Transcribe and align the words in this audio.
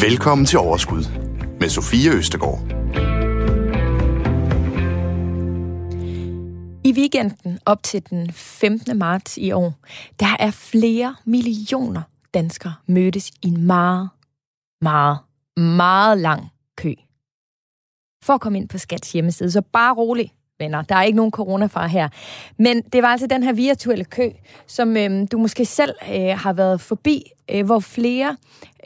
Velkommen 0.00 0.46
til 0.46 0.58
Overskud 0.58 1.04
med 1.60 1.68
Sofie 1.68 2.10
Østegård. 2.10 2.60
I 6.84 6.92
weekenden 6.92 7.58
op 7.66 7.82
til 7.82 8.10
den 8.10 8.32
15. 8.32 8.98
marts 8.98 9.36
i 9.36 9.52
år, 9.52 9.74
der 10.20 10.36
er 10.38 10.50
flere 10.50 11.16
millioner 11.24 12.02
danskere 12.34 12.74
mødtes 12.86 13.30
i 13.30 13.46
en 13.48 13.66
meget, 13.66 14.08
meget, 14.80 15.18
meget 15.56 16.18
lang 16.18 16.48
kø. 16.76 16.94
For 18.24 18.32
at 18.32 18.40
komme 18.40 18.58
ind 18.58 18.68
på 18.68 18.78
Skats 18.78 19.12
hjemmeside, 19.12 19.50
så 19.50 19.62
bare 19.72 19.94
rolig, 19.94 20.32
venner. 20.58 20.82
Der 20.82 20.94
er 20.94 21.02
ikke 21.02 21.16
nogen 21.16 21.32
coronafar 21.32 21.86
her. 21.86 22.08
Men 22.58 22.82
det 22.82 23.02
var 23.02 23.08
altså 23.08 23.26
den 23.26 23.42
her 23.42 23.52
virtuelle 23.52 24.04
kø, 24.04 24.30
som 24.66 24.96
øh, 24.96 25.26
du 25.32 25.38
måske 25.38 25.64
selv 25.64 25.94
øh, 26.12 26.38
har 26.38 26.52
været 26.52 26.80
forbi, 26.80 27.22
øh, 27.50 27.66
hvor 27.66 27.78
flere 27.78 28.36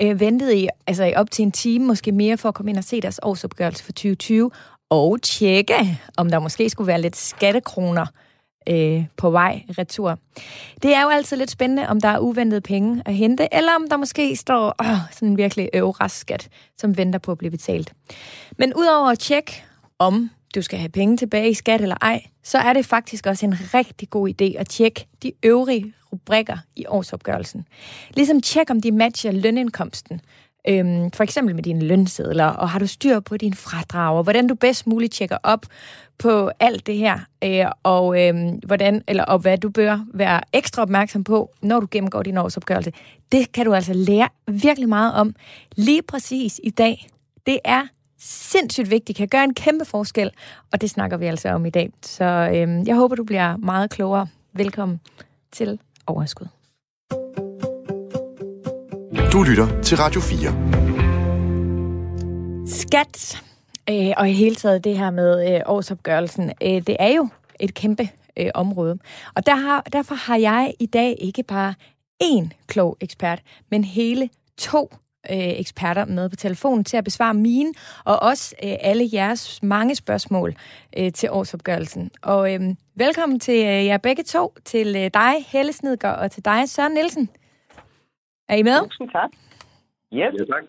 øh, 0.02 0.20
ventede 0.20 0.59
i, 0.59 0.69
altså 0.87 1.05
i 1.05 1.15
op 1.15 1.30
til 1.30 1.43
en 1.43 1.52
time, 1.52 1.87
måske 1.87 2.12
mere, 2.12 2.37
for 2.37 2.48
at 2.48 2.55
komme 2.55 2.70
ind 2.70 2.79
og 2.79 2.84
se 2.84 3.01
deres 3.01 3.20
årsopgørelse 3.23 3.84
for 3.84 3.93
2020, 3.93 4.51
og 4.91 5.23
tjekke, 5.23 5.98
om 6.16 6.30
der 6.30 6.38
måske 6.38 6.70
skulle 6.70 6.88
være 6.88 7.01
lidt 7.01 7.16
skattekroner 7.16 8.07
øh, 8.68 9.05
på 9.16 9.30
vej 9.30 9.62
retur. 9.79 10.18
Det 10.82 10.95
er 10.95 11.02
jo 11.02 11.09
altid 11.09 11.37
lidt 11.37 11.51
spændende, 11.51 11.88
om 11.88 12.01
der 12.01 12.09
er 12.09 12.18
uventede 12.18 12.60
penge 12.60 13.02
at 13.07 13.15
hente, 13.15 13.48
eller 13.52 13.73
om 13.77 13.87
der 13.91 13.96
måske 13.96 14.37
står 14.37 14.74
åh, 14.80 14.96
sådan 15.12 15.29
en 15.29 15.37
virkelig 15.37 15.71
skat, 16.09 16.48
som 16.79 16.96
venter 16.96 17.18
på 17.18 17.32
at 17.32 17.38
blive 17.38 17.51
betalt. 17.51 17.93
Men 18.59 18.74
udover 18.74 19.10
at 19.10 19.18
tjekke, 19.18 19.65
om 19.98 20.30
du 20.54 20.62
skal 20.62 20.78
have 20.78 20.88
penge 20.88 21.16
tilbage 21.16 21.50
i 21.50 21.54
skat 21.54 21.80
eller 21.80 21.96
ej, 22.02 22.22
så 22.42 22.59
er 22.59 22.72
det 22.72 22.86
faktisk 22.86 23.27
også 23.27 23.46
en 23.46 23.54
rigtig 23.74 24.10
god 24.10 24.28
idé 24.28 24.59
at 24.59 24.68
tjekke 24.68 25.06
de 25.23 25.32
øvrige 25.42 25.92
rubrikker 26.12 26.56
i 26.76 26.86
årsopgørelsen. 26.88 27.64
Ligesom 28.14 28.40
tjek, 28.40 28.70
om 28.70 28.80
de 28.80 28.92
matcher 28.92 29.32
lønindkomsten. 29.32 30.20
Øhm, 30.68 31.10
for 31.10 31.23
eksempel 31.23 31.54
med 31.54 31.62
dine 31.62 31.84
lønsedler, 31.84 32.45
og 32.45 32.70
har 32.70 32.79
du 32.79 32.87
styr 32.87 33.20
på 33.20 33.37
dine 33.37 33.57
fradrag, 33.57 34.23
hvordan 34.23 34.46
du 34.46 34.54
bedst 34.54 34.87
muligt 34.87 35.12
tjekker 35.12 35.38
op 35.42 35.66
på 36.18 36.51
alt 36.60 36.87
det 36.87 36.96
her, 36.96 37.18
øh, 37.45 37.66
og 37.82 38.23
øh, 38.23 38.35
hvordan 38.66 39.02
eller 39.09 39.24
og 39.24 39.38
hvad 39.38 39.59
du 39.59 39.70
bør 39.70 40.07
være 40.14 40.40
ekstra 40.52 40.82
opmærksom 40.82 41.24
på, 41.24 41.51
når 41.62 41.80
du 41.80 41.87
gennemgår 41.90 42.23
din 42.23 42.37
årsopgørelse. 42.37 42.92
Det 43.32 43.52
kan 43.52 43.66
du 43.66 43.74
altså 43.74 43.92
lære 43.92 44.29
virkelig 44.48 44.88
meget 44.88 45.14
om 45.14 45.35
lige 45.76 46.02
præcis 46.02 46.60
i 46.64 46.70
dag. 46.70 47.09
Det 47.46 47.59
er 47.64 47.82
sindssygt 48.21 48.90
vigtigt, 48.90 49.18
kan 49.18 49.29
gøre 49.29 49.45
en 49.45 49.54
kæmpe 49.54 49.85
forskel, 49.85 50.30
og 50.73 50.80
det 50.80 50.90
snakker 50.90 51.16
vi 51.16 51.26
altså 51.26 51.49
om 51.49 51.66
i 51.66 51.71
dag. 51.71 51.90
Så 52.02 52.24
øh, 52.24 52.88
jeg 52.88 52.96
håber, 52.96 53.16
du 53.16 53.24
bliver 53.24 53.57
meget 53.57 53.90
klogere. 53.90 54.26
Velkommen 54.52 55.01
til 55.52 55.79
Overskud. 56.07 56.46
Du 59.32 59.43
lytter 59.43 59.80
til 59.82 59.96
Radio 59.96 60.21
4. 60.21 60.71
Skat, 62.66 63.43
øh, 63.91 64.12
og 64.16 64.31
i 64.31 64.32
hele 64.32 64.54
taget 64.54 64.84
det 64.84 64.98
her 64.98 65.10
med 65.10 65.54
øh, 65.54 65.60
årsopgørelsen, 65.66 66.53
øh, 66.62 66.87
det 66.87 66.97
er 66.98 67.09
jo 67.09 67.28
et 67.60 67.75
kæmpe 67.75 68.09
øh, 68.37 68.50
område. 68.54 68.98
Og 69.34 69.47
der 69.47 69.54
har, 69.54 69.82
derfor 69.93 70.15
har 70.15 70.37
jeg 70.37 70.75
i 70.78 70.87
dag 70.87 71.16
ikke 71.21 71.43
bare 71.43 71.75
én 72.22 72.48
klog 72.66 72.97
ekspert, 73.00 73.43
men 73.71 73.84
hele 73.84 74.31
to 74.59 74.91
øh, 75.31 75.60
eksperter 75.60 76.04
med 76.04 76.28
på 76.28 76.37
telefonen 76.37 76.84
til 76.84 76.97
at 76.97 77.04
besvare 77.04 77.34
mine 77.34 77.72
og 78.04 78.22
også 78.22 78.54
øh, 78.65 78.72
alle 78.81 79.09
jeres 79.12 79.62
mange 79.62 79.94
spørgsmål 79.94 80.54
øh, 80.99 81.12
til 81.12 81.31
årsopgørelsen. 81.31 82.10
Og 82.22 82.54
øh, 82.54 82.60
velkommen 82.94 83.41
til 83.41 83.54
øh, 83.66 83.87
jer 83.87 83.98
begge 83.98 84.22
to, 84.22 84.54
til 84.65 84.97
øh, 84.97 85.10
dig, 85.15 85.32
Helle 85.47 85.72
Snedgaard, 85.72 86.19
og 86.19 86.31
til 86.31 86.44
dig, 86.44 86.69
Søren 86.69 86.93
Nielsen. 86.93 87.28
Er 88.48 88.56
I 88.56 88.62
med? 88.62 88.81
Tusind 88.82 89.10
tak. 89.10 89.31
Yes. 90.12 90.34
Ja, 90.38 90.44
tak. 90.44 90.62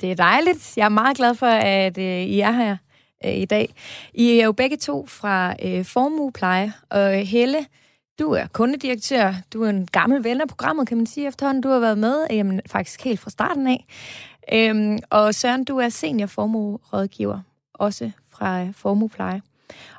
Det 0.00 0.10
er 0.10 0.14
dejligt. 0.14 0.76
Jeg 0.76 0.84
er 0.84 0.88
meget 0.88 1.16
glad 1.16 1.34
for, 1.34 1.46
at 1.46 1.98
øh, 1.98 2.04
I 2.04 2.40
er 2.40 2.50
her 2.50 2.76
øh, 3.24 3.34
i 3.34 3.44
dag. 3.44 3.74
I 4.14 4.38
er 4.40 4.44
jo 4.44 4.52
begge 4.52 4.76
to 4.76 5.06
fra 5.06 5.54
øh, 5.64 5.84
Formuepleje, 5.84 6.72
og 6.90 7.12
Helle, 7.12 7.58
du 8.18 8.32
er 8.32 8.46
kundedirektør. 8.46 9.34
Du 9.52 9.62
er 9.62 9.70
en 9.70 9.86
gammel 9.86 10.24
ven 10.24 10.40
af 10.40 10.48
programmet, 10.48 10.88
kan 10.88 10.96
man 10.96 11.06
sige 11.06 11.26
efterhånden. 11.26 11.62
Du 11.62 11.68
har 11.68 11.78
været 11.78 11.98
med 11.98 12.26
jamen, 12.30 12.60
faktisk 12.66 13.04
helt 13.04 13.20
fra 13.20 13.30
starten 13.30 13.66
af. 13.66 13.86
Øhm, 14.52 14.98
og 15.10 15.34
Søren, 15.34 15.64
du 15.64 15.78
er 15.78 15.88
seniorformuerådgiver, 15.88 17.40
også 17.74 18.10
fra 18.30 18.62
øh, 18.62 18.74
Formuepleje. 18.74 19.42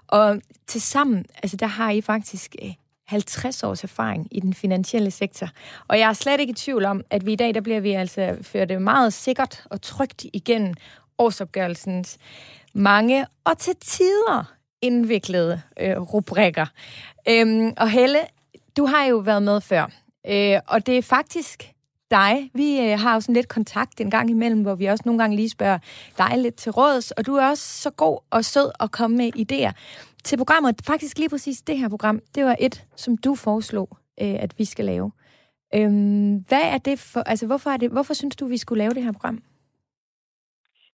Og 0.07 0.41
til 0.67 0.81
sammen, 0.81 1.25
altså 1.43 1.57
der 1.57 1.65
har 1.65 1.91
I 1.91 2.01
faktisk 2.01 2.55
øh, 2.63 2.73
50 3.07 3.63
års 3.63 3.83
erfaring 3.83 4.27
i 4.31 4.39
den 4.39 4.53
finansielle 4.53 5.11
sektor. 5.11 5.47
Og 5.87 5.99
jeg 5.99 6.09
er 6.09 6.13
slet 6.13 6.39
ikke 6.39 6.51
i 6.51 6.53
tvivl 6.53 6.85
om, 6.85 7.03
at 7.09 7.25
vi 7.25 7.33
i 7.33 7.35
dag, 7.35 7.53
der 7.53 7.61
bliver 7.61 7.79
vi 7.79 7.91
altså 7.91 8.37
ført 8.41 8.81
meget 8.81 9.13
sikkert 9.13 9.63
og 9.65 9.81
trygt 9.81 10.25
igennem 10.33 10.73
årsopgørelsens 11.17 12.17
mange 12.73 13.25
og 13.43 13.57
til 13.57 13.75
tider 13.75 14.58
indviklede 14.81 15.61
øh, 15.79 15.97
rubrikker. 15.97 16.65
Øhm, 17.29 17.73
og 17.77 17.89
Helle, 17.89 18.19
du 18.77 18.85
har 18.85 19.05
jo 19.05 19.17
været 19.17 19.43
med 19.43 19.61
før, 19.61 19.91
øh, 20.27 20.59
og 20.67 20.85
det 20.85 20.97
er 20.97 21.01
faktisk 21.01 21.73
dig. 22.11 22.51
Vi 22.53 22.79
øh, 22.79 22.99
har 22.99 23.13
jo 23.13 23.21
sådan 23.21 23.35
lidt 23.35 23.47
kontakt 23.47 24.01
en 24.01 24.11
gang 24.11 24.29
imellem, 24.29 24.61
hvor 24.61 24.75
vi 24.75 24.85
også 24.85 25.03
nogle 25.05 25.19
gange 25.19 25.35
lige 25.35 25.49
spørger 25.49 25.77
dig 26.17 26.37
lidt 26.37 26.55
til 26.55 26.71
råds, 26.71 27.11
og 27.11 27.25
du 27.25 27.35
er 27.35 27.49
også 27.49 27.81
så 27.81 27.89
god 27.89 28.19
og 28.29 28.45
sød 28.45 28.71
at 28.79 28.91
komme 28.91 29.17
med 29.17 29.31
idéer 29.35 29.71
til 30.23 30.37
programmet. 30.37 30.75
Faktisk 30.83 31.17
lige 31.17 31.29
præcis 31.29 31.61
det 31.61 31.77
her 31.77 31.89
program, 31.89 32.19
det 32.35 32.45
var 32.45 32.55
et, 32.59 32.85
som 32.95 33.17
du 33.17 33.35
foreslog, 33.35 33.97
øh, 34.21 34.35
at 34.39 34.59
vi 34.59 34.65
skal 34.65 34.85
lave. 34.85 35.11
Øhm, 35.75 36.45
hvad 36.47 36.61
er 36.61 36.77
det 36.77 36.99
for, 36.99 37.19
altså 37.19 37.45
hvorfor, 37.45 37.69
er 37.69 37.77
det, 37.77 37.89
hvorfor 37.91 38.13
synes 38.13 38.35
du, 38.35 38.47
vi 38.47 38.57
skulle 38.57 38.79
lave 38.79 38.93
det 38.93 39.03
her 39.03 39.11
program? 39.11 39.39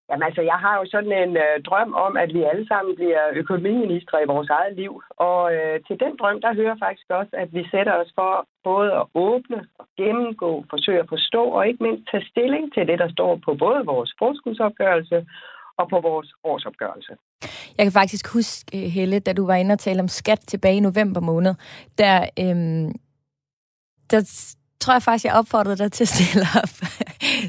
Jamen 0.10 0.24
altså, 0.28 0.42
jeg 0.52 0.60
har 0.66 0.76
jo 0.80 0.86
sådan 0.94 1.14
en 1.24 1.34
øh, 1.46 1.56
drøm 1.68 1.92
om, 2.06 2.14
at 2.24 2.30
vi 2.38 2.42
alle 2.52 2.68
sammen 2.72 2.96
bliver 2.96 3.24
økonomiministre 3.42 4.18
i 4.24 4.32
vores 4.34 4.50
eget 4.50 4.76
liv. 4.82 4.94
Og 5.30 5.42
øh, 5.56 5.76
til 5.88 5.98
den 6.04 6.14
drøm, 6.20 6.42
der 6.46 6.58
hører 6.62 6.78
faktisk 6.86 7.08
også, 7.20 7.34
at 7.44 7.50
vi 7.58 7.64
sætter 7.74 7.94
os 8.02 8.12
for 8.20 8.32
både 8.64 8.92
at 9.02 9.06
åbne 9.28 9.60
og 9.80 9.86
gennemgå, 9.98 10.52
forsøge 10.70 11.00
at 11.04 11.12
forstå 11.16 11.44
og 11.58 11.68
ikke 11.68 11.84
mindst 11.84 12.04
tage 12.12 12.26
stilling 12.32 12.66
til 12.74 12.88
det, 12.90 12.98
der 13.04 13.10
står 13.16 13.32
på 13.46 13.52
både 13.64 13.82
vores 13.86 14.12
forskudsopgørelse 14.22 15.18
og 15.80 15.86
på 15.90 16.00
vores 16.00 16.30
årsopgørelse. 16.44 17.14
Jeg 17.78 17.86
kan 17.86 18.00
faktisk 18.02 18.34
huske, 18.34 18.60
øh, 18.78 18.90
Helle, 18.96 19.20
da 19.20 19.34
du 19.34 19.46
var 19.46 19.56
inde 19.56 19.74
og 19.74 19.80
tale 19.80 20.00
om 20.00 20.08
skat 20.08 20.40
tilbage 20.40 20.78
i 20.78 20.88
november 20.90 21.22
måned, 21.22 21.54
der, 21.98 22.18
øhm, 22.40 22.92
der 24.12 24.22
tror 24.80 24.94
jeg 24.94 25.04
faktisk, 25.04 25.26
jeg 25.26 25.36
opfordrede 25.36 25.78
dig 25.78 25.92
til 25.92 26.04
at 26.04 26.08
stille 26.08 26.46
op 26.62 26.76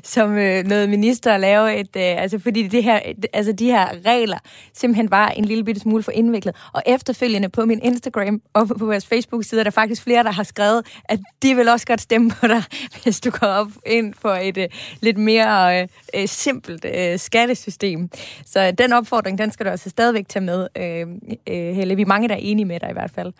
som 0.02 0.38
øh, 0.38 0.64
noget 0.64 0.88
minister 0.88 1.32
at 1.34 1.40
lave 1.40 1.76
et... 1.76 1.96
Øh, 1.96 2.22
altså, 2.22 2.38
fordi 2.38 2.68
det 2.68 2.84
her, 2.84 3.00
altså, 3.32 3.52
de 3.52 3.66
her 3.66 3.88
regler 4.06 4.38
simpelthen 4.74 5.10
var 5.10 5.28
en 5.28 5.44
lille 5.44 5.64
bitte 5.64 5.80
smule 5.80 6.02
for 6.02 6.12
indviklet. 6.12 6.56
Og 6.72 6.82
efterfølgende 6.86 7.48
på 7.48 7.64
min 7.64 7.80
Instagram 7.82 8.42
og 8.52 8.68
på 8.68 8.86
vores 8.86 9.06
Facebook-side 9.06 9.60
er 9.60 9.64
der 9.64 9.70
faktisk 9.70 10.02
flere, 10.02 10.22
der 10.22 10.32
har 10.32 10.42
skrevet, 10.42 10.86
at 11.04 11.20
de 11.42 11.54
vil 11.54 11.68
også 11.68 11.86
godt 11.86 12.00
stemme 12.00 12.30
på 12.30 12.46
dig, 12.46 12.62
hvis 13.02 13.20
du 13.20 13.30
går 13.30 13.46
op 13.46 13.70
ind 13.86 14.14
for 14.14 14.34
et 14.34 14.56
øh, 14.56 14.68
lidt 15.00 15.18
mere 15.18 15.80
øh, 15.80 15.88
øh, 16.14 16.28
simpelt 16.28 16.84
øh, 16.84 17.18
skattesystem. 17.18 18.10
Så 18.46 18.70
den 18.70 18.92
opfordring, 18.92 19.38
den 19.38 19.50
skal 19.50 19.66
du 19.66 19.70
altså 19.70 19.90
stadigvæk 19.90 20.28
tage 20.28 20.44
med, 20.44 20.68
øh, 20.76 21.06
øh, 21.46 21.74
Helle. 21.74 21.96
Vi 21.96 22.02
er 22.02 22.06
mange, 22.06 22.28
der 22.28 22.34
er 22.34 22.38
enige 22.38 22.66
med 22.66 22.80
dig 22.80 22.90
i 22.90 22.92
hvert 22.92 23.10
fald. 23.10 23.32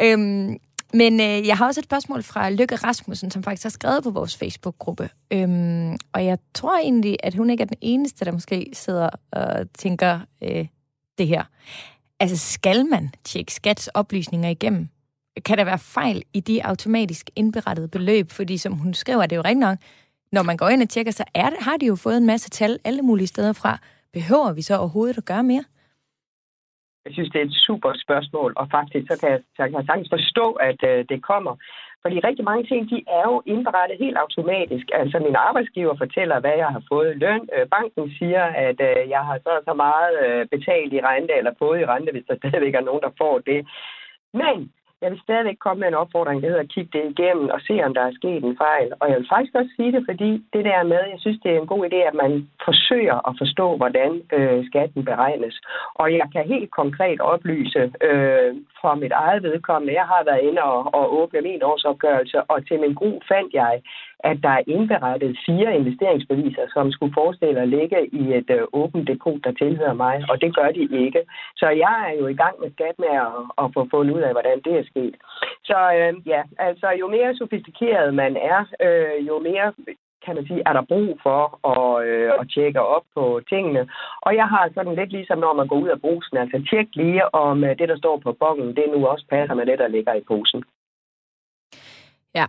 Øhm, 0.00 0.56
men 0.94 1.20
øh, 1.20 1.46
jeg 1.46 1.56
har 1.56 1.66
også 1.66 1.80
et 1.80 1.84
spørgsmål 1.84 2.22
fra 2.22 2.50
Lykke 2.50 2.76
Rasmussen, 2.76 3.30
som 3.30 3.42
faktisk 3.42 3.62
har 3.62 3.70
skrevet 3.70 4.02
på 4.02 4.10
vores 4.10 4.36
Facebook-gruppe. 4.36 5.10
Øhm, 5.32 5.96
og 6.12 6.24
jeg 6.24 6.38
tror 6.54 6.78
egentlig, 6.78 7.16
at 7.22 7.34
hun 7.34 7.50
ikke 7.50 7.62
er 7.62 7.66
den 7.66 7.78
eneste, 7.80 8.24
der 8.24 8.32
måske 8.32 8.70
sidder 8.72 9.10
og 9.32 9.72
tænker 9.78 10.20
øh, 10.42 10.66
det 11.18 11.26
her. 11.26 11.44
Altså, 12.20 12.36
skal 12.36 12.86
man 12.86 13.10
tjekke 13.24 13.54
skats 13.54 13.88
oplysninger 13.88 14.48
igennem? 14.48 14.88
Kan 15.44 15.58
der 15.58 15.64
være 15.64 15.78
fejl 15.78 16.22
i 16.34 16.40
de 16.40 16.64
automatisk 16.64 17.30
indberettede 17.36 17.88
beløb? 17.88 18.30
Fordi 18.30 18.58
som 18.58 18.72
hun 18.72 18.94
skriver, 18.94 19.22
det 19.22 19.32
er 19.32 19.36
jo 19.36 19.42
rigtigt 19.42 19.60
nok, 19.60 19.78
når 20.32 20.42
man 20.42 20.56
går 20.56 20.68
ind 20.68 20.82
og 20.82 20.88
tjekker, 20.88 21.12
så 21.12 21.24
er 21.34 21.50
det, 21.50 21.58
har 21.60 21.76
de 21.76 21.86
jo 21.86 21.96
fået 21.96 22.16
en 22.16 22.26
masse 22.26 22.50
tal 22.50 22.78
alle 22.84 23.02
mulige 23.02 23.26
steder 23.26 23.52
fra. 23.52 23.78
Behøver 24.12 24.52
vi 24.52 24.62
så 24.62 24.78
overhovedet 24.78 25.18
at 25.18 25.24
gøre 25.24 25.42
mere? 25.42 25.64
Jeg 27.04 27.12
synes, 27.14 27.30
det 27.30 27.40
er 27.40 27.46
et 27.46 27.60
super 27.66 27.92
spørgsmål, 28.04 28.52
og 28.56 28.66
faktisk 28.70 29.06
så 29.10 29.16
kan 29.20 29.30
jeg, 29.30 29.40
så 29.56 29.62
kan 29.62 29.78
jeg 29.78 29.88
sagtens 29.88 30.10
forstå, 30.16 30.46
at 30.52 30.80
øh, 30.90 31.04
det 31.10 31.22
kommer. 31.30 31.54
Fordi 32.02 32.16
rigtig 32.28 32.44
mange 32.44 32.64
ting, 32.66 32.90
de 32.90 32.98
er 33.18 33.24
jo 33.32 33.42
indberettet 33.46 33.96
helt 34.04 34.18
automatisk. 34.24 34.86
Altså 35.00 35.18
min 35.18 35.36
arbejdsgiver 35.48 35.94
fortæller, 35.98 36.40
hvad 36.40 36.56
jeg 36.62 36.70
har 36.76 36.82
fået 36.92 37.08
i 37.14 37.18
løn. 37.24 37.48
Øh, 37.54 37.66
banken 37.76 38.04
siger, 38.18 38.44
at 38.66 38.78
øh, 38.90 39.00
jeg 39.14 39.22
har 39.28 39.38
så 39.46 39.52
så 39.68 39.74
meget 39.74 40.12
øh, 40.24 40.46
betalt 40.54 40.92
i 40.92 41.00
rente, 41.08 41.34
eller 41.38 41.52
fået 41.58 41.80
i 41.80 41.86
rente, 41.92 42.12
hvis 42.12 42.28
der 42.28 42.36
stadigvæk 42.36 42.74
er 42.74 42.88
nogen, 42.88 43.02
der 43.06 43.12
får 43.18 43.38
det. 43.38 43.60
Men 44.40 44.56
jeg 45.02 45.10
vil 45.10 45.20
stadigvæk 45.26 45.58
komme 45.64 45.80
med 45.80 45.88
en 45.88 46.00
opfordring, 46.02 46.42
der 46.42 46.48
hedder 46.48 46.66
at 46.66 46.74
kigge 46.74 46.90
det 46.98 47.04
igennem 47.12 47.48
og 47.54 47.60
se, 47.60 47.74
om 47.86 47.94
der 47.94 48.04
er 48.06 48.18
sket 48.20 48.44
en 48.44 48.56
fejl. 48.66 48.88
Og 49.00 49.06
jeg 49.10 49.16
vil 49.18 49.32
faktisk 49.34 49.54
også 49.54 49.72
sige 49.76 49.92
det, 49.92 50.02
fordi 50.08 50.30
det 50.54 50.64
der 50.70 50.82
med, 50.92 51.02
jeg 51.12 51.20
synes, 51.20 51.38
det 51.42 51.50
er 51.50 51.60
en 51.60 51.72
god 51.74 51.82
idé, 51.88 52.00
at 52.10 52.16
man 52.24 52.32
forsøger 52.64 53.28
at 53.28 53.34
forstå, 53.42 53.76
hvordan 53.76 54.10
øh, 54.36 54.66
skatten 54.68 55.04
beregnes. 55.04 55.54
Og 55.94 56.06
jeg 56.12 56.26
kan 56.34 56.44
helt 56.54 56.70
konkret 56.70 57.20
oplyse 57.20 57.82
øh, 58.08 58.50
fra 58.80 58.94
mit 58.94 59.12
eget 59.12 59.42
vedkommende. 59.42 59.98
Jeg 60.00 60.06
har 60.12 60.22
været 60.24 60.42
inde 60.48 60.62
og, 60.62 60.94
og 60.94 61.04
åbne 61.20 61.40
min 61.40 61.62
årsopgørelse, 61.62 62.42
og 62.42 62.66
til 62.66 62.80
min 62.80 62.94
gru 62.94 63.10
fandt 63.28 63.54
jeg, 63.54 63.82
at 64.20 64.38
der 64.42 64.48
er 64.48 64.62
indberettet 64.66 65.38
fire 65.46 65.76
investeringsbeviser, 65.76 66.66
som 66.74 66.92
skulle 66.92 67.14
forestille 67.14 67.60
at 67.60 67.68
ligge 67.68 68.06
i 68.06 68.34
et 68.38 68.50
øh, 68.50 68.62
åbent 68.72 69.08
depot, 69.08 69.40
der 69.44 69.52
tilhører 69.52 69.94
mig, 69.94 70.24
og 70.30 70.40
det 70.40 70.54
gør 70.56 70.70
de 70.70 70.84
ikke. 71.04 71.22
Så 71.56 71.68
jeg 71.68 71.96
er 72.08 72.14
jo 72.20 72.26
i 72.26 72.34
gang 72.42 72.54
med 72.60 72.70
skat 72.70 72.96
med 72.98 73.14
at, 73.26 73.32
at 73.62 73.66
få 73.74 73.88
fundet 73.90 74.14
ud 74.16 74.20
af, 74.20 74.32
hvordan 74.32 74.60
det 74.64 74.74
er 74.78 74.84
sket. 74.92 75.16
Så 75.64 75.78
øh, 75.98 76.28
ja, 76.28 76.42
altså 76.58 76.88
jo 77.00 77.06
mere 77.08 77.36
sofistikeret 77.36 78.14
man 78.14 78.36
er, 78.36 78.60
øh, 78.86 79.26
jo 79.28 79.38
mere 79.38 79.72
kan 80.24 80.34
man 80.34 80.46
sige, 80.46 80.62
er 80.66 80.72
der 80.72 80.90
brug 80.92 81.18
for 81.22 81.42
at, 81.74 82.06
øh, 82.08 82.32
at 82.40 82.50
tjekke 82.54 82.80
op 82.80 83.04
på 83.16 83.40
tingene. 83.48 83.88
Og 84.26 84.36
jeg 84.36 84.46
har 84.48 84.70
sådan 84.74 84.94
lidt 84.94 85.10
ligesom, 85.12 85.38
når 85.38 85.52
man 85.54 85.68
går 85.68 85.76
ud 85.76 85.88
af 85.88 86.00
brusen, 86.00 86.36
altså 86.36 86.58
tjek 86.70 86.88
lige, 86.94 87.34
om 87.34 87.64
øh, 87.64 87.78
det, 87.78 87.88
der 87.88 87.98
står 87.98 88.16
på 88.16 88.32
bongen, 88.32 88.76
det 88.76 88.84
nu 88.94 89.06
også 89.06 89.24
passer 89.30 89.54
med 89.54 89.66
det, 89.66 89.78
der 89.78 89.88
ligger 89.88 90.14
i 90.14 90.22
posen. 90.28 90.64
Ja, 92.34 92.46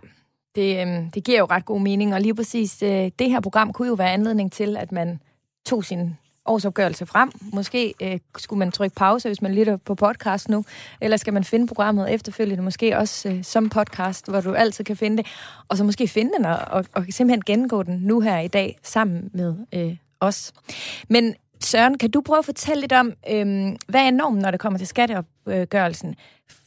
det, 0.54 0.86
øh, 0.86 1.04
det 1.14 1.24
giver 1.24 1.38
jo 1.38 1.44
ret 1.44 1.64
god 1.64 1.80
mening, 1.80 2.14
og 2.14 2.20
lige 2.20 2.34
præcis 2.34 2.82
øh, 2.82 3.10
det 3.18 3.30
her 3.30 3.40
program 3.40 3.72
kunne 3.72 3.88
jo 3.88 3.94
være 3.94 4.12
anledning 4.12 4.52
til, 4.52 4.76
at 4.76 4.92
man 4.92 5.20
tog 5.66 5.84
sin 5.84 6.16
årsopgørelse 6.44 7.06
frem. 7.06 7.30
Måske 7.52 7.94
øh, 8.02 8.18
skulle 8.38 8.58
man 8.58 8.72
trykke 8.72 8.96
pause, 8.96 9.28
hvis 9.28 9.42
man 9.42 9.54
lytter 9.54 9.76
på 9.76 9.94
podcast 9.94 10.48
nu, 10.48 10.64
eller 11.00 11.16
skal 11.16 11.32
man 11.32 11.44
finde 11.44 11.66
programmet 11.66 12.14
efterfølgende, 12.14 12.62
måske 12.62 12.98
også 12.98 13.28
øh, 13.28 13.44
som 13.44 13.68
podcast, 13.68 14.28
hvor 14.28 14.40
du 14.40 14.52
altid 14.52 14.84
kan 14.84 14.96
finde 14.96 15.16
det, 15.16 15.26
og 15.68 15.76
så 15.76 15.84
måske 15.84 16.08
finde 16.08 16.32
den 16.36 16.44
og, 16.44 16.56
og, 16.56 16.84
og 16.92 17.04
simpelthen 17.10 17.42
gennemgå 17.46 17.82
den 17.82 17.98
nu 17.98 18.20
her 18.20 18.38
i 18.38 18.48
dag 18.48 18.78
sammen 18.82 19.30
med 19.32 19.54
øh, 19.74 19.96
os. 20.20 20.52
Men 21.08 21.34
Søren, 21.62 21.98
kan 21.98 22.10
du 22.10 22.20
prøve 22.20 22.38
at 22.38 22.44
fortælle 22.44 22.80
lidt 22.80 22.92
om, 22.92 23.12
øh, 23.30 23.76
hvad 23.88 24.06
er 24.06 24.10
normen, 24.10 24.42
når 24.42 24.50
det 24.50 24.60
kommer 24.60 24.78
til 24.78 24.86
skatteopgørelsen? 24.86 26.14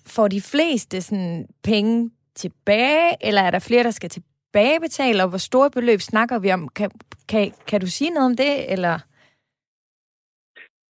Får 0.06 0.28
de 0.28 0.42
fleste 0.42 1.02
sådan, 1.02 1.48
penge 1.64 2.12
tilbage, 2.36 3.08
eller 3.28 3.42
er 3.42 3.52
der 3.52 3.68
flere, 3.68 3.84
der 3.84 3.92
skal 3.92 4.10
tilbagebetale, 4.10 5.24
og 5.24 5.30
hvor 5.30 5.38
store 5.50 5.72
beløb 5.72 6.00
snakker 6.00 6.40
vi 6.40 6.52
om? 6.52 6.70
Kan, 6.78 6.92
kan, 7.30 7.52
kan 7.70 7.80
du 7.82 7.88
sige 7.88 8.12
noget 8.14 8.30
om 8.32 8.38
det, 8.44 8.54
eller... 8.74 8.94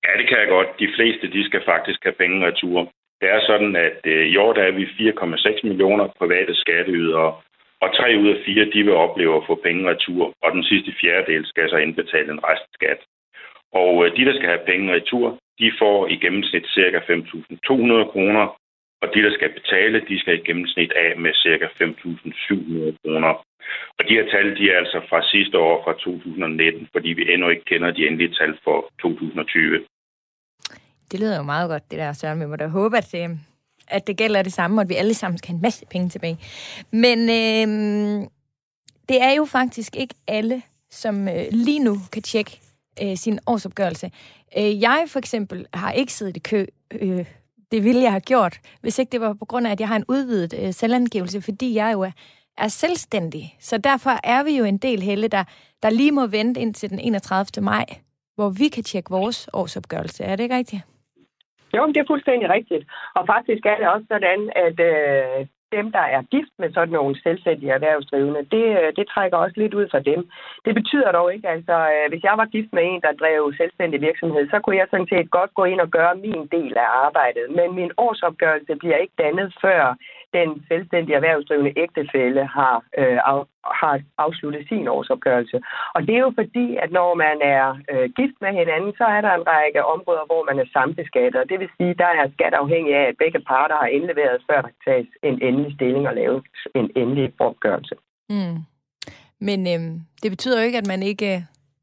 Ja, 0.05 0.11
det 0.19 0.27
kan 0.29 0.39
jeg 0.39 0.47
godt. 0.47 0.69
De 0.79 0.89
fleste, 0.95 1.31
de 1.35 1.45
skal 1.45 1.61
faktisk 1.65 1.99
have 2.03 2.19
penge 2.21 2.45
retur. 2.47 2.79
Det 3.21 3.29
er 3.29 3.41
sådan, 3.49 3.75
at 3.75 3.99
øh, 4.05 4.25
i 4.33 4.35
år 4.37 4.53
der 4.53 4.63
er 4.63 4.71
vi 4.71 4.85
4,6 4.85 5.67
millioner 5.67 6.07
private 6.19 6.55
skatteydere, 6.55 7.29
og 7.83 7.89
tre 7.97 8.07
ud 8.21 8.27
af 8.35 8.39
fire, 8.45 8.65
de 8.73 8.83
vil 8.83 9.01
opleve 9.05 9.35
at 9.37 9.47
få 9.47 9.55
penge 9.63 9.89
retur, 9.89 10.33
og 10.43 10.51
den 10.51 10.63
sidste 10.63 10.91
fjerdedel 11.01 11.45
skal 11.45 11.69
så 11.69 11.77
indbetale 11.77 12.31
en 12.31 12.43
restskat. 12.43 12.99
Og 13.81 14.05
øh, 14.05 14.17
de, 14.17 14.25
der 14.25 14.35
skal 14.35 14.49
have 14.49 14.67
penge 14.71 14.93
retur, 14.93 15.37
de 15.59 15.71
får 15.79 16.07
i 16.07 16.15
gennemsnit 16.15 16.65
ca. 16.75 16.99
5.200 16.99 18.11
kroner, 18.13 18.45
og 19.03 19.07
de, 19.13 19.19
der 19.25 19.33
skal 19.37 19.49
betale, 19.59 19.97
de 20.09 20.19
skal 20.19 20.33
i 20.37 20.45
gennemsnit 20.47 20.91
af 21.03 21.11
med 21.23 21.33
ca. 21.41 21.67
5.700 21.79 22.97
kroner. 23.01 23.33
Og 23.97 24.03
de 24.07 24.13
her 24.17 24.25
tal, 24.33 24.47
de 24.57 24.71
er 24.71 24.77
altså 24.77 24.99
fra 25.09 25.19
sidste 25.33 25.57
år, 25.57 25.83
fra 25.83 25.93
2019, 25.93 26.87
fordi 26.91 27.09
vi 27.09 27.33
endnu 27.33 27.49
ikke 27.49 27.65
kender 27.65 27.91
de 27.91 28.07
endelige 28.07 28.33
tal 28.39 28.53
for 28.63 28.77
2020. 29.01 29.85
Det 31.11 31.19
lyder 31.19 31.37
jo 31.37 31.43
meget 31.43 31.69
godt, 31.69 31.91
det 31.91 31.99
der, 31.99 32.13
Søren. 32.13 32.39
Vi 32.39 32.45
må 32.45 32.55
da 32.55 32.67
håbe, 32.67 32.97
at 32.97 33.09
det, 33.11 33.39
at 33.87 34.07
det 34.07 34.17
gælder 34.17 34.41
det 34.41 34.53
samme, 34.53 34.77
og 34.77 34.81
at 34.81 34.89
vi 34.89 34.95
alle 34.95 35.13
sammen 35.13 35.37
skal 35.37 35.47
have 35.47 35.55
en 35.55 35.61
masse 35.61 35.85
penge 35.91 36.09
tilbage. 36.09 36.37
Men 36.91 37.19
øh, 37.39 37.67
det 39.09 39.17
er 39.21 39.33
jo 39.37 39.45
faktisk 39.45 39.95
ikke 39.95 40.15
alle, 40.27 40.61
som 40.91 41.27
øh, 41.27 41.45
lige 41.51 41.83
nu 41.83 41.95
kan 42.13 42.21
tjekke 42.21 42.59
øh, 43.03 43.17
sin 43.17 43.39
årsopgørelse. 43.47 44.11
Øh, 44.57 44.81
jeg 44.81 45.05
for 45.07 45.19
eksempel 45.19 45.65
har 45.73 45.91
ikke 45.91 46.13
siddet 46.13 46.37
i 46.37 46.39
kø. 46.39 46.65
Øh, 47.01 47.25
det 47.73 47.83
ville 47.83 48.01
jeg 48.07 48.13
have 48.17 48.29
gjort, 48.33 48.55
hvis 48.81 48.99
ikke 48.99 49.11
det 49.11 49.21
var 49.21 49.33
på 49.41 49.45
grund 49.45 49.67
af, 49.67 49.71
at 49.71 49.79
jeg 49.79 49.87
har 49.87 49.95
en 49.95 50.09
udvidet 50.15 50.53
øh, 50.61 50.71
selvangivelse, 50.81 51.41
fordi 51.49 51.75
jeg 51.81 51.89
jo 51.95 52.01
er, 52.09 52.13
er 52.57 52.67
selvstændig. 52.67 53.43
Så 53.59 53.75
derfor 53.77 54.13
er 54.35 54.41
vi 54.43 54.53
jo 54.57 54.65
en 54.65 54.77
del 54.77 55.01
helle, 55.09 55.27
der, 55.27 55.43
der 55.83 55.89
lige 55.89 56.11
må 56.11 56.27
vente 56.27 56.61
indtil 56.61 56.89
den 56.89 56.99
31. 56.99 57.63
maj, 57.63 57.85
hvor 58.35 58.49
vi 58.59 58.67
kan 58.75 58.83
tjekke 58.83 59.09
vores 59.09 59.49
årsopgørelse. 59.53 60.23
Er 60.23 60.35
det 60.35 60.43
ikke 60.43 60.57
rigtigt? 60.57 60.81
Jo, 61.75 61.87
det 61.87 61.97
er 61.97 62.11
fuldstændig 62.13 62.49
rigtigt. 62.49 62.83
Og 63.15 63.23
faktisk 63.33 63.65
er 63.65 63.77
det 63.79 63.87
også 63.93 64.05
sådan, 64.13 64.41
at 64.65 64.77
øh, 64.91 65.47
dem, 65.77 65.85
der 65.97 66.05
er 66.15 66.21
gift 66.35 66.53
med 66.61 66.69
sådan 66.73 66.95
nogle 66.99 67.13
selvstændige 67.25 67.75
erhvervsdrivende, 67.77 68.43
det, 68.55 68.65
øh, 68.79 68.89
det 68.97 69.05
trækker 69.13 69.37
også 69.37 69.55
lidt 69.59 69.73
ud 69.79 69.87
for 69.93 69.99
dem. 70.11 70.21
Det 70.65 70.73
betyder 70.79 71.11
dog 71.11 71.33
ikke, 71.33 71.47
altså 71.55 71.75
øh, 71.93 72.05
hvis 72.09 72.23
jeg 72.23 72.35
var 72.41 72.53
gift 72.55 72.71
med 72.73 72.83
en, 72.85 73.01
der 73.05 73.19
drev 73.21 73.53
selvstændig 73.57 74.01
virksomhed, 74.01 74.43
så 74.49 74.57
kunne 74.59 74.79
jeg 74.79 74.87
sådan 74.89 75.11
set 75.13 75.31
godt 75.37 75.51
gå 75.53 75.63
ind 75.71 75.81
og 75.85 75.89
gøre 75.97 76.15
min 76.15 76.43
del 76.55 76.73
af 76.85 76.89
arbejdet. 77.05 77.45
Men 77.57 77.67
min 77.79 77.91
årsopgørelse 77.97 78.73
bliver 78.81 78.97
ikke 78.97 79.17
dannet 79.23 79.47
før 79.61 79.95
den 80.37 80.49
selvstændige 80.69 81.15
erhvervsdrivende 81.15 81.73
ægtefælle 81.83 82.43
har, 82.57 82.75
øh, 83.01 83.19
af, 83.31 83.39
har 83.81 83.95
afsluttet 84.17 84.63
sin 84.69 84.87
årsopgørelse. 84.87 85.57
Og 85.95 86.01
det 86.07 86.13
er 86.15 86.23
jo 86.27 86.33
fordi, 86.41 86.67
at 86.83 86.91
når 86.99 87.11
man 87.25 87.37
er 87.57 87.65
øh, 87.91 88.05
gift 88.17 88.37
med 88.43 88.51
hinanden, 88.59 88.91
så 88.99 89.05
er 89.15 89.21
der 89.21 89.33
en 89.35 89.47
række 89.53 89.81
områder, 89.95 90.25
hvor 90.29 90.41
man 90.49 90.57
er 90.63 90.67
sambeskattet. 90.75 91.41
Og 91.41 91.49
det 91.49 91.57
vil 91.59 91.69
sige, 91.77 91.93
der 92.03 92.11
er 92.19 92.27
skat 92.35 92.53
afhængig 92.63 92.93
af, 93.01 93.05
at 93.09 93.19
begge 93.23 93.39
parter 93.49 93.77
har 93.83 93.89
indleveret, 93.97 94.37
før 94.49 94.59
der 94.61 94.73
tages 94.87 95.09
en 95.27 95.35
endelig 95.47 95.71
stilling 95.75 96.07
og 96.09 96.15
laves 96.15 96.43
en 96.79 96.87
endelig 97.01 97.33
opgørelse. 97.39 97.95
Mm. 98.29 98.57
Men 99.47 99.59
øh, 99.73 99.81
det 100.21 100.29
betyder 100.31 100.59
jo 100.59 100.65
ikke, 100.65 100.81
at 100.83 100.87
man 100.93 101.03
ikke 101.03 101.27
øh, 101.35 101.41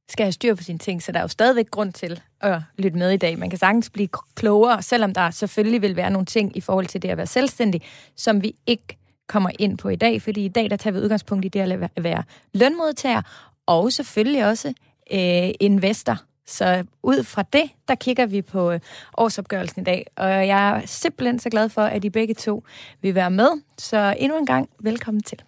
skal 0.08 0.24
have 0.24 0.38
styr 0.38 0.54
på 0.54 0.62
sine 0.62 0.78
ting, 0.78 1.02
så 1.02 1.12
der 1.12 1.18
er 1.18 1.26
jo 1.28 1.38
stadigvæk 1.38 1.70
grund 1.70 1.92
til 1.92 2.12
at 2.40 2.60
lytte 2.78 2.98
med 2.98 3.10
i 3.10 3.16
dag. 3.16 3.38
Man 3.38 3.50
kan 3.50 3.58
sagtens 3.58 3.90
blive 3.90 4.08
klogere, 4.34 4.82
selvom 4.82 5.14
der 5.14 5.30
selvfølgelig 5.30 5.82
vil 5.82 5.96
være 5.96 6.10
nogle 6.10 6.26
ting 6.26 6.56
i 6.56 6.60
forhold 6.60 6.86
til 6.86 7.02
det 7.02 7.08
at 7.08 7.16
være 7.16 7.26
selvstændig, 7.26 7.82
som 8.16 8.42
vi 8.42 8.54
ikke 8.66 8.98
kommer 9.28 9.50
ind 9.58 9.78
på 9.78 9.88
i 9.88 9.96
dag, 9.96 10.22
fordi 10.22 10.44
i 10.44 10.48
dag 10.48 10.70
der 10.70 10.76
tager 10.76 10.94
vi 10.94 11.00
udgangspunkt 11.00 11.44
i 11.44 11.48
det 11.48 11.60
at 11.60 12.04
være 12.04 12.22
lønmodtager, 12.54 13.22
og 13.66 13.92
selvfølgelig 13.92 14.46
også 14.46 14.68
øh, 15.12 15.50
investor. 15.60 16.16
Så 16.46 16.84
ud 17.02 17.24
fra 17.24 17.42
det, 17.52 17.70
der 17.88 17.94
kigger 17.94 18.26
vi 18.26 18.42
på 18.42 18.70
øh, 18.70 18.80
årsopgørelsen 19.18 19.80
i 19.80 19.84
dag, 19.84 20.06
og 20.16 20.28
jeg 20.28 20.70
er 20.70 20.86
simpelthen 20.86 21.38
så 21.38 21.50
glad 21.50 21.68
for, 21.68 21.82
at 21.82 22.04
I 22.04 22.10
begge 22.10 22.34
to 22.34 22.64
vil 23.02 23.14
være 23.14 23.30
med. 23.30 23.48
Så 23.78 24.14
endnu 24.18 24.38
en 24.38 24.46
gang, 24.46 24.68
velkommen 24.80 25.22
til. 25.22 25.38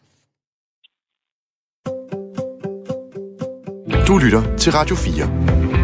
Du 4.06 4.18
lytter 4.18 4.56
til 4.56 4.72
Radio 4.72 4.96
4. 4.96 5.81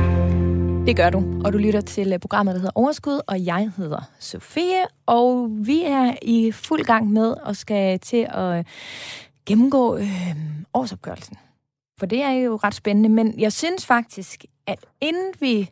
Det 0.88 0.96
gør 0.96 1.10
du, 1.10 1.42
og 1.44 1.52
du 1.52 1.58
lytter 1.58 1.80
til 1.80 2.12
øh, 2.12 2.18
programmet, 2.18 2.54
der 2.54 2.60
hedder 2.60 2.72
Overskud, 2.74 3.20
og 3.26 3.46
jeg 3.46 3.72
hedder 3.76 4.00
Sofie, 4.18 4.86
og 5.06 5.48
vi 5.50 5.82
er 5.82 6.14
i 6.22 6.52
fuld 6.52 6.84
gang 6.84 7.12
med 7.12 7.34
at 7.46 7.56
skal 7.56 8.00
til 8.00 8.26
at 8.30 8.58
øh, 8.58 8.64
gennemgå 9.46 9.96
øh, 9.96 10.36
årsopgørelsen. 10.74 11.36
For 11.98 12.06
det 12.06 12.22
er 12.22 12.30
jo 12.30 12.56
ret 12.56 12.74
spændende, 12.74 13.08
men 13.08 13.40
jeg 13.40 13.52
synes 13.52 13.86
faktisk, 13.86 14.44
at 14.66 14.86
inden 15.00 15.32
vi 15.40 15.70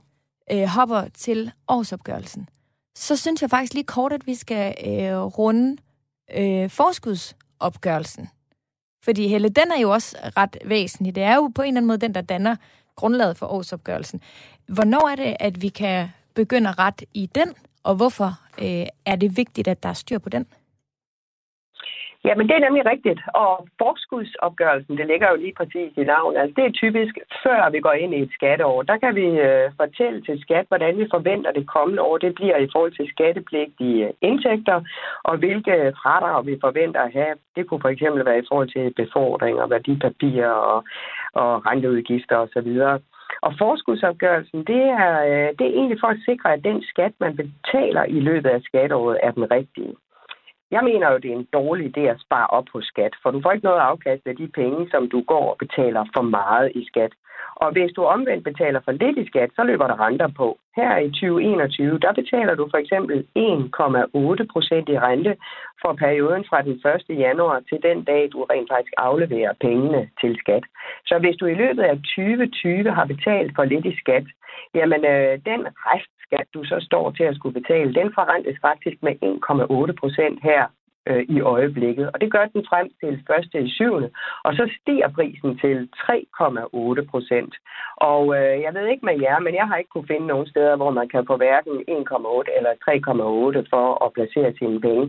øh, 0.52 0.64
hopper 0.64 1.04
til 1.14 1.52
årsopgørelsen, 1.68 2.49
så 2.96 3.16
synes 3.16 3.42
jeg 3.42 3.50
faktisk 3.50 3.75
lige 3.75 3.85
kort, 3.85 4.12
at 4.12 4.26
vi 4.26 4.35
skal 4.35 4.75
øh, 4.87 5.18
runde 5.18 5.76
øh, 6.37 6.70
forskudsopgørelsen. 6.70 8.28
Fordi 9.04 9.28
Helle, 9.28 9.49
den 9.49 9.73
er 9.76 9.80
jo 9.80 9.90
også 9.90 10.16
ret 10.37 10.56
væsentlig. 10.64 11.14
Det 11.14 11.23
er 11.23 11.35
jo 11.35 11.50
på 11.54 11.62
en 11.62 11.68
eller 11.68 11.78
anden 11.78 11.87
måde 11.87 11.99
den, 11.99 12.14
der 12.14 12.20
danner 12.20 12.56
grundlaget 12.96 13.36
for 13.36 13.46
årsopgørelsen. 13.46 14.20
Hvornår 14.66 15.08
er 15.08 15.16
det, 15.16 15.36
at 15.40 15.62
vi 15.62 15.68
kan 15.68 16.08
begynde 16.34 16.70
at 16.70 16.78
rette 16.78 17.06
i 17.14 17.26
den, 17.34 17.54
og 17.82 17.94
hvorfor 17.94 18.40
øh, 18.58 18.86
er 19.04 19.16
det 19.16 19.36
vigtigt, 19.36 19.68
at 19.68 19.82
der 19.82 19.88
er 19.88 19.92
styr 19.92 20.18
på 20.18 20.28
den? 20.28 20.46
Ja, 22.26 22.35
men 22.35 22.49
det 22.49 22.54
er 22.56 22.66
nemlig 22.66 22.87
rigtigt. 22.87 23.21
Og 23.35 23.52
forskudsopgørelsen, 23.83 24.99
det 24.99 25.06
ligger 25.06 25.28
jo 25.30 25.37
lige 25.37 25.56
præcis 25.61 25.92
i 25.97 26.04
navnet. 26.04 26.40
Altså, 26.40 26.54
det 26.56 26.64
er 26.66 26.80
typisk, 26.83 27.14
før 27.45 27.71
vi 27.71 27.80
går 27.80 27.92
ind 27.92 28.14
i 28.14 28.23
et 28.23 28.33
skatteår. 28.38 28.83
Der 28.83 28.97
kan 28.97 29.14
vi 29.14 29.26
øh, 29.49 29.66
fortælle 29.80 30.21
til 30.23 30.40
skat, 30.40 30.66
hvordan 30.68 30.99
vi 30.99 31.06
forventer 31.14 31.52
det 31.52 31.66
kommende 31.66 32.02
år. 32.02 32.18
Det 32.18 32.35
bliver 32.35 32.56
i 32.56 32.68
forhold 32.73 32.92
til 32.97 33.09
skattepligtige 33.14 34.06
øh, 34.06 34.12
indtægter, 34.21 34.78
og 35.25 35.37
hvilke 35.37 35.92
fradrag 36.02 36.47
vi 36.47 36.56
forventer 36.61 37.00
at 37.00 37.12
have. 37.12 37.35
Det 37.56 37.66
kunne 37.66 37.85
for 37.85 37.88
eksempel 37.88 38.25
være 38.26 38.38
i 38.38 38.49
forhold 38.49 38.71
til 38.76 38.95
befordring 39.02 39.61
og 39.62 39.71
værdipapirer 39.71 40.56
og, 40.73 40.85
og 41.33 41.66
renteudgifter 41.66 42.37
osv. 42.37 42.71
Og 43.47 43.52
forskudsopgørelsen, 43.59 44.61
det 44.64 44.83
er, 45.04 45.12
øh, 45.30 45.49
det 45.59 45.64
er 45.66 45.78
egentlig 45.78 45.99
for 46.00 46.11
at 46.14 46.25
sikre, 46.28 46.52
at 46.52 46.64
den 46.64 46.83
skat, 46.83 47.12
man 47.21 47.37
betaler 47.37 48.04
i 48.04 48.21
løbet 48.21 48.50
af 48.50 48.61
skatteåret, 48.62 49.18
er 49.23 49.30
den 49.30 49.50
rigtige. 49.50 49.95
Jeg 50.70 50.85
mener 50.85 51.11
jo, 51.12 51.18
det 51.18 51.30
er 51.30 51.37
en 51.37 51.49
dårlig 51.52 51.87
idé 51.96 52.00
at 52.00 52.20
spare 52.20 52.46
op 52.46 52.68
hos 52.73 52.85
skat, 52.85 53.14
for 53.23 53.30
du 53.30 53.40
får 53.42 53.52
ikke 53.52 53.64
noget 53.64 53.80
afkast 53.80 54.26
af 54.26 54.37
de 54.37 54.49
penge, 54.49 54.90
som 54.90 55.08
du 55.08 55.23
går 55.23 55.50
og 55.50 55.58
betaler 55.58 56.04
for 56.14 56.23
meget 56.23 56.73
i 56.75 56.87
skat. 56.87 57.12
Og 57.55 57.73
hvis 57.73 57.93
du 57.97 58.02
omvendt 58.05 58.45
betaler 58.45 58.81
for 58.85 58.93
lidt 58.93 59.19
i 59.19 59.26
skat, 59.26 59.50
så 59.57 59.62
løber 59.64 59.87
der 59.87 60.00
renter 60.00 60.28
på. 60.37 60.59
Her 60.76 60.99
i 60.99 61.09
2021, 61.09 61.99
der 61.99 62.12
betaler 62.12 62.55
du 62.55 62.69
for 62.71 62.78
eksempel 62.78 63.16
1,8 63.38 64.52
procent 64.52 64.88
i 64.88 64.99
rente 64.99 65.37
for 65.83 65.93
perioden 65.93 66.45
fra 66.49 66.62
den 66.62 66.76
1. 67.11 67.19
januar 67.25 67.61
til 67.69 67.78
den 67.83 68.05
dag, 68.05 68.28
du 68.33 68.38
rent 68.50 68.69
faktisk 68.73 68.95
afleverer 68.97 69.52
pengene 69.61 70.09
til 70.21 70.37
skat. 70.43 70.64
Så 71.07 71.19
hvis 71.19 71.37
du 71.37 71.47
i 71.47 71.61
løbet 71.62 71.83
af 71.83 71.97
2020 71.97 72.90
har 72.90 73.05
betalt 73.05 73.52
for 73.57 73.64
lidt 73.64 73.87
i 73.87 73.97
skat, 74.02 74.26
jamen 74.75 75.05
øh, 75.05 75.33
den 75.50 75.61
restskat, 75.88 76.47
du 76.55 76.64
så 76.64 76.76
står 76.88 77.11
til 77.11 77.25
at 77.25 77.37
skulle 77.37 77.61
betale, 77.61 77.95
den 77.95 78.09
forrentes 78.14 78.59
faktisk 78.69 78.97
med 79.02 79.14
1,8 79.23 80.00
procent 80.00 80.38
her 80.43 80.62
øh, 81.06 81.22
i 81.28 81.40
øjeblikket. 81.40 82.10
Og 82.12 82.20
det 82.20 82.32
gør 82.32 82.44
den 82.54 82.64
frem 82.70 82.88
til 83.00 83.22
første 83.30 83.60
i 83.60 83.70
syvende. 83.70 84.10
Og 84.44 84.54
så 84.54 84.64
stiger 84.80 85.08
prisen 85.08 85.58
til 85.58 85.88
3,8 85.96 87.10
procent. 87.10 87.54
Og 87.96 88.22
øh, 88.38 88.54
jeg 88.64 88.75
ved 88.75 88.86
ikke 88.86 89.06
med 89.06 89.16
jer, 89.20 89.38
men 89.38 89.54
jeg 89.54 89.66
har 89.68 89.76
ikke 89.76 89.90
kunne 89.90 90.12
finde 90.12 90.26
nogen 90.26 90.46
steder, 90.46 90.76
hvor 90.76 90.90
man 90.90 91.08
kan 91.08 91.26
få 91.26 91.36
hverken 91.36 91.72
1,8 91.72 92.56
eller 92.58 92.72
3,8 93.62 93.68
for 93.72 93.86
at 94.04 94.12
placere 94.16 94.52
sine 94.58 94.80
penge. 94.80 95.06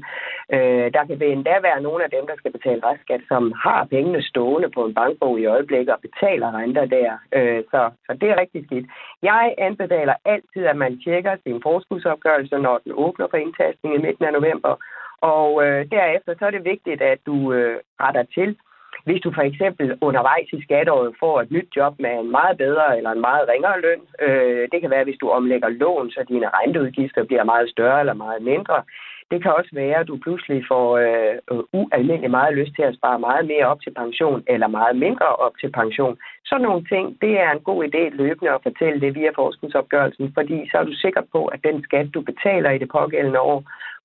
Øh, 0.56 0.88
der 0.96 1.04
kan 1.08 1.22
endda 1.22 1.56
være 1.68 1.82
nogle 1.82 2.04
af 2.04 2.10
dem, 2.10 2.28
der 2.28 2.36
skal 2.38 2.52
betale 2.52 2.82
restskat, 2.90 3.22
som 3.28 3.54
har 3.64 3.88
pengene 3.94 4.22
stående 4.24 4.70
på 4.70 4.86
en 4.86 4.94
bankbog 4.94 5.40
i 5.40 5.46
øjeblikket 5.46 5.94
og 5.96 6.02
betaler 6.02 6.58
renter 6.60 6.86
der. 6.86 7.12
Øh, 7.38 7.64
så, 7.72 7.82
så 8.06 8.12
det 8.22 8.30
er 8.30 8.40
rigtig 8.40 8.66
skidt. 8.66 8.86
Jeg 9.22 9.56
anbefaler 9.58 10.16
altid, 10.26 10.64
at 10.66 10.78
man 10.78 11.00
tjekker 11.04 11.36
sin 11.44 11.62
forskudsopgørelse, 11.64 12.58
når 12.58 12.78
den 12.84 12.92
åbner 12.96 13.28
for 13.30 13.38
indtastning 13.38 13.96
i 13.96 14.04
midten 14.06 14.26
af 14.26 14.34
november. 14.34 14.74
Og 15.22 15.66
øh, 15.66 15.86
derefter 15.92 16.36
så 16.40 16.46
er 16.46 16.52
det 16.52 16.66
vigtigt, 16.66 17.02
at 17.02 17.20
du 17.26 17.54
øh, 17.54 17.78
retter 18.02 18.24
til, 18.24 18.58
hvis 19.06 19.22
du 19.22 19.32
for 19.34 19.42
eksempel 19.42 19.98
undervejs 20.02 20.50
i 20.54 20.62
skatteåret 20.62 21.16
får 21.20 21.42
et 21.42 21.52
nyt 21.52 21.70
job 21.76 21.94
med 22.00 22.14
en 22.20 22.32
meget 22.32 22.58
bedre 22.58 22.98
eller 22.98 23.12
en 23.12 23.22
meget 23.22 23.50
ringere 23.52 23.82
løn, 23.82 24.02
øh, 24.26 24.68
det 24.72 24.82
kan 24.82 24.90
være, 24.90 25.04
hvis 25.04 25.22
du 25.22 25.30
omlægger 25.30 25.70
lån, 25.70 26.12
så 26.12 26.26
dine 26.28 26.50
renteudgifter 26.58 27.24
bliver 27.24 27.44
meget 27.44 27.70
større 27.70 28.00
eller 28.00 28.14
meget 28.14 28.42
mindre, 28.42 28.84
det 29.32 29.42
kan 29.44 29.52
også 29.60 29.72
være, 29.74 30.00
at 30.00 30.08
du 30.08 30.18
pludselig 30.18 30.64
får 30.72 30.88
øh, 31.06 31.34
ualmindelig 31.74 32.32
meget 32.32 32.54
lyst 32.60 32.74
til 32.76 32.84
at 32.90 32.96
spare 32.96 33.20
meget 33.20 33.46
mere 33.48 33.66
op 33.66 33.82
til 33.82 33.94
pension, 33.94 34.44
eller 34.48 34.68
meget 34.68 34.96
mindre 34.96 35.30
op 35.46 35.56
til 35.62 35.72
pension. 35.72 36.18
Så 36.46 36.58
nogle 36.58 36.86
ting, 36.94 37.06
det 37.22 37.34
er 37.40 37.52
en 37.52 37.60
god 37.70 37.80
idé 37.88 38.04
løbende 38.22 38.52
at 38.52 38.64
fortælle 38.64 39.02
det 39.02 39.16
via 39.16 39.32
forskningsopgørelsen, 39.36 40.32
fordi 40.34 40.70
så 40.72 40.78
er 40.78 40.84
du 40.84 40.94
sikker 40.94 41.22
på, 41.32 41.46
at 41.46 41.60
den 41.64 41.84
skat, 41.84 42.08
du 42.14 42.22
betaler 42.22 42.70
i 42.72 42.78
det 42.78 42.90
pågældende 42.90 43.40
år, 43.40 43.64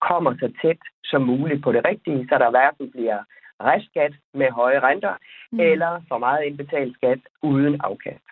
kommer 0.09 0.33
så 0.41 0.49
tæt 0.63 0.81
som 1.05 1.23
muligt 1.23 1.63
på 1.65 1.73
det 1.73 1.83
rigtige, 1.91 2.27
så 2.29 2.35
der 2.43 2.51
hverken 2.51 2.91
bliver 2.91 3.19
restskat 3.61 4.13
med 4.35 4.51
høje 4.51 4.81
renter, 4.81 5.15
mm. 5.53 5.61
eller 5.61 5.93
for 6.09 6.19
meget 6.19 6.45
indbetalt 6.45 6.95
skat 6.95 7.21
uden 7.43 7.81
afkast. 7.81 8.27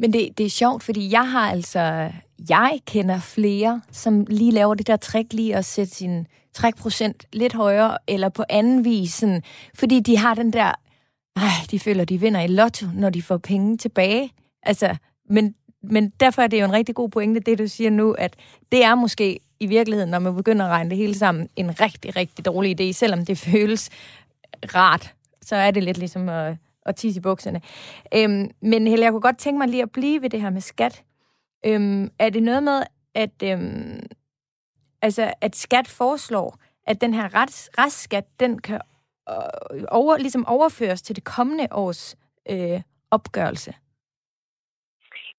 Men 0.00 0.12
det, 0.12 0.38
det 0.38 0.46
er 0.46 0.50
sjovt, 0.50 0.82
fordi 0.82 1.12
jeg 1.12 1.30
har 1.30 1.50
altså, 1.50 2.10
jeg 2.50 2.78
kender 2.86 3.18
flere, 3.34 3.80
som 3.90 4.26
lige 4.28 4.52
laver 4.52 4.74
det 4.74 4.86
der 4.86 4.96
trick 4.96 5.32
lige 5.32 5.56
at 5.56 5.64
sætte 5.64 5.90
sin 5.90 6.26
trækprocent 6.52 7.26
lidt 7.32 7.54
højere, 7.54 7.98
eller 8.08 8.28
på 8.28 8.42
anden 8.50 8.84
vis, 8.84 9.10
sådan, 9.10 9.42
fordi 9.74 10.00
de 10.00 10.18
har 10.18 10.34
den 10.34 10.52
der, 10.52 10.72
ej, 11.36 11.58
de 11.70 11.78
føler, 11.78 12.04
de 12.04 12.20
vinder 12.20 12.40
i 12.40 12.46
lotto, 12.46 12.86
når 12.94 13.10
de 13.10 13.22
får 13.22 13.38
penge 13.38 13.76
tilbage. 13.76 14.30
Altså, 14.62 14.96
men, 15.30 15.54
men 15.82 16.10
derfor 16.20 16.42
er 16.42 16.46
det 16.46 16.60
jo 16.60 16.64
en 16.64 16.72
rigtig 16.72 16.94
god 16.94 17.08
pointe, 17.08 17.40
det 17.40 17.58
du 17.58 17.66
siger 17.66 17.90
nu, 17.90 18.12
at 18.12 18.36
det 18.72 18.84
er 18.84 18.94
måske 18.94 19.40
i 19.60 19.66
virkeligheden, 19.66 20.10
når 20.10 20.18
man 20.18 20.34
begynder 20.34 20.64
at 20.64 20.70
regne 20.70 20.90
det 20.90 20.98
hele 20.98 21.14
sammen, 21.14 21.48
en 21.56 21.80
rigtig, 21.80 22.16
rigtig 22.16 22.44
dårlig 22.44 22.80
idé, 22.80 22.92
selvom 22.92 23.24
det 23.24 23.38
føles 23.52 23.90
rart, 24.74 25.14
så 25.42 25.56
er 25.56 25.70
det 25.70 25.84
lidt 25.84 25.98
ligesom 25.98 26.28
at 26.28 26.56
at 26.88 26.96
tisse 26.96 27.18
i 27.18 27.20
bukserne. 27.20 27.60
Øhm, 28.14 28.50
men 28.62 28.86
Helle, 28.86 29.04
jeg 29.04 29.12
kunne 29.12 29.20
godt 29.20 29.38
tænke 29.38 29.58
mig 29.58 29.68
lige 29.68 29.82
at 29.82 29.90
blive 29.90 30.22
ved 30.22 30.30
det 30.30 30.40
her 30.40 30.50
med 30.50 30.60
skat. 30.60 31.02
Øhm, 31.66 32.10
er 32.18 32.30
det 32.30 32.42
noget 32.42 32.62
med, 32.62 32.82
at, 33.14 33.42
øhm, 33.42 34.06
altså, 35.02 35.32
at 35.40 35.56
skat 35.56 35.88
foreslår, 35.88 36.58
at 36.86 37.00
den 37.00 37.14
her 37.14 37.34
rets, 37.34 37.70
restskat, 37.78 38.24
den 38.40 38.58
kan 38.58 38.80
øh, 39.30 39.84
over, 39.88 40.16
ligesom 40.16 40.46
overføres 40.46 41.02
til 41.02 41.16
det 41.16 41.24
kommende 41.24 41.68
års 41.70 42.16
øh, 42.50 42.80
opgørelse? 43.10 43.74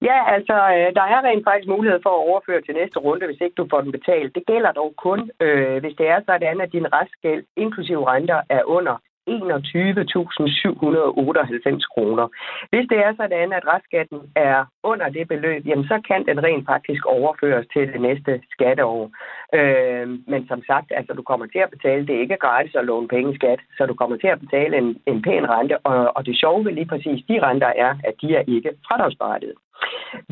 Ja, 0.02 0.34
altså, 0.36 0.54
øh, 0.54 0.90
der 0.98 1.06
er 1.14 1.24
rent 1.24 1.46
faktisk 1.48 1.68
mulighed 1.68 2.00
for 2.04 2.10
at 2.10 2.26
overføre 2.30 2.62
til 2.62 2.76
næste 2.76 3.00
runde, 3.00 3.26
hvis 3.26 3.42
ikke 3.42 3.60
du 3.62 3.68
får 3.70 3.82
den 3.82 3.92
betalt. 3.92 4.36
Det 4.36 4.46
gælder 4.46 4.72
dog 4.72 4.94
kun, 4.98 5.32
øh, 5.40 5.78
hvis 5.82 5.96
det 5.98 6.08
er 6.08 6.20
sådan, 6.26 6.62
at 6.62 6.72
din 6.72 6.94
restgæld, 6.94 7.44
inklusive 7.58 8.08
renter, 8.12 8.42
er 8.50 8.64
under 8.64 8.98
21.798 9.30 11.86
kroner. 11.94 12.26
Hvis 12.72 12.86
det 12.92 13.00
er 13.06 13.12
sådan, 13.20 13.50
at 13.58 13.64
restskatten 13.74 14.20
er 14.36 14.60
under 14.84 15.10
det 15.10 15.28
beløb, 15.28 15.66
jamen 15.66 15.86
så 15.86 16.02
kan 16.08 16.26
den 16.26 16.44
rent 16.44 16.66
faktisk 16.66 17.06
overføres 17.06 17.68
til 17.74 17.94
det 17.94 18.02
næste 18.02 18.42
skatteår. 18.52 19.12
Øh, 19.58 20.08
men 20.32 20.48
som 20.48 20.64
sagt, 20.68 20.92
altså 20.96 21.14
du 21.14 21.22
kommer 21.22 21.46
til 21.46 21.60
at 21.60 21.70
betale, 21.76 22.08
det 22.08 22.16
er 22.16 22.22
ikke 22.22 22.38
gratis 22.46 22.76
at 22.76 22.86
låne 22.86 23.08
penge 23.08 23.36
skat, 23.36 23.60
så 23.78 23.86
du 23.86 23.94
kommer 23.94 24.18
til 24.18 24.28
at 24.28 24.40
betale 24.40 24.78
en, 24.78 24.98
en 25.08 25.22
pæn 25.22 25.50
rente, 25.50 25.78
og, 25.78 26.18
og 26.18 26.26
det 26.26 26.40
sjove 26.40 26.66
ved 26.66 26.72
lige 26.72 26.92
præcis 26.94 27.26
de 27.30 27.42
renter 27.48 27.72
er, 27.86 27.92
at 28.04 28.14
de 28.22 28.36
er 28.36 28.44
ikke 28.48 28.72
fradragsberettiget. 28.88 29.56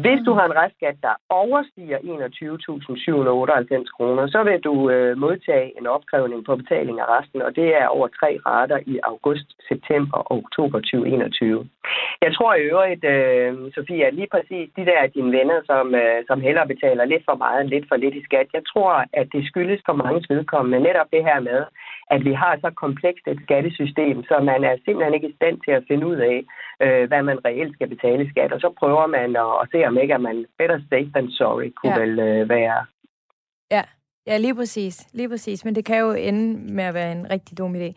Hvis 0.03 0.19
du 0.25 0.31
har 0.33 0.45
en 0.45 0.59
restskat, 0.61 0.95
der 1.01 1.15
overstiger 1.29 1.97
21.798 1.97 3.85
kroner, 3.95 4.27
så 4.27 4.43
vil 4.43 4.59
du 4.67 4.89
øh, 4.89 5.17
modtage 5.17 5.73
en 5.79 5.87
opkrævning 5.87 6.45
på 6.45 6.55
betaling 6.55 6.99
af 6.99 7.07
resten, 7.15 7.41
og 7.41 7.55
det 7.55 7.67
er 7.81 7.87
over 7.87 8.07
tre 8.07 8.39
rater 8.45 8.79
i 8.85 8.99
august, 9.03 9.47
september 9.69 10.17
og 10.17 10.37
oktober 10.37 10.79
2021. 10.79 11.69
Jeg 12.21 12.31
tror 12.35 12.53
i 12.55 12.61
øvrigt, 12.71 13.03
øh, 13.15 13.71
Sofie, 13.75 14.05
at 14.05 14.13
lige 14.13 14.33
præcis 14.35 14.69
de 14.77 14.85
der 14.85 15.07
dine 15.15 15.31
venner, 15.37 15.59
som, 15.65 15.95
øh, 15.95 16.19
som 16.27 16.41
hellere 16.41 16.67
betaler 16.67 17.05
lidt 17.05 17.23
for 17.29 17.35
meget 17.35 17.61
end 17.61 17.69
lidt 17.69 17.85
for 17.87 17.95
lidt 17.95 18.15
i 18.15 18.23
skat, 18.23 18.47
jeg 18.53 18.63
tror, 18.71 18.93
at 19.13 19.27
det 19.33 19.47
skyldes 19.47 19.81
for 19.85 19.93
mange 19.93 20.21
vedkommende 20.29 20.79
netop 20.79 21.07
det 21.11 21.23
her 21.23 21.39
med, 21.39 21.61
at 22.11 22.25
vi 22.25 22.33
har 22.33 22.57
så 22.61 22.69
komplekst 22.83 23.27
et 23.27 23.39
skattesystem, 23.45 24.23
så 24.23 24.35
man 24.39 24.63
er 24.63 24.75
simpelthen 24.85 25.13
ikke 25.13 25.29
i 25.29 25.37
stand 25.39 25.57
til 25.65 25.71
at 25.71 25.85
finde 25.87 26.07
ud 26.07 26.15
af, 26.15 26.37
øh, 26.83 27.07
hvad 27.07 27.21
man 27.23 27.45
reelt 27.45 27.73
skal 27.73 27.89
betale 27.89 28.23
i 28.23 28.29
skat. 28.29 28.53
Og 28.53 28.59
så 28.61 28.69
prøver 28.79 29.07
man 29.07 29.36
at, 29.37 29.61
at 29.61 29.67
se, 29.71 29.87
om 29.87 29.97
ikke 29.97 30.13
at 30.13 30.21
man 30.21 30.45
better 30.57 30.79
safe 30.89 31.11
than 31.15 31.31
sorry 31.31 31.73
kunne 31.75 31.93
ja. 31.93 31.99
vel 31.99 32.19
øh, 32.19 32.49
være. 32.49 32.85
Ja. 33.71 33.83
Ja, 34.27 34.37
lige 34.37 34.55
præcis. 34.55 35.07
Lige 35.13 35.29
præcis. 35.29 35.65
Men 35.65 35.75
det 35.75 35.85
kan 35.85 35.99
jo 35.99 36.11
ende 36.11 36.73
med 36.73 36.83
at 36.83 36.93
være 36.93 37.11
en 37.11 37.29
rigtig 37.29 37.57
dum 37.57 37.75
idé. 37.75 37.93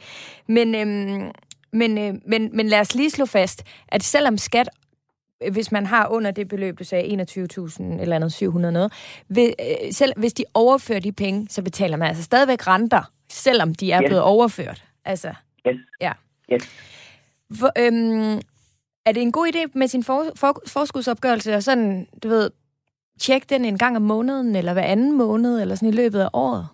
Men, 0.47 0.75
øhm, 0.75 1.33
men, 1.73 1.99
øh, 1.99 2.15
men, 2.27 2.57
men 2.57 2.67
lad 2.67 2.81
os 2.81 2.95
lige 2.95 3.11
slå 3.11 3.27
fast, 3.27 3.65
at 3.89 4.03
selvom 4.03 4.39
skat 4.39 4.69
hvis 5.53 5.73
man 5.73 5.87
har 5.87 6.09
under 6.09 6.31
det 6.31 6.49
beløb, 6.49 6.79
du 6.79 6.85
sagde 6.85 7.23
21.000 7.23 7.83
eller 8.01 8.17
andet 8.17 8.33
700 8.33 8.73
noget, 8.73 8.93
ved, 9.29 9.53
øh, 9.61 9.93
selv 9.93 10.13
hvis 10.17 10.33
de 10.33 10.45
overfører 10.55 11.01
de 11.01 11.13
penge, 11.13 11.49
så 11.49 11.63
betaler 11.63 11.97
man 11.97 12.09
altså 12.09 12.23
stadigvæk 12.23 12.67
renter 12.67 13.03
selvom 13.31 13.75
de 13.75 13.93
er 13.93 14.03
yes. 14.03 14.09
blevet 14.09 14.23
overført. 14.23 14.85
Altså, 15.05 15.35
yes. 15.69 15.77
Ja. 16.01 16.13
Yes. 16.53 16.63
For, 17.59 17.71
øhm, 17.79 18.41
er 19.07 19.13
det 19.13 19.23
en 19.23 19.33
god 19.33 19.47
idé 19.47 19.63
med 19.75 19.89
sin 19.89 20.05
for, 20.05 20.23
for, 20.41 20.53
forskudsopgørelse 20.73 21.55
og 21.55 21.63
sådan, 21.63 22.07
du 22.23 22.29
ved, 22.29 22.51
tjekke 23.21 23.47
den 23.51 23.65
en 23.65 23.79
gang 23.79 23.97
om 23.97 24.03
måneden, 24.03 24.57
eller 24.57 24.73
hver 24.73 24.83
anden 24.83 25.19
måned, 25.19 25.61
eller 25.61 25.75
sådan 25.75 25.95
i 25.95 26.01
løbet 26.03 26.21
af 26.21 26.31
året? 26.33 26.65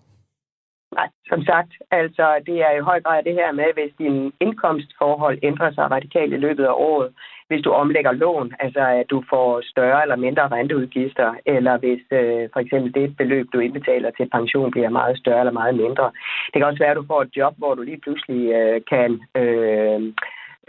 Nej, 0.95 1.07
som 1.31 1.41
sagt, 1.43 1.71
altså 1.91 2.25
det 2.45 2.57
er 2.67 2.71
i 2.71 2.85
høj 2.89 3.01
grad 3.01 3.23
det 3.23 3.33
her 3.33 3.51
med, 3.51 3.69
hvis 3.73 3.93
din 3.97 4.33
indkomstforhold 4.41 5.37
ændrer 5.43 5.71
sig 5.71 5.91
radikalt 5.91 6.33
i 6.33 6.43
løbet 6.45 6.63
af 6.63 6.75
året, 6.75 7.09
hvis 7.47 7.61
du 7.63 7.71
omlægger 7.71 8.11
lån, 8.11 8.53
altså 8.59 8.79
at 8.79 9.09
du 9.09 9.23
får 9.29 9.61
større 9.63 10.01
eller 10.01 10.15
mindre 10.15 10.47
renteudgifter, 10.47 11.29
eller 11.45 11.77
hvis 11.77 12.03
øh, 12.11 12.49
for 12.53 12.59
eksempel 12.59 12.93
det 12.93 13.17
beløb, 13.17 13.47
du 13.53 13.59
indbetaler 13.59 14.11
til 14.11 14.29
pension, 14.29 14.71
bliver 14.71 14.89
meget 14.89 15.17
større 15.17 15.39
eller 15.39 15.59
meget 15.61 15.75
mindre. 15.75 16.11
Det 16.51 16.57
kan 16.57 16.63
også 16.63 16.83
være, 16.83 16.91
at 16.91 16.97
du 17.01 17.05
får 17.07 17.21
et 17.21 17.37
job, 17.37 17.53
hvor 17.57 17.75
du 17.75 17.81
lige 17.81 18.03
pludselig 18.03 18.41
øh, 18.59 18.81
kan 18.93 19.11
øh, 19.41 19.99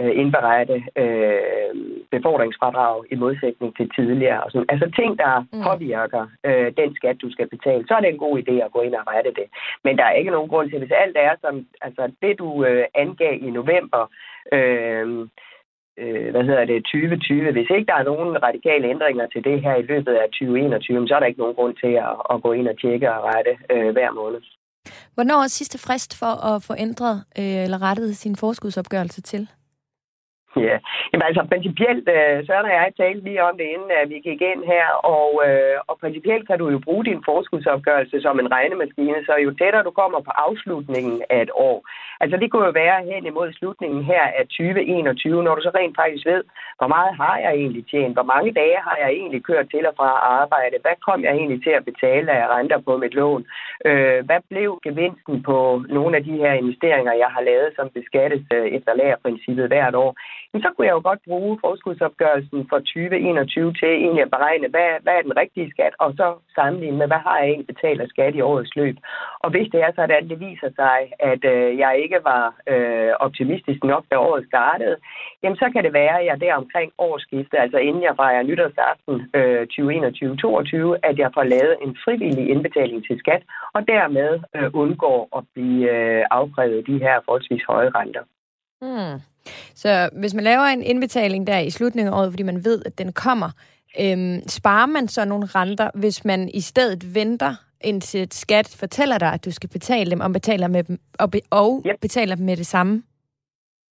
øh 0.00 0.12
indberette 0.22 0.76
øh, 1.02 1.70
befordringsfradrag 2.10 2.96
i 3.12 3.14
modsætning 3.24 3.76
til 3.76 3.90
tidligere. 3.96 4.42
Og 4.44 4.50
sådan. 4.50 4.70
Altså 4.72 4.90
ting, 5.00 5.18
der 5.18 5.32
mm. 5.40 5.62
påvirker 5.66 6.24
øh, 6.48 6.68
den 6.80 6.90
skat, 6.98 7.16
du 7.22 7.30
skal 7.32 7.48
betale, 7.54 7.84
så 7.88 7.94
er 7.94 8.00
det 8.00 8.10
en 8.10 8.24
god 8.26 8.34
idé 8.42 8.54
at 8.64 8.72
gå 8.72 8.80
ind 8.80 8.94
og 8.94 9.06
rette 9.12 9.32
det. 9.40 9.46
Men 9.84 9.98
der 9.98 10.04
er 10.04 10.20
ikke 10.20 10.30
nogen 10.30 10.50
grund 10.50 10.70
til, 10.70 10.78
hvis 10.78 11.00
alt 11.02 11.16
er 11.16 11.34
som 11.40 11.66
altså 11.80 12.02
det, 12.22 12.38
du 12.38 12.64
øh, 12.64 12.84
angav 12.94 13.34
i 13.46 13.50
november, 13.50 14.02
øh, 14.52 15.08
øh, 16.02 16.28
hvad 16.32 16.44
hedder 16.48 16.64
det, 16.64 16.84
2020. 16.84 17.52
Hvis 17.52 17.70
ikke 17.74 17.90
der 17.90 17.98
er 17.98 18.10
nogen 18.10 18.42
radikale 18.42 18.88
ændringer 18.94 19.26
til 19.26 19.44
det 19.44 19.62
her 19.62 19.74
i 19.76 19.88
løbet 19.92 20.14
af 20.22 20.26
2021, 20.28 21.08
så 21.08 21.14
er 21.14 21.20
der 21.20 21.26
ikke 21.26 21.44
nogen 21.44 21.58
grund 21.58 21.74
til 21.82 21.92
at, 22.06 22.14
at 22.32 22.42
gå 22.42 22.52
ind 22.52 22.68
og 22.68 22.80
tjekke 22.80 23.12
og 23.14 23.24
rette 23.30 23.54
øh, 23.74 23.90
hver 23.96 24.10
måned. 24.20 24.40
Hvornår 25.14 25.38
er 25.44 25.48
sidste 25.48 25.78
frist 25.86 26.18
for 26.18 26.32
at 26.50 26.62
få 26.66 26.74
ændret 26.78 27.16
øh, 27.38 27.64
eller 27.64 27.82
rettet 27.82 28.16
sin 28.16 28.36
forskudsopgørelse 28.36 29.22
til? 29.22 29.48
Ja, 30.56 30.78
Jamen, 31.12 31.26
altså 31.28 31.42
principielt, 31.52 32.06
øh, 32.16 32.36
Søren 32.46 32.68
og 32.70 32.72
jeg 32.72 32.92
talte 32.96 33.24
lige 33.28 33.44
om 33.48 33.54
det, 33.60 33.66
inden 33.74 33.90
at 34.02 34.08
vi 34.12 34.18
gik 34.28 34.40
ind 34.52 34.62
her, 34.72 34.86
og, 35.16 35.30
øh, 35.46 35.76
og 35.88 35.94
principielt 36.02 36.46
kan 36.48 36.58
du 36.58 36.66
jo 36.74 36.78
bruge 36.86 37.04
din 37.04 37.22
forskudsopgørelse 37.30 38.20
som 38.20 38.40
en 38.40 38.52
regnemaskine, 38.56 39.18
så 39.26 39.32
jo 39.44 39.50
tættere 39.60 39.86
du 39.88 39.90
kommer 39.90 40.20
på 40.20 40.32
afslutningen 40.46 41.22
af 41.30 41.42
et 41.42 41.50
år. 41.54 41.78
Altså 42.20 42.36
det 42.36 42.50
kunne 42.50 42.66
jo 42.66 42.80
være 42.82 42.98
hen 43.10 43.26
imod 43.26 43.52
slutningen 43.52 44.04
her 44.04 44.24
af 44.38 44.44
2021, 44.46 45.42
når 45.42 45.54
du 45.54 45.62
så 45.62 45.70
rent 45.74 45.96
faktisk 46.02 46.26
ved, 46.26 46.42
hvor 46.78 46.90
meget 46.94 47.12
har 47.22 47.36
jeg 47.44 47.52
egentlig 47.62 47.84
tjent, 47.90 48.14
hvor 48.16 48.28
mange 48.32 48.50
dage 48.60 48.78
har 48.86 48.96
jeg 49.02 49.10
egentlig 49.10 49.42
kørt 49.44 49.70
til 49.70 49.86
og 49.86 49.94
fra 49.96 50.10
arbejde, 50.42 50.76
hvad 50.82 50.96
kom 51.06 51.24
jeg 51.24 51.32
egentlig 51.34 51.62
til 51.62 51.74
at 51.78 51.84
betale 51.84 52.30
af 52.32 52.48
renter 52.54 52.78
på 52.86 52.96
mit 52.96 53.14
lån, 53.14 53.46
øh, 53.88 54.18
hvad 54.26 54.40
blev 54.50 54.80
gevinsten 54.86 55.42
på 55.42 55.82
nogle 55.88 56.16
af 56.16 56.24
de 56.24 56.36
her 56.42 56.52
investeringer, 56.52 57.12
jeg 57.12 57.30
har 57.36 57.42
lavet, 57.50 57.70
som 57.76 57.86
beskattes 57.98 58.42
efter 58.76 58.94
lagerprincippet 58.94 59.66
hvert 59.68 59.94
år? 59.94 60.10
Men 60.52 60.62
så 60.62 60.68
kunne 60.70 60.86
jeg 60.86 60.96
jo 60.98 61.02
godt 61.08 61.22
bruge 61.28 61.58
forskudsopgørelsen 61.64 62.60
for 62.70 62.78
2021 62.78 63.72
til 63.80 63.88
egentlig 63.88 64.22
at 64.22 64.34
beregne, 64.36 64.68
hvad, 64.68 64.88
hvad 65.02 65.14
er 65.16 65.22
den 65.28 65.36
rigtige 65.42 65.70
skat, 65.74 65.94
og 65.98 66.10
så 66.18 66.26
sammenligne 66.58 66.98
med, 66.98 67.06
hvad 67.06 67.22
har 67.26 67.36
jeg 67.38 67.48
egentlig 67.48 67.72
betalt 67.74 68.00
af 68.00 68.08
skat 68.08 68.34
i 68.34 68.40
årets 68.40 68.76
løb. 68.76 68.96
Og 69.44 69.48
hvis 69.50 69.68
det 69.72 69.80
er 69.86 69.90
så, 69.94 70.02
det 70.30 70.40
viser 70.40 70.70
sig, 70.80 70.98
at 71.32 71.42
øh, 71.54 71.78
jeg 71.78 71.92
ikke 72.04 72.20
var 72.30 72.44
øh, 72.72 73.12
optimistisk 73.26 73.80
nok, 73.84 74.04
da 74.10 74.16
året 74.16 74.44
startede, 74.52 74.96
jamen 75.42 75.58
så 75.62 75.66
kan 75.72 75.84
det 75.84 75.92
være, 75.92 76.20
at 76.20 76.26
jeg 76.26 76.40
der 76.40 76.54
omkring 76.54 76.92
årsskiftet, 76.98 77.58
altså 77.58 77.78
inden 77.78 78.02
jeg 78.02 78.16
fejrer 78.16 78.42
nytårsaften 78.42 79.14
øh, 79.38 79.62
2021-2022, 79.72 81.08
at 81.08 81.16
jeg 81.18 81.30
får 81.34 81.44
lavet 81.54 81.76
en 81.84 81.96
frivillig 82.04 82.48
indbetaling 82.54 83.00
til 83.06 83.18
skat, 83.18 83.42
og 83.74 83.88
dermed 83.88 84.30
øh, 84.56 84.70
undgår 84.72 85.20
at 85.38 85.42
blive 85.54 85.90
øh, 85.96 86.24
afkrævet 86.30 86.86
de 86.86 86.98
her 87.04 87.20
forholdsvis 87.24 87.64
høje 87.68 87.90
renter. 87.98 88.24
Hmm. 88.82 89.14
Så 89.74 90.10
hvis 90.12 90.34
man 90.34 90.44
laver 90.44 90.62
en 90.62 90.82
indbetaling 90.82 91.46
der 91.46 91.58
i 91.58 91.70
slutningen 91.70 92.14
af 92.14 92.18
året, 92.18 92.32
fordi 92.32 92.42
man 92.42 92.64
ved, 92.64 92.82
at 92.86 92.98
den 92.98 93.12
kommer, 93.12 93.50
øhm, 94.00 94.48
sparer 94.48 94.86
man 94.86 95.08
så 95.08 95.24
nogle 95.24 95.46
renter, 95.46 95.90
hvis 95.94 96.24
man 96.24 96.48
i 96.54 96.60
stedet 96.60 97.14
venter 97.14 97.54
indtil 97.80 98.28
skat 98.30 98.76
fortæller 98.78 99.18
dig, 99.18 99.32
at 99.32 99.44
du 99.44 99.50
skal 99.50 99.68
betale 99.68 100.10
dem, 100.10 100.20
og 100.20 100.32
betaler, 100.32 100.68
med 100.68 100.84
dem, 100.84 101.00
og, 101.18 101.30
be, 101.30 101.40
og 101.50 101.82
yep. 101.86 102.00
betaler 102.00 102.34
dem 102.34 102.46
med 102.46 102.56
det 102.56 102.66
samme? 102.66 103.02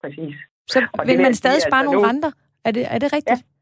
Præcis. 0.03 0.35
Så 0.67 0.87
og 0.93 1.07
vil 1.07 1.21
man 1.21 1.35
stadig 1.35 1.61
spare 1.61 1.79
altså 1.79 1.91
nogle 1.91 2.01
nu... 2.01 2.07
renter? 2.07 2.31
Er 2.65 2.71
det, 2.71 2.85
er 2.89 2.97
det 2.99 3.13
rigtigt? 3.13 3.29
Ja. 3.29 3.56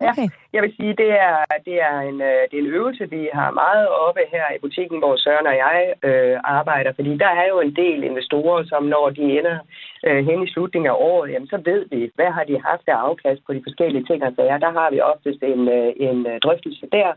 Okay. 0.00 0.22
Ja, 0.22 0.28
jeg 0.52 0.62
vil 0.62 0.72
sige, 0.76 0.92
det 1.02 1.10
er, 1.28 1.36
det, 1.68 1.76
er 1.88 1.98
en, 2.10 2.20
øh, 2.30 2.42
det 2.48 2.56
er 2.56 2.64
en 2.64 2.74
øvelse, 2.78 3.10
vi 3.10 3.28
har 3.32 3.50
meget 3.50 3.88
oppe 3.88 4.20
her 4.34 4.46
i 4.56 4.58
butikken, 4.64 4.98
hvor 4.98 5.16
Søren 5.16 5.46
og 5.46 5.56
jeg 5.66 5.78
øh, 6.08 6.36
arbejder. 6.44 6.92
Fordi 6.98 7.12
der 7.24 7.32
er 7.40 7.46
jo 7.52 7.60
en 7.60 7.76
del 7.76 8.04
investorer, 8.04 8.64
som 8.64 8.82
når 8.84 9.10
de 9.10 9.22
ender 9.38 9.58
øh, 10.06 10.20
hen 10.28 10.42
i 10.42 10.50
slutningen 10.52 10.90
af 10.90 10.96
året, 11.10 11.30
jamen, 11.32 11.48
så 11.48 11.58
ved 11.64 11.82
vi, 11.90 12.10
hvad 12.14 12.30
har 12.36 12.44
de 12.44 12.64
haft 12.68 12.86
af 12.86 12.96
afkast 13.08 13.40
på 13.46 13.52
de 13.52 13.62
forskellige 13.66 14.04
ting 14.04 14.24
og 14.24 14.32
sager. 14.36 14.58
Der 14.58 14.72
har 14.78 14.90
vi 14.90 15.00
oftest 15.00 15.42
en, 15.42 15.68
øh, 15.68 15.92
en 16.08 16.18
øh, 16.26 16.40
drøftelse 16.44 16.86
der, 16.92 17.10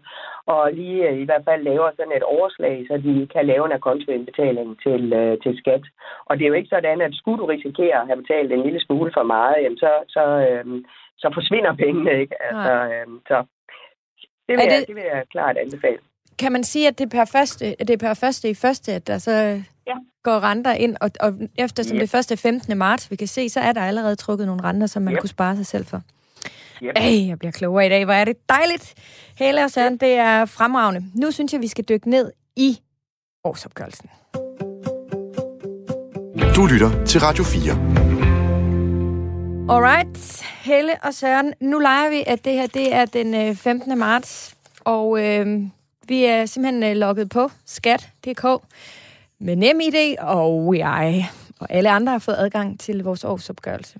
og 0.45 0.73
lige 0.73 1.21
i 1.21 1.25
hvert 1.25 1.45
fald 1.47 1.61
laver 1.63 1.89
sådan 1.91 2.17
et 2.17 2.23
overslag, 2.23 2.85
så 2.87 2.97
de 2.97 3.27
kan 3.33 3.45
lave 3.45 3.65
en 3.65 3.77
akontoindbetaling 3.79 4.69
til, 4.85 5.13
øh, 5.13 5.37
til 5.43 5.53
skat. 5.57 5.83
Og 6.25 6.33
det 6.37 6.43
er 6.43 6.51
jo 6.51 6.59
ikke 6.59 6.73
sådan, 6.75 7.01
at 7.01 7.13
skulle 7.13 7.39
du 7.41 7.45
risikere 7.45 8.01
at 8.01 8.07
have 8.07 8.21
betalt 8.21 8.51
en 8.51 8.63
lille 8.63 8.81
smule 8.81 9.11
for 9.13 9.23
meget, 9.23 9.55
jamen, 9.63 9.77
så, 9.77 9.91
så 10.07 10.23
øh, 10.47 10.65
så 11.17 11.31
forsvinder 11.33 11.75
pengene, 11.75 12.11
ikke? 12.21 12.35
Altså, 12.47 12.71
øhm, 12.93 13.19
så 13.27 13.37
det 14.47 14.53
vil, 14.57 14.65
det... 14.65 14.71
Jeg, 14.71 14.83
det 14.87 14.95
vil 14.95 15.03
jeg 15.03 15.23
klart 15.31 15.57
anbefale. 15.57 15.97
Kan 16.39 16.51
man 16.51 16.63
sige, 16.63 16.87
at 16.87 16.97
det 16.97 17.05
er 17.05 17.09
per 17.09 17.25
første, 17.25 17.75
det 17.79 17.89
er 17.89 17.97
per 17.97 18.13
første 18.13 18.49
i 18.49 18.53
første, 18.53 18.93
at 18.93 19.07
der 19.07 19.17
så 19.17 19.31
ja. 19.87 19.95
går 20.23 20.39
renter 20.43 20.73
ind, 20.73 20.95
og, 21.01 21.09
og 21.19 21.33
eftersom 21.57 21.95
yep. 21.95 22.01
det 22.01 22.09
første 22.09 22.37
15. 22.37 22.77
marts, 22.77 23.11
vi 23.11 23.15
kan 23.15 23.27
se, 23.27 23.49
så 23.49 23.59
er 23.59 23.71
der 23.71 23.81
allerede 23.81 24.15
trukket 24.15 24.47
nogle 24.47 24.63
renter, 24.63 24.87
som 24.87 25.01
man 25.03 25.13
yep. 25.13 25.19
kunne 25.19 25.29
spare 25.29 25.55
sig 25.55 25.65
selv 25.65 25.85
for. 25.85 26.01
Yep. 26.83 26.93
Ej, 26.95 27.27
jeg 27.27 27.39
bliver 27.39 27.51
klogere 27.51 27.85
i 27.85 27.89
dag. 27.89 28.05
Hvor 28.05 28.13
er 28.13 28.25
det 28.25 28.49
dejligt. 28.49 28.93
Hele 29.39 29.63
og 29.63 29.71
Søren, 29.71 29.97
det 29.97 30.13
er 30.13 30.45
fremragende. 30.45 31.03
Nu 31.15 31.31
synes 31.31 31.53
jeg, 31.53 31.61
vi 31.61 31.67
skal 31.67 31.85
dykke 31.89 32.09
ned 32.09 32.31
i 32.55 32.77
årsopgørelsen. 33.43 34.09
Du 36.55 36.65
lytter 36.65 37.05
til 37.05 37.21
Radio 37.21 37.43
4. 37.43 38.42
Alright, 39.69 40.43
Helle 40.61 40.91
og 41.03 41.13
Søren, 41.13 41.53
nu 41.59 41.79
leger 41.79 42.09
vi, 42.09 42.23
at 42.27 42.45
det 42.45 42.53
her 42.53 42.67
det 42.67 42.93
er 42.93 43.05
den 43.05 43.33
øh, 43.33 43.55
15. 43.55 43.97
Marts, 43.97 44.55
og 44.79 45.25
øh, 45.25 45.61
vi 46.07 46.23
er 46.23 46.45
simpelthen 46.45 46.83
øh, 46.83 46.95
logget 46.95 47.29
på 47.29 47.51
skat.dk 47.65 48.43
med 49.39 49.55
NemID, 49.55 50.15
og 50.19 50.77
jeg 50.77 51.29
og 51.59 51.67
alle 51.69 51.89
andre 51.89 52.11
har 52.11 52.19
fået 52.19 52.35
adgang 52.39 52.79
til 52.79 53.03
vores 53.03 53.23
årsopgørelse. 53.23 53.99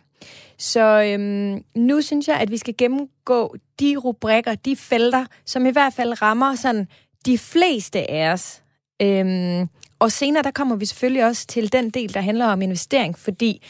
Så 0.57 1.03
øhm, 1.03 1.63
nu 1.75 2.01
synes 2.01 2.27
jeg, 2.27 2.35
at 2.35 2.51
vi 2.51 2.57
skal 2.57 2.73
gennemgå 2.77 3.55
de 3.79 3.95
rubrikker, 3.97 4.55
de 4.55 4.75
felter, 4.75 5.25
som 5.45 5.65
i 5.65 5.71
hvert 5.71 5.93
fald 5.93 6.21
rammer 6.21 6.55
sådan 6.55 6.87
de 7.25 7.37
fleste 7.37 8.11
af 8.11 8.33
os. 8.33 8.61
Øhm, 9.01 9.69
og 9.99 10.11
senere 10.11 10.43
der 10.43 10.51
kommer 10.51 10.75
vi 10.75 10.85
selvfølgelig 10.85 11.25
også 11.25 11.47
til 11.47 11.73
den 11.73 11.89
del, 11.89 12.13
der 12.13 12.21
handler 12.21 12.45
om 12.45 12.61
investering, 12.61 13.19
fordi 13.19 13.61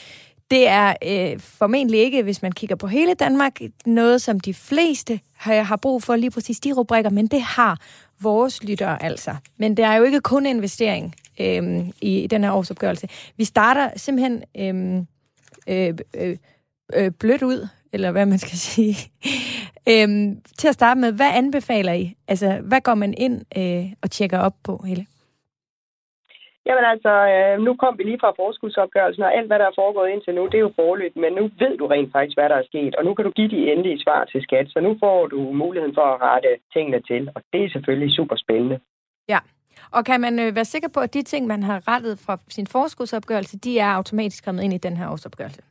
det 0.54 0.68
er 0.68 0.94
øh, 1.04 1.40
formentlig 1.40 2.00
ikke, 2.00 2.24
hvis 2.24 2.42
man 2.42 2.52
kigger 2.52 2.76
på 2.76 2.88
hele 2.88 3.14
Danmark, 3.14 3.60
noget, 3.86 4.22
som 4.22 4.40
de 4.40 4.54
fleste 4.54 5.20
har, 5.36 5.62
har 5.62 5.76
brug 5.76 6.04
for 6.04 6.16
lige 6.16 6.32
præcis 6.32 6.60
de 6.60 6.74
rubrikker, 6.74 7.10
men 7.10 7.28
det 7.28 7.42
har 7.42 7.80
vores 8.22 8.64
lyttere 8.64 9.04
altså. 9.04 9.36
Men 9.58 9.78
det 9.78 9.86
er 9.86 9.94
jo 9.94 10.04
ikke 10.04 10.20
kun 10.22 10.46
investering 10.46 11.16
øh, 11.40 11.88
i, 12.02 12.20
i 12.20 12.28
den 12.28 12.44
her 12.44 12.52
årsopgørelse. 12.52 13.08
Vi 13.38 13.44
starter 13.44 13.90
simpelthen 13.96 14.44
øh, 14.58 15.04
øh, 15.68 15.94
øh, 16.14 16.38
øh, 16.94 17.12
blødt 17.12 17.44
ud, 17.44 17.68
eller 17.94 18.12
hvad 18.12 18.26
man 18.26 18.40
skal 18.40 18.58
sige. 18.74 18.98
øh, 19.90 20.36
til 20.58 20.68
at 20.68 20.74
starte 20.74 21.00
med, 21.00 21.12
hvad 21.12 21.30
anbefaler 21.34 21.94
I? 21.94 22.16
Altså, 22.28 22.60
hvad 22.64 22.82
går 22.82 22.96
man 22.96 23.14
ind 23.18 23.42
øh, 23.58 23.94
og 24.02 24.12
tjekker 24.12 24.40
op 24.40 24.56
på, 24.64 24.84
hele? 24.88 25.06
Jamen 26.68 26.86
altså, 26.94 27.14
øh, 27.34 27.56
nu 27.66 27.72
kom 27.82 27.94
vi 27.98 28.04
lige 28.04 28.24
fra 28.24 28.38
forskudsopgørelsen, 28.42 29.24
og 29.24 29.36
alt, 29.38 29.48
hvad 29.48 29.60
der 29.60 29.68
er 29.68 29.80
foregået 29.82 30.10
indtil 30.10 30.36
nu, 30.36 30.44
det 30.52 30.58
er 30.58 30.68
jo 30.68 30.78
forløbet, 30.82 31.20
men 31.24 31.34
nu 31.40 31.44
ved 31.62 31.74
du 31.78 31.86
rent 31.88 32.12
faktisk, 32.16 32.38
hvad 32.38 32.50
der 32.50 32.58
er 32.60 32.70
sket, 32.72 32.96
og 32.96 33.04
nu 33.06 33.12
kan 33.14 33.26
du 33.26 33.32
give 33.32 33.50
de 33.56 33.72
endelige 33.72 34.02
svar 34.04 34.22
til 34.26 34.42
skat, 34.42 34.68
så 34.70 34.80
nu 34.80 34.92
får 35.04 35.28
du 35.28 35.40
muligheden 35.64 35.96
for 36.00 36.06
at 36.14 36.22
rette 36.22 36.52
tingene 36.74 37.00
til, 37.10 37.22
og 37.36 37.42
det 37.54 37.64
er 37.64 37.70
selvfølgelig 37.70 38.16
super 38.16 38.36
spændende. 38.36 38.80
Ja, 39.30 39.40
og 39.92 40.06
kan 40.06 40.22
man 40.22 40.40
øh, 40.40 40.56
være 40.56 40.72
sikker 40.74 40.90
på, 40.94 41.00
at 41.00 41.14
de 41.14 41.22
ting, 41.22 41.48
man 41.48 41.64
har 41.64 41.78
rettet 41.92 42.16
fra 42.26 42.38
sin 42.50 42.68
forskudsopgørelse, 42.68 43.60
de 43.60 43.80
er 43.80 43.92
automatisk 44.00 44.46
kommet 44.46 44.64
ind 44.64 44.74
i 44.74 44.86
den 44.88 44.98
her 44.98 45.08
årsopgørelse? 45.10 45.62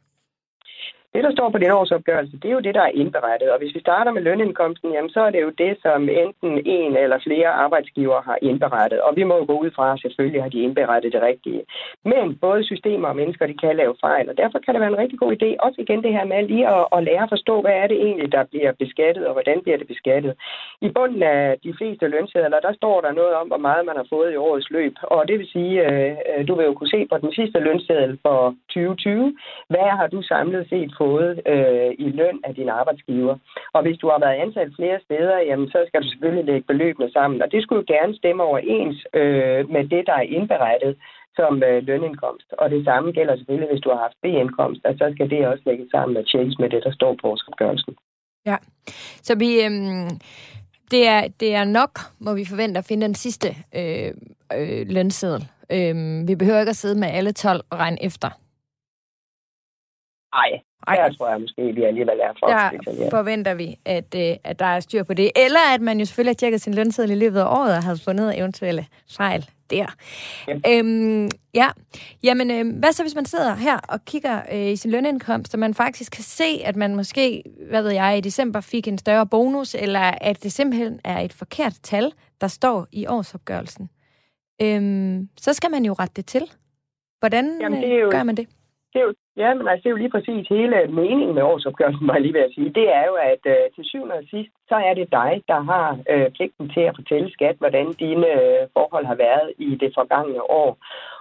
Det, 1.15 1.25
der 1.25 1.33
står 1.33 1.49
på 1.51 1.59
den 1.59 1.71
årsopgørelse, 1.71 2.37
det 2.43 2.49
er 2.49 2.57
jo 2.59 2.67
det, 2.67 2.75
der 2.75 2.85
er 2.87 2.99
indberettet. 3.03 3.49
Og 3.53 3.59
hvis 3.59 3.75
vi 3.75 3.81
starter 3.81 4.13
med 4.13 4.23
lønindkomsten, 4.23 4.93
jamen, 4.93 5.11
så 5.11 5.21
er 5.21 5.31
det 5.31 5.43
jo 5.43 5.51
det, 5.65 5.73
som 5.83 6.09
enten 6.09 6.53
en 6.79 6.97
eller 6.97 7.19
flere 7.27 7.49
arbejdsgiver 7.49 8.21
har 8.29 8.39
indberettet. 8.43 9.01
Og 9.01 9.13
vi 9.17 9.25
må 9.25 9.35
jo 9.37 9.45
gå 9.45 9.57
ud 9.65 9.71
fra, 9.77 9.93
at 9.93 10.01
selvfølgelig 10.01 10.43
har 10.43 10.49
de 10.49 10.63
indberettet 10.67 11.13
det 11.13 11.23
rigtige. 11.23 11.63
Men 12.05 12.37
både 12.37 12.65
systemer 12.65 13.09
og 13.09 13.17
mennesker, 13.17 13.47
de 13.47 13.57
kan 13.63 13.77
lave 13.77 13.95
fejl. 14.01 14.29
Og 14.31 14.37
derfor 14.37 14.59
kan 14.59 14.75
det 14.75 14.81
være 14.81 14.93
en 14.93 15.03
rigtig 15.03 15.19
god 15.19 15.33
idé, 15.33 15.49
også 15.67 15.79
igen 15.81 16.03
det 16.03 16.13
her 16.13 16.25
med 16.25 16.43
lige 16.43 16.69
at, 16.77 16.85
at 16.97 17.05
lære 17.05 17.23
at 17.23 17.33
forstå, 17.35 17.61
hvad 17.61 17.75
er 17.83 17.87
det 17.87 17.99
egentlig, 18.07 18.33
der 18.33 18.45
bliver 18.45 18.73
beskattet, 18.73 19.27
og 19.27 19.33
hvordan 19.33 19.59
bliver 19.63 19.79
det 19.79 19.87
beskattet. 19.87 20.33
I 20.81 20.89
bunden 20.89 21.23
af 21.23 21.59
de 21.65 21.75
fleste 21.79 22.09
lønsedler, 22.09 22.61
der 22.61 22.73
står 22.73 23.01
der 23.01 23.13
noget 23.13 23.35
om, 23.35 23.47
hvor 23.47 23.63
meget 23.69 23.87
man 23.87 23.97
har 23.97 24.07
fået 24.11 24.33
i 24.33 24.37
årets 24.37 24.71
løb. 24.71 24.95
Og 25.03 25.29
det 25.29 25.39
vil 25.39 25.49
sige, 25.57 25.75
øh, 25.87 26.17
øh 26.31 26.49
du 26.49 26.55
vil 26.55 26.67
jo 26.67 26.75
kunne 26.75 26.95
se 26.97 27.07
på 27.11 27.17
den 27.19 27.33
sidste 27.33 27.59
lønseddel 27.59 28.19
for 28.23 28.55
2020, 28.69 29.37
hvad 29.73 29.89
har 29.99 30.07
du 30.07 30.23
samlet 30.23 30.69
set 30.69 30.93
fået 31.03 31.31
øh, 31.53 31.91
i 32.07 32.09
løn 32.21 32.39
af 32.49 32.53
din 32.59 32.71
arbejdsgiver. 32.81 33.35
Og 33.75 33.81
hvis 33.85 33.99
du 34.03 34.07
har 34.13 34.19
været 34.25 34.41
ansat 34.45 34.71
flere 34.79 34.99
steder, 35.07 35.37
jamen, 35.49 35.69
så 35.75 35.79
skal 35.89 36.03
du 36.03 36.09
selvfølgelig 36.09 36.45
lægge 36.51 36.67
beløbene 36.71 37.09
sammen. 37.17 37.43
Og 37.43 37.49
det 37.53 37.61
skulle 37.63 37.81
jo 37.83 37.93
gerne 37.95 38.15
stemme 38.21 38.43
overens 38.51 38.99
øh, 39.21 39.61
med 39.75 39.83
det, 39.95 40.03
der 40.09 40.17
er 40.21 40.31
indberettet 40.37 40.93
som 41.39 41.63
øh, 41.69 41.79
lønindkomst. 41.89 42.49
Og 42.61 42.67
det 42.71 42.85
samme 42.85 43.13
gælder 43.13 43.37
selvfølgelig, 43.37 43.71
hvis 43.73 43.85
du 43.85 43.91
har 43.91 44.01
haft 44.07 44.19
B-indkomst, 44.23 44.81
at 44.85 44.95
så 44.99 45.07
skal 45.15 45.31
det 45.31 45.47
også 45.47 45.63
lægges 45.67 45.89
sammen 45.91 46.17
og 46.17 46.25
tjekkes 46.31 46.59
med 46.59 46.69
det, 46.71 46.81
der 46.87 46.93
står 46.99 47.13
på 47.21 47.27
årsopgørelsen. 47.33 47.95
Ja, 48.47 48.57
så 49.27 49.33
vi, 49.43 49.51
øhm, 49.65 50.11
det, 50.91 51.03
er, 51.09 51.23
det 51.41 51.55
er 51.55 51.65
nok, 51.65 51.93
må 52.21 52.35
vi 52.35 52.45
forvente 52.53 52.79
at 52.79 52.89
finde 52.89 53.07
den 53.07 53.15
sidste 53.15 53.49
øh, 53.79 54.11
øh, 54.59 54.87
lønseddel. 54.97 55.43
Øhm, 55.73 56.29
vi 56.29 56.35
behøver 56.37 56.61
ikke 56.61 56.77
at 56.77 56.83
sidde 56.83 57.01
med 57.01 57.09
alle 57.09 57.33
12 57.33 57.61
og 57.71 57.79
regne 57.79 58.05
efter. 58.05 58.42
Nej, 60.35 60.61
ej. 60.87 60.95
Her 60.95 61.13
tror 61.13 61.31
jeg 61.31 61.41
måske, 61.41 61.63
vi 61.75 61.83
alligevel 61.83 62.21
er 62.21 62.33
for 62.39 62.47
Der 62.47 63.11
forventer 63.11 63.55
vi, 63.55 63.79
at, 63.85 64.15
øh, 64.17 64.37
at 64.45 64.59
der 64.59 64.67
er 64.67 64.81
styr 64.81 65.03
på 65.03 65.15
det. 65.15 65.31
Eller 65.37 65.61
at 65.75 65.81
man 65.81 65.99
jo 65.99 66.05
selvfølgelig 66.05 66.31
har 66.31 66.35
tjekket 66.35 66.61
sin 66.61 66.75
lønseddel 66.75 67.11
i 67.11 67.19
løbet 67.25 67.41
af 67.41 67.47
året 67.47 67.77
og 67.77 67.83
har 67.83 68.01
fundet 68.05 68.39
eventuelle 68.39 68.87
fejl 69.17 69.49
der. 69.71 69.87
Ja. 70.49 70.55
Øhm, 70.69 71.29
ja. 71.55 71.69
Jamen, 72.23 72.51
øh, 72.51 72.79
hvad 72.79 72.93
så 72.93 73.03
hvis 73.03 73.15
man 73.15 73.25
sidder 73.25 73.55
her 73.55 73.79
og 73.89 74.05
kigger 74.05 74.43
øh, 74.53 74.67
i 74.67 74.77
sin 74.77 74.91
lønindkomst, 74.91 75.55
og 75.55 75.61
man 75.61 75.75
faktisk 75.75 76.13
kan 76.13 76.25
se, 76.25 76.63
at 76.65 76.77
man 76.77 76.97
måske, 76.97 77.43
hvad 77.71 77.83
ved 77.83 77.91
jeg, 77.91 78.19
i 78.19 78.21
december 78.21 78.61
fik 78.61 78.89
en 78.89 78.99
større 78.99 79.27
bonus, 79.27 79.75
eller 79.75 80.01
at 80.21 80.43
det 80.43 80.53
simpelthen 80.53 81.01
er 81.05 81.21
et 81.21 81.33
forkert 81.33 81.75
tal, 81.83 82.13
der 82.41 82.47
står 82.49 82.87
i 82.93 83.07
årsopgørelsen. 83.07 83.91
Øhm, 84.63 85.29
så 85.37 85.53
skal 85.53 85.71
man 85.71 85.85
jo 85.85 85.93
rette 85.93 86.15
det 86.17 86.27
til. 86.27 86.43
Hvordan 87.19 87.59
Jamen, 87.61 87.83
det 87.83 88.01
jo, 88.03 88.09
gør 88.11 88.23
man 88.23 88.37
det? 88.37 88.47
Det 88.93 88.99
er 89.01 89.07
jo, 89.09 89.15
ja, 89.37 89.55
men 89.55 89.69
altså, 89.69 89.83
det 89.83 89.89
er 89.89 89.97
jo 89.97 90.03
lige 90.03 90.15
præcis 90.17 90.49
hele 90.49 90.77
meningen 91.01 91.35
med 91.35 91.43
årsopgørelsen, 91.43 92.07
må 92.07 92.13
jeg 92.13 92.23
lige 92.23 92.35
ved 92.35 92.49
at 92.49 92.55
sige. 92.55 92.77
Det 92.81 92.87
er 92.99 93.05
jo, 93.11 93.15
at 93.33 93.43
øh, 93.55 93.65
til 93.75 93.85
syvende 93.85 94.15
og 94.15 94.25
sidst, 94.31 94.53
så 94.69 94.77
er 94.89 94.95
det 94.95 95.13
dig, 95.21 95.33
der 95.49 95.61
har 95.71 95.99
øh, 96.13 96.31
pligten 96.37 96.69
til 96.75 96.81
at 96.81 96.97
fortælle 96.99 97.33
skat, 97.33 97.57
hvordan 97.59 97.87
dine 97.93 98.29
øh, 98.43 98.69
forhold 98.77 99.07
har 99.07 99.15
været 99.15 99.49
i 99.59 99.71
det 99.83 99.91
forgangne 99.99 100.43
år. 100.63 100.71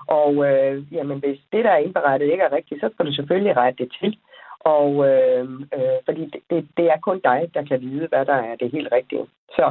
Og 0.07 0.31
øh, 0.49 0.93
jamen, 0.95 1.19
hvis 1.19 1.39
det, 1.53 1.63
der 1.65 1.71
er 1.71 1.83
indberettet, 1.85 2.31
ikke 2.31 2.43
er 2.43 2.55
rigtigt, 2.57 2.81
så 2.81 2.89
skal 2.93 3.05
du 3.05 3.13
selvfølgelig 3.13 3.57
rette 3.57 3.83
det 3.83 3.91
til. 4.01 4.17
Og 4.63 4.89
øh, 5.09 5.43
øh, 5.77 5.97
fordi 6.05 6.23
det, 6.33 6.41
det, 6.49 6.67
det 6.77 6.85
er 6.93 6.97
kun 7.07 7.19
dig, 7.23 7.39
der 7.53 7.63
kan 7.69 7.81
vide, 7.81 8.07
hvad 8.07 8.25
der 8.25 8.39
er 8.49 8.55
det 8.55 8.71
helt 8.71 8.89
rigtige. 8.91 9.25
Så 9.57 9.65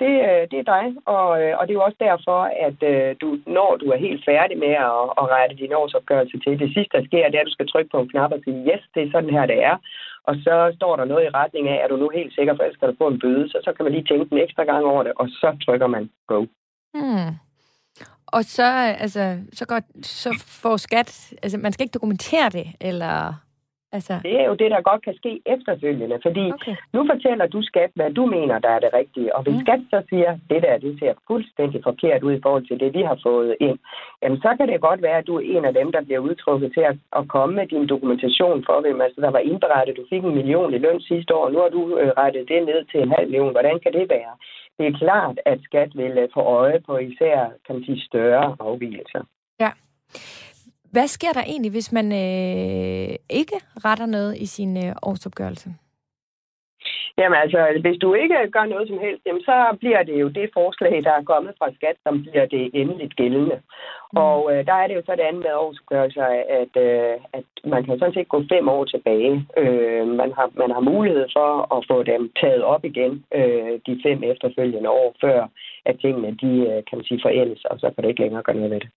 det, 0.00 0.12
øh, 0.28 0.42
det 0.50 0.58
er 0.58 0.68
dig, 0.76 0.86
og, 1.16 1.28
øh, 1.42 1.52
og 1.58 1.62
det 1.62 1.72
er 1.72 1.80
jo 1.80 1.88
også 1.88 2.00
derfor, 2.08 2.40
at 2.66 2.78
øh, 2.92 3.16
du, 3.20 3.28
når 3.46 3.76
du 3.80 3.86
er 3.94 4.04
helt 4.06 4.22
færdig 4.24 4.58
med 4.58 4.74
at, 4.90 5.02
at 5.20 5.24
rette 5.34 5.56
din 5.56 5.72
årsopgørelse 5.72 6.38
til, 6.38 6.60
det 6.62 6.70
sidste, 6.74 6.92
der 6.96 7.04
sker, 7.04 7.28
det 7.28 7.36
er, 7.36 7.44
at 7.44 7.50
du 7.50 7.56
skal 7.56 7.68
trykke 7.68 7.90
på 7.92 7.98
en 8.00 8.08
knap 8.08 8.32
og 8.32 8.40
sige, 8.44 8.64
yes, 8.70 8.82
det 8.94 9.02
er 9.02 9.10
sådan 9.12 9.34
her, 9.36 9.46
det 9.46 9.58
er. 9.70 9.76
Og 10.28 10.34
så 10.44 10.72
står 10.76 10.96
der 10.96 11.04
noget 11.04 11.24
i 11.24 11.34
retning 11.40 11.68
af, 11.68 11.78
at 11.84 11.90
du 11.90 11.96
nu 11.96 12.08
helt 12.08 12.34
sikker 12.34 12.54
for, 12.56 12.62
at 12.62 12.74
skal 12.74 12.88
du 12.88 12.94
få 12.98 13.06
en 13.08 13.20
bøde, 13.20 13.48
så, 13.48 13.58
så 13.64 13.72
kan 13.72 13.84
man 13.84 13.92
lige 13.92 14.08
tænke 14.08 14.34
en 14.34 14.44
ekstra 14.46 14.64
gang 14.64 14.84
over 14.84 15.02
det, 15.02 15.12
og 15.16 15.28
så 15.28 15.56
trykker 15.64 15.86
man 15.86 16.10
go. 16.26 16.40
Hmm. 16.94 17.32
Og 18.26 18.44
så, 18.44 18.68
øh, 18.84 19.02
altså, 19.04 19.38
så, 19.52 19.66
går, 19.66 19.80
så 20.02 20.28
får 20.62 20.76
skat, 20.76 21.34
altså 21.42 21.58
man 21.58 21.72
skal 21.72 21.84
ikke 21.84 21.98
dokumentere 21.98 22.48
det, 22.50 22.66
eller 22.80 23.34
Altså... 23.92 24.14
Det 24.22 24.40
er 24.40 24.46
jo 24.50 24.54
det, 24.54 24.70
der 24.70 24.80
godt 24.80 25.02
kan 25.04 25.14
ske 25.16 25.32
efterfølgende, 25.46 26.18
fordi 26.22 26.52
okay. 26.52 26.76
nu 26.92 27.06
fortæller 27.12 27.46
du 27.46 27.62
skat, 27.62 27.90
hvad 27.94 28.10
du 28.10 28.26
mener, 28.26 28.58
der 28.58 28.68
er 28.68 28.78
det 28.78 28.90
rigtige. 28.92 29.36
Og 29.36 29.42
hvis 29.42 29.54
mm. 29.54 29.60
skat 29.60 29.80
så 29.90 30.02
siger, 30.10 30.38
det 30.50 30.62
der 30.62 30.78
det 30.78 30.98
ser 31.00 31.12
fuldstændig 31.26 31.80
forkert 31.82 32.22
ud 32.22 32.32
i 32.32 32.42
forhold 32.42 32.66
til 32.66 32.80
det, 32.80 32.94
vi 32.94 33.02
har 33.02 33.18
fået 33.22 33.56
ind, 33.60 33.78
jamen 34.22 34.38
så 34.44 34.50
kan 34.58 34.68
det 34.68 34.80
godt 34.80 35.02
være, 35.02 35.18
at 35.18 35.26
du 35.26 35.36
er 35.36 35.44
en 35.56 35.64
af 35.64 35.74
dem, 35.74 35.92
der 35.92 36.02
bliver 36.04 36.20
udtrukket 36.28 36.72
til 36.74 36.80
at, 36.80 36.96
at 37.18 37.28
komme 37.28 37.54
med 37.54 37.66
din 37.66 37.86
dokumentation 37.86 38.64
for, 38.66 38.80
hvem 38.80 39.00
altså, 39.00 39.20
der 39.20 39.30
var 39.30 39.42
indberettet. 39.50 39.96
Du 39.96 40.04
fik 40.10 40.24
en 40.24 40.34
million 40.34 40.74
i 40.74 40.78
løn 40.78 41.00
sidste 41.00 41.34
år, 41.34 41.44
og 41.44 41.52
nu 41.52 41.58
har 41.58 41.68
du 41.68 41.98
øh, 41.98 42.12
rettet 42.18 42.48
det 42.48 42.60
ned 42.66 42.84
til 42.84 43.02
en 43.02 43.12
halv 43.16 43.28
million. 43.30 43.52
Hvordan 43.52 43.78
kan 43.84 43.92
det 43.92 44.06
være? 44.10 44.34
Det 44.78 44.86
er 44.86 44.98
klart, 44.98 45.36
at 45.44 45.58
skat 45.62 45.90
vil 45.94 46.18
øh, 46.18 46.28
få 46.34 46.40
øje 46.40 46.80
på 46.86 46.98
især 46.98 47.38
kan 47.66 47.74
man 47.74 47.84
sige, 47.84 48.00
større 48.00 48.56
afvielser. 48.60 49.22
Ja. 49.60 49.70
Hvad 50.92 51.06
sker 51.06 51.32
der 51.32 51.42
egentlig, 51.42 51.72
hvis 51.72 51.92
man 51.92 52.06
øh, 52.12 53.16
ikke 53.30 53.56
retter 53.84 54.06
noget 54.06 54.36
i 54.36 54.46
sin 54.46 54.76
øh, 54.76 54.92
årsopgørelse? 55.02 55.70
Jamen 57.18 57.38
altså, 57.44 57.60
hvis 57.80 57.98
du 57.98 58.14
ikke 58.14 58.50
gør 58.52 58.64
noget 58.64 58.88
som 58.88 58.98
helst, 58.98 59.22
jamen, 59.26 59.42
så 59.42 59.76
bliver 59.80 60.02
det 60.02 60.16
jo 60.20 60.28
det 60.28 60.50
forslag, 60.54 61.04
der 61.04 61.12
er 61.12 61.28
kommet 61.32 61.54
fra 61.58 61.74
skat, 61.74 61.96
som 62.02 62.22
bliver 62.22 62.46
det 62.46 62.70
endeligt 62.74 63.16
gældende. 63.16 63.56
Mm. 64.12 64.18
Og 64.26 64.40
øh, 64.52 64.66
der 64.66 64.72
er 64.72 64.86
det 64.86 64.94
jo 64.94 65.02
sådan 65.06 65.36
med 65.36 65.52
årsopgørelser, 65.64 66.26
at, 66.62 66.72
øh, 66.86 67.14
at 67.38 67.48
man 67.64 67.84
kan 67.84 67.98
sådan 67.98 68.14
set 68.14 68.28
gå 68.28 68.42
fem 68.52 68.68
år 68.68 68.84
tilbage. 68.84 69.46
Øh, 69.56 70.06
man, 70.20 70.32
har, 70.32 70.50
man 70.62 70.70
har 70.70 70.80
mulighed 70.80 71.26
for 71.36 71.76
at 71.76 71.84
få 71.90 72.02
dem 72.02 72.32
taget 72.40 72.62
op 72.62 72.84
igen 72.84 73.24
øh, 73.34 73.72
de 73.86 74.00
fem 74.06 74.22
efterfølgende 74.22 74.90
år, 74.90 75.14
før 75.20 75.48
at 75.84 75.98
tingene 76.00 76.30
de, 76.42 76.52
øh, 76.70 76.82
kan 76.86 76.98
man 76.98 77.04
sige, 77.04 77.20
forældes, 77.22 77.64
og 77.64 77.80
så 77.80 77.86
kan 77.90 78.02
det 78.02 78.08
ikke 78.08 78.22
længere 78.22 78.42
gøre 78.42 78.56
noget 78.56 78.70
ved 78.70 78.80
det. 78.80 78.90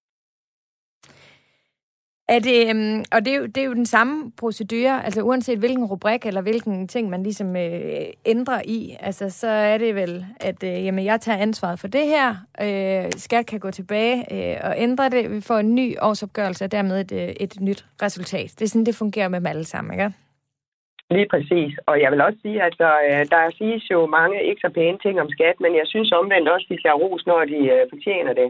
Er 2.36 2.40
det, 2.40 2.70
øhm, 2.70 3.04
og 3.14 3.26
det 3.26 3.34
er, 3.34 3.38
jo, 3.38 3.46
det 3.46 3.58
er 3.58 3.66
jo 3.66 3.74
den 3.74 3.86
samme 3.86 4.32
procedure, 4.40 5.06
altså 5.06 5.22
uanset 5.22 5.60
hvilken 5.60 5.86
rubrik 5.86 6.26
eller 6.26 6.42
hvilken 6.42 6.88
ting 6.88 7.10
man 7.10 7.24
ligesom 7.24 7.56
øh, 7.56 8.06
ændrer 8.26 8.62
i, 8.66 8.96
altså 9.00 9.30
så 9.30 9.48
er 9.48 9.78
det 9.78 9.96
vel, 9.96 10.26
at 10.40 10.64
øh, 10.64 10.86
jamen, 10.86 11.06
jeg 11.06 11.22
tager 11.22 11.38
ansvaret 11.38 11.80
for 11.80 11.88
det 11.88 12.06
her, 12.06 12.30
øh, 12.66 13.12
skat 13.12 13.46
kan 13.46 13.60
gå 13.60 13.72
tilbage 13.72 14.16
øh, 14.36 14.58
og 14.64 14.74
ændre 14.78 15.10
det, 15.10 15.32
vi 15.32 15.42
får 15.42 15.58
en 15.58 15.76
ny 15.76 15.96
årsopgørelse 16.02 16.66
og 16.66 16.72
dermed 16.72 17.02
et, 17.02 17.12
øh, 17.12 17.34
et 17.40 17.62
nyt 17.62 17.86
resultat. 18.02 18.50
Det 18.60 18.62
er 18.62 18.70
sådan, 18.70 18.86
det 18.86 18.96
fungerer 18.96 19.28
med 19.28 19.40
dem 19.40 19.48
alle 19.48 19.64
sammen, 19.64 19.94
ikke? 19.94 20.10
Lige 21.12 21.30
præcis. 21.34 21.72
Og 21.90 22.02
jeg 22.02 22.12
vil 22.12 22.22
også 22.22 22.40
sige, 22.42 22.64
at 22.68 22.76
der, 22.84 22.96
øh, 23.10 23.24
der 23.34 23.56
siges 23.58 23.86
jo 23.92 24.00
mange 24.06 24.44
ikke 24.50 24.62
så 24.66 24.70
pæne 24.78 24.98
ting 24.98 25.22
om 25.22 25.30
skat, 25.30 25.58
men 25.60 25.76
jeg 25.76 25.88
synes 25.88 26.12
omvendt 26.12 26.50
også, 26.50 26.66
at 26.70 26.76
de 26.76 26.80
skal 26.80 26.92
ros, 26.92 27.26
når 27.26 27.42
de 27.54 27.60
øh, 27.76 27.84
fortjener 27.94 28.34
det 28.34 28.50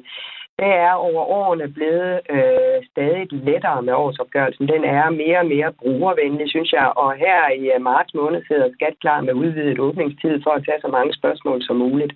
det 0.59 0.71
er 0.87 0.93
over 1.07 1.23
årene 1.39 1.67
blevet 1.77 2.13
øh, 2.35 2.77
stadig 2.91 3.25
lettere 3.49 3.81
med 3.87 3.93
årsopgørelsen. 3.93 4.67
Den 4.73 4.83
er 4.83 5.09
mere 5.09 5.39
og 5.43 5.49
mere 5.55 5.71
brugervenlig, 5.81 6.47
synes 6.49 6.71
jeg. 6.77 6.87
Og 7.03 7.09
her 7.23 7.39
i 7.61 7.63
øh, 7.73 7.81
marts 7.89 8.13
måned 8.19 8.41
sidder 8.47 8.67
Skat 8.73 8.95
klar 9.03 9.19
med 9.21 9.33
udvidet 9.33 9.79
åbningstid 9.79 10.33
for 10.45 10.51
at 10.57 10.63
tage 10.65 10.81
så 10.81 10.89
mange 10.97 11.13
spørgsmål 11.19 11.57
som 11.63 11.75
muligt. 11.75 12.13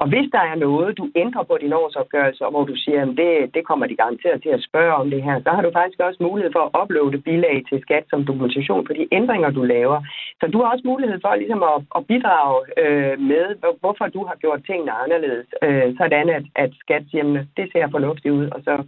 Og 0.00 0.06
hvis 0.08 0.28
der 0.34 0.42
er 0.50 0.56
noget, 0.66 0.98
du 0.98 1.04
ændrer 1.22 1.44
på 1.50 1.54
din 1.62 1.72
årsopgørelse, 1.72 2.44
og 2.46 2.50
hvor 2.50 2.64
du 2.70 2.74
siger, 2.84 3.02
at 3.02 3.12
det, 3.20 3.32
det 3.54 3.62
kommer 3.68 3.86
de 3.86 4.00
garanteret 4.02 4.42
til 4.42 4.52
at 4.56 4.64
spørge 4.68 4.94
om 5.00 5.10
det 5.10 5.22
her, 5.22 5.36
så 5.44 5.50
har 5.56 5.62
du 5.62 5.70
faktisk 5.78 6.00
også 6.00 6.20
mulighed 6.28 6.52
for 6.56 6.62
at 6.66 6.74
uploade 6.82 7.18
bilag 7.26 7.56
til 7.68 7.78
Skat 7.82 8.04
som 8.10 8.24
dokumentation 8.24 8.86
for 8.86 8.94
de 8.94 9.06
ændringer, 9.12 9.50
du 9.50 9.62
laver. 9.62 9.98
Så 10.40 10.46
du 10.52 10.58
har 10.62 10.68
også 10.72 10.86
mulighed 10.92 11.18
for 11.24 11.34
ligesom 11.34 11.62
at, 11.72 11.78
at 11.96 12.06
bidrage 12.06 12.58
øh, 12.82 13.14
med, 13.30 13.44
hvorfor 13.80 14.06
du 14.16 14.20
har 14.28 14.36
gjort 14.42 14.60
tingene 14.66 14.92
anderledes, 15.02 15.46
øh, 15.62 15.86
sådan 15.98 16.28
at, 16.38 16.44
at 16.64 16.70
Skat 16.82 17.04
siger, 17.10 17.24
det 17.56 17.66
ser 17.72 17.79
ser 17.80 17.90
fornuftigt 17.90 18.34
ud, 18.34 18.46
og 18.54 18.60
så, 18.64 18.84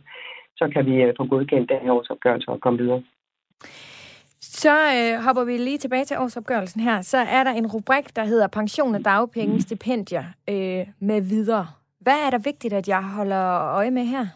så 0.56 0.70
kan 0.74 0.86
vi 0.86 0.94
øh, 1.02 1.14
få 1.16 1.24
godkendt 1.26 1.70
den 1.70 1.80
her 1.84 1.92
årsopgørelse 1.92 2.48
og 2.48 2.60
komme 2.60 2.78
videre. 2.78 3.02
Så 4.40 4.74
øh, 4.96 5.24
hopper 5.24 5.44
vi 5.44 5.56
lige 5.56 5.78
tilbage 5.78 6.04
til 6.04 6.16
årsopgørelsen 6.18 6.80
her. 6.80 7.00
Så 7.00 7.18
er 7.18 7.44
der 7.44 7.50
en 7.50 7.66
rubrik, 7.66 8.16
der 8.16 8.24
hedder 8.24 8.48
pension 8.48 8.94
og 8.94 9.04
dagpenge, 9.04 9.60
stipendier 9.60 10.24
øh, 10.50 10.86
med 11.00 11.20
videre. 11.20 11.66
Hvad 12.00 12.18
er 12.26 12.30
der 12.30 12.38
vigtigt, 12.50 12.74
at 12.74 12.88
jeg 12.88 13.02
holder 13.16 13.44
øje 13.78 13.90
med 13.90 14.04
her? 14.04 14.26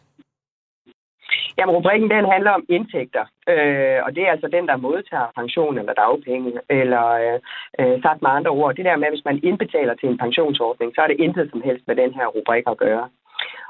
Jamen, 1.58 1.74
rubrikken 1.74 2.10
den 2.10 2.24
handler 2.34 2.50
om 2.50 2.64
indtægter, 2.68 3.24
øh, 3.52 3.98
og 4.04 4.10
det 4.14 4.22
er 4.22 4.30
altså 4.34 4.48
den, 4.56 4.66
der 4.70 4.76
modtager 4.76 5.34
pension 5.40 5.78
eller 5.78 5.92
dagpenge, 5.92 6.52
eller 6.70 7.04
øh, 7.24 7.38
øh, 7.80 8.02
sagt 8.02 8.22
med 8.22 8.30
andre 8.30 8.50
ord, 8.50 8.74
det 8.74 8.84
der 8.84 8.96
med, 8.96 9.06
at 9.08 9.12
hvis 9.12 9.28
man 9.30 9.40
indbetaler 9.42 9.94
til 9.94 10.08
en 10.08 10.18
pensionsordning, 10.18 10.92
så 10.94 11.00
er 11.00 11.06
det 11.06 11.20
intet 11.24 11.50
som 11.50 11.62
helst 11.68 11.84
med 11.86 11.96
den 11.96 12.14
her 12.14 12.26
rubrik 12.26 12.64
at 12.66 12.76
gøre. 12.76 13.08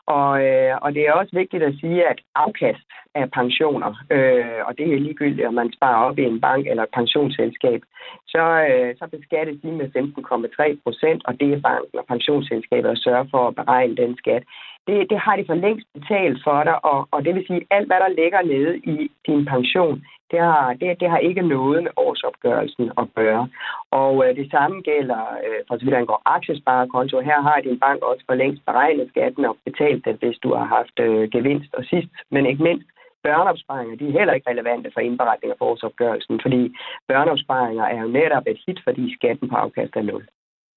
Og, 0.06 0.32
øh, 0.46 0.76
og 0.82 0.94
det 0.94 1.02
er 1.02 1.12
også 1.12 1.32
vigtigt 1.36 1.62
at 1.62 1.74
sige, 1.80 2.08
at 2.08 2.18
afkast 2.34 2.86
af 3.14 3.30
pensioner, 3.30 3.90
øh, 4.10 4.60
og 4.66 4.78
det 4.78 4.86
er 4.86 4.98
ligegyldigt, 4.98 5.46
om 5.46 5.54
man 5.54 5.72
sparer 5.72 6.04
op 6.08 6.18
i 6.18 6.24
en 6.24 6.40
bank 6.40 6.66
eller 6.66 6.82
et 6.82 6.96
pensionsselskab, 6.98 7.80
så, 8.26 8.44
øh, 8.70 8.94
så 8.98 9.04
beskattes 9.16 9.56
de 9.62 9.70
med 9.72 9.88
15,3 9.96 10.80
procent, 10.84 11.22
og 11.28 11.40
det 11.40 11.52
er 11.52 11.60
banken 11.60 11.98
og 11.98 12.06
pensionsselskabet 12.06 12.88
at 12.88 12.98
sørge 12.98 13.28
for 13.30 13.48
at 13.48 13.54
beregne 13.54 13.96
den 13.96 14.16
skat. 14.16 14.42
Det, 14.86 15.10
det 15.10 15.18
har 15.18 15.36
de 15.36 15.44
for 15.46 15.54
længst 15.54 15.86
betalt 15.94 16.38
for 16.44 16.62
dig, 16.62 16.84
og, 16.84 17.08
og 17.10 17.24
det 17.24 17.34
vil 17.34 17.46
sige, 17.46 17.60
at 17.60 17.66
alt, 17.76 17.86
hvad 17.88 18.00
der 18.04 18.16
ligger 18.22 18.42
nede 18.42 18.78
i 18.78 19.10
din 19.26 19.44
pension, 19.44 20.04
det 20.30 20.40
har, 20.40 20.72
det, 20.80 21.00
det 21.00 21.10
har 21.10 21.18
ikke 21.18 21.42
noget 21.42 21.82
med 21.82 21.92
årsopgørelsen 21.96 22.90
at 22.98 23.06
gøre. 23.14 23.48
Og 23.90 24.12
øh, 24.24 24.36
det 24.36 24.50
samme 24.50 24.76
gælder 24.80 25.22
øh, 25.46 25.60
for 25.66 25.78
så 25.78 25.84
vidt 25.84 25.94
angår 25.94 26.22
aktiesparekonto. 26.24 27.20
Her 27.20 27.40
har 27.48 27.60
din 27.60 27.80
bank 27.80 28.02
også 28.02 28.24
for 28.28 28.34
længst 28.34 28.62
beregnet 28.66 29.08
skatten 29.08 29.44
og 29.44 29.56
betalt 29.64 30.04
den, 30.04 30.16
hvis 30.20 30.38
du 30.42 30.54
har 30.54 30.66
haft 30.76 30.96
øh, 31.06 31.30
gevinst. 31.30 31.74
Og 31.74 31.84
sidst, 31.84 32.08
men 32.30 32.46
ikke 32.46 32.62
mindst, 32.62 32.88
børneopsparinger, 33.22 33.96
de 33.96 34.08
er 34.08 34.18
heller 34.18 34.34
ikke 34.34 34.50
relevante 34.50 34.90
for 34.94 35.00
indberetning 35.00 35.50
af 35.52 35.56
årsopgørelsen, 35.60 36.40
fordi 36.44 36.62
børneopsparinger 37.08 37.84
er 37.84 38.00
jo 38.00 38.08
netop 38.08 38.44
et 38.46 38.58
hit, 38.66 38.78
fordi 38.84 39.14
skatten 39.16 39.48
på 39.48 39.56
afkast 39.56 39.92
er 39.96 40.02
nul. 40.02 40.24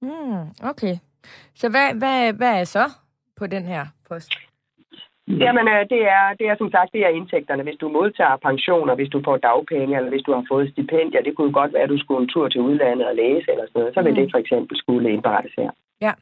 Mm, 0.01 0.43
okay. 0.71 0.95
Så 1.55 1.69
hvad, 1.69 1.87
hvad, 2.01 2.33
hvad 2.33 2.53
er 2.61 2.63
så 2.63 2.85
på 3.37 3.47
den 3.47 3.63
her 3.65 3.83
post? 4.09 4.48
Jamen, 5.29 5.67
øh, 5.73 5.81
det 5.93 6.01
er, 6.17 6.25
det 6.39 6.45
er 6.47 6.55
som 6.57 6.71
sagt, 6.71 6.93
det 6.93 7.01
er 7.05 7.17
indtægterne. 7.19 7.63
Hvis 7.63 7.81
du 7.81 7.87
modtager 7.89 8.37
pensioner, 8.47 8.95
hvis 8.95 9.09
du 9.09 9.21
får 9.25 9.37
dagpenge, 9.37 9.97
eller 9.97 10.09
hvis 10.09 10.25
du 10.27 10.31
har 10.33 10.45
fået 10.51 10.71
stipendier, 10.71 11.21
det 11.21 11.35
kunne 11.35 11.53
godt 11.59 11.73
være, 11.73 11.83
at 11.83 11.89
du 11.89 11.99
skulle 11.99 12.21
en 12.23 12.29
tur 12.33 12.47
til 12.49 12.61
udlandet 12.61 13.07
og 13.07 13.15
læse 13.15 13.47
eller 13.51 13.65
sådan 13.67 13.79
noget, 13.79 13.93
så 13.93 14.01
vil 14.01 14.11
mm. 14.11 14.19
det 14.19 14.31
for 14.33 14.37
eksempel 14.37 14.77
skulle 14.77 15.11
indberettes 15.13 15.53
her. 15.57 15.69
Ja. 16.01 16.13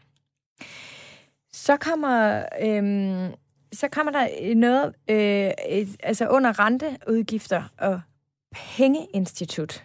Så 1.52 1.78
kommer, 1.78 2.44
øhm, 2.66 3.28
så 3.72 3.88
kommer 3.92 4.12
der 4.12 4.56
noget, 4.56 4.86
øh, 5.10 5.52
et, 5.80 5.90
altså 6.04 6.28
under 6.28 6.60
renteudgifter 6.66 7.62
og 7.80 8.02
pengeinstitut 8.78 9.84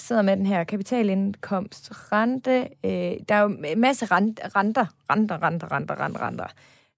sidder 0.00 0.22
med 0.22 0.36
den 0.36 0.46
her 0.46 0.64
kapitalindkomst, 0.64 2.12
rente, 2.12 2.68
øh, 2.84 3.12
der 3.28 3.34
er 3.34 3.42
jo 3.42 3.48
en 3.48 3.80
masse 3.80 4.06
renter, 4.06 4.56
renter, 4.56 4.86
renter, 5.10 5.42
renter, 5.42 5.72
renter, 5.72 6.00
renter, 6.00 6.26
renter. 6.26 6.46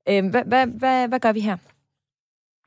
Hvad, 0.06 0.44
hvad, 0.50 0.66
hvad, 0.80 1.08
hvad 1.08 1.20
gør 1.20 1.32
vi 1.32 1.40
her? 1.40 1.56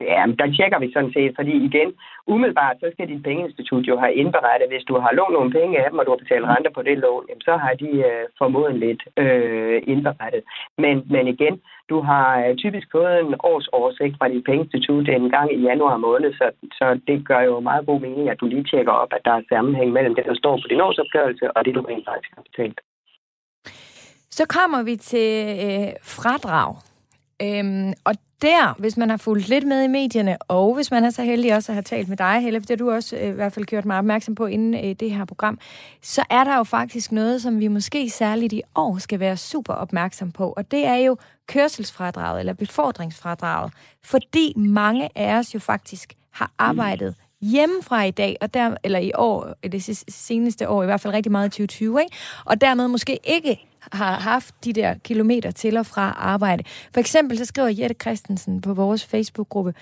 Ja, 0.00 0.22
der 0.40 0.46
tjekker 0.56 0.78
vi 0.78 0.92
sådan 0.92 1.12
set, 1.16 1.32
fordi 1.38 1.54
igen, 1.68 1.90
umiddelbart, 2.26 2.76
så 2.80 2.86
skal 2.92 3.08
dit 3.08 3.22
pengeinstitut 3.22 3.84
jo 3.90 3.96
have 4.02 4.14
indberettet, 4.14 4.68
hvis 4.68 4.84
du 4.88 4.94
har 4.98 5.12
lånt 5.12 5.32
nogle 5.32 5.50
penge 5.58 5.78
af 5.78 5.90
dem, 5.90 5.98
og 5.98 6.06
du 6.06 6.10
har 6.10 6.22
betalt 6.24 6.44
renter 6.44 6.72
på 6.74 6.82
det 6.82 6.98
lån, 6.98 7.24
jamen, 7.28 7.40
så 7.48 7.56
har 7.64 7.74
de 7.82 7.90
øh, 8.10 8.24
formodentligt 8.38 9.02
øh, 9.22 9.82
indberettet. 9.92 10.42
Men, 10.78 10.94
men 11.14 11.24
igen, 11.34 11.54
du 11.90 12.00
har 12.00 12.28
øh, 12.44 12.56
typisk 12.56 12.86
fået 12.92 13.20
en 13.20 13.34
års 13.50 13.68
oversigt 13.68 14.14
fra 14.18 14.28
dit 14.28 14.44
pengeinstitut 14.44 15.08
en 15.08 15.30
gang 15.36 15.48
i 15.52 15.60
januar 15.68 15.96
måned, 15.96 16.30
så, 16.40 16.46
så 16.78 17.00
det 17.08 17.26
gør 17.28 17.40
jo 17.40 17.60
meget 17.60 17.86
god 17.86 18.00
mening, 18.00 18.30
at 18.30 18.40
du 18.40 18.46
lige 18.46 18.68
tjekker 18.70 18.92
op, 18.92 19.12
at 19.12 19.24
der 19.24 19.32
er 19.32 19.48
sammenhæng 19.48 19.92
mellem 19.92 20.14
det, 20.14 20.24
der 20.24 20.34
står 20.34 20.54
på 20.56 20.68
din 20.70 20.80
årsopgørelse, 20.80 21.56
og 21.56 21.64
det, 21.64 21.74
du 21.74 21.80
rent 21.80 22.06
faktisk 22.08 22.32
har 22.36 22.42
betalt. 22.50 22.80
Så 24.30 24.44
kommer 24.56 24.82
vi 24.84 24.96
til 24.96 25.30
øh, 25.66 25.88
fradrag. 26.02 26.74
Øhm, 27.42 27.92
og 28.04 28.14
der, 28.42 28.74
hvis 28.78 28.96
man 28.96 29.10
har 29.10 29.16
fulgt 29.16 29.48
lidt 29.48 29.66
med 29.66 29.84
i 29.84 29.86
medierne, 29.86 30.36
og 30.42 30.74
hvis 30.74 30.90
man 30.90 31.04
er 31.04 31.10
så 31.10 31.22
heldig 31.22 31.54
også 31.54 31.72
at 31.72 31.74
have 31.74 31.82
talt 31.82 32.08
med 32.08 32.16
dig, 32.16 32.40
Helle, 32.40 32.60
for 32.60 32.66
det 32.66 32.80
har 32.80 32.86
du 32.86 32.90
også 32.90 33.16
øh, 33.16 33.28
i 33.28 33.30
hvert 33.30 33.52
fald 33.52 33.64
gjort 33.64 33.84
mig 33.84 33.98
opmærksom 33.98 34.34
på 34.34 34.46
inden 34.46 34.74
øh, 34.74 34.92
det 35.00 35.10
her 35.10 35.24
program, 35.24 35.58
så 36.02 36.24
er 36.30 36.44
der 36.44 36.56
jo 36.56 36.64
faktisk 36.64 37.12
noget, 37.12 37.42
som 37.42 37.60
vi 37.60 37.68
måske 37.68 38.10
særligt 38.10 38.52
i 38.52 38.62
år 38.74 38.98
skal 38.98 39.20
være 39.20 39.36
super 39.36 39.72
opmærksom 39.72 40.32
på, 40.32 40.54
og 40.56 40.70
det 40.70 40.86
er 40.86 40.96
jo 40.96 41.16
kørselsfradraget 41.46 42.40
eller 42.40 42.52
befordringsfradraget, 42.52 43.72
fordi 44.04 44.52
mange 44.56 45.08
af 45.14 45.34
os 45.34 45.54
jo 45.54 45.58
faktisk 45.58 46.14
har 46.30 46.50
arbejdet 46.58 47.14
hjemmefra 47.40 48.04
i 48.04 48.10
dag, 48.10 48.36
og 48.40 48.54
der, 48.54 48.76
eller 48.84 48.98
i 48.98 49.12
år, 49.14 49.54
øh, 49.64 49.72
det 49.72 50.04
seneste 50.08 50.68
år, 50.68 50.82
i 50.82 50.86
hvert 50.86 51.00
fald 51.00 51.14
rigtig 51.14 51.32
meget 51.32 51.46
i 51.46 51.50
2020, 51.50 52.00
ikke? 52.00 52.16
og 52.44 52.60
dermed 52.60 52.88
måske 52.88 53.18
ikke 53.24 53.68
har 53.92 54.20
haft 54.20 54.54
de 54.64 54.72
der 54.72 54.94
kilometer 54.94 55.50
til 55.50 55.76
og 55.76 55.86
fra 55.86 56.14
arbejde. 56.16 56.64
For 56.92 57.00
eksempel 57.00 57.38
så 57.38 57.44
skriver 57.44 57.68
Jette 57.68 57.96
Christensen 58.00 58.60
på 58.60 58.74
vores 58.74 59.04
Facebook-gruppe, 59.04 59.74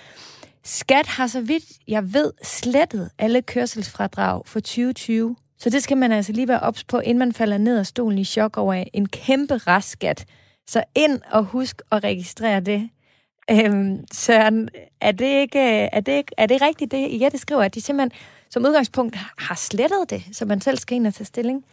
Skat 0.67 1.07
har 1.07 1.27
så 1.27 1.41
vidt 1.41 1.65
jeg 1.89 2.15
ved 2.15 2.33
slettet 2.43 3.11
alle 3.19 3.43
kørselsfradrag 3.43 4.43
for 4.47 4.61
2020. 4.61 5.37
Så 5.59 5.71
det 5.71 5.83
skal 5.83 5.97
man 5.97 6.13
altså 6.13 6.33
lige 6.33 6.49
være 6.49 6.61
ops 6.61 6.85
på, 6.85 6.99
inden 6.99 7.19
man 7.19 7.33
falder 7.33 7.59
ned 7.59 7.79
af 7.79 7.87
stolen 7.87 8.19
i 8.19 8.25
chok 8.25 8.57
over 8.57 8.85
en 8.93 9.09
kæmpe 9.09 9.55
restskat. 9.55 10.25
Så 10.67 10.85
ind 10.95 11.21
og 11.31 11.45
husk 11.45 11.83
at 11.93 12.05
registrere 12.05 12.61
det. 12.61 12.89
Øhm, 13.51 14.05
Søren, 14.13 14.69
er 15.01 15.13
det, 15.13 15.41
ikke, 15.41 15.61
er, 15.93 16.01
det 16.01 16.13
ikke, 16.13 16.33
er 16.39 16.47
det 16.47 16.63
rigtigt, 16.63 16.91
det 16.91 17.21
Jette 17.21 17.39
skriver, 17.39 17.63
at 17.63 17.75
de 17.75 17.81
simpelthen 17.81 18.21
som 18.51 18.65
udgangspunkt 18.65 19.17
har 19.39 19.55
slettet 19.55 20.11
det, 20.11 20.23
så 20.33 20.45
man 20.45 20.61
selv 20.61 20.79
skal 20.79 20.97
ind 20.97 21.07
og 21.07 21.15
tage 21.15 21.25
stilling? 21.25 21.65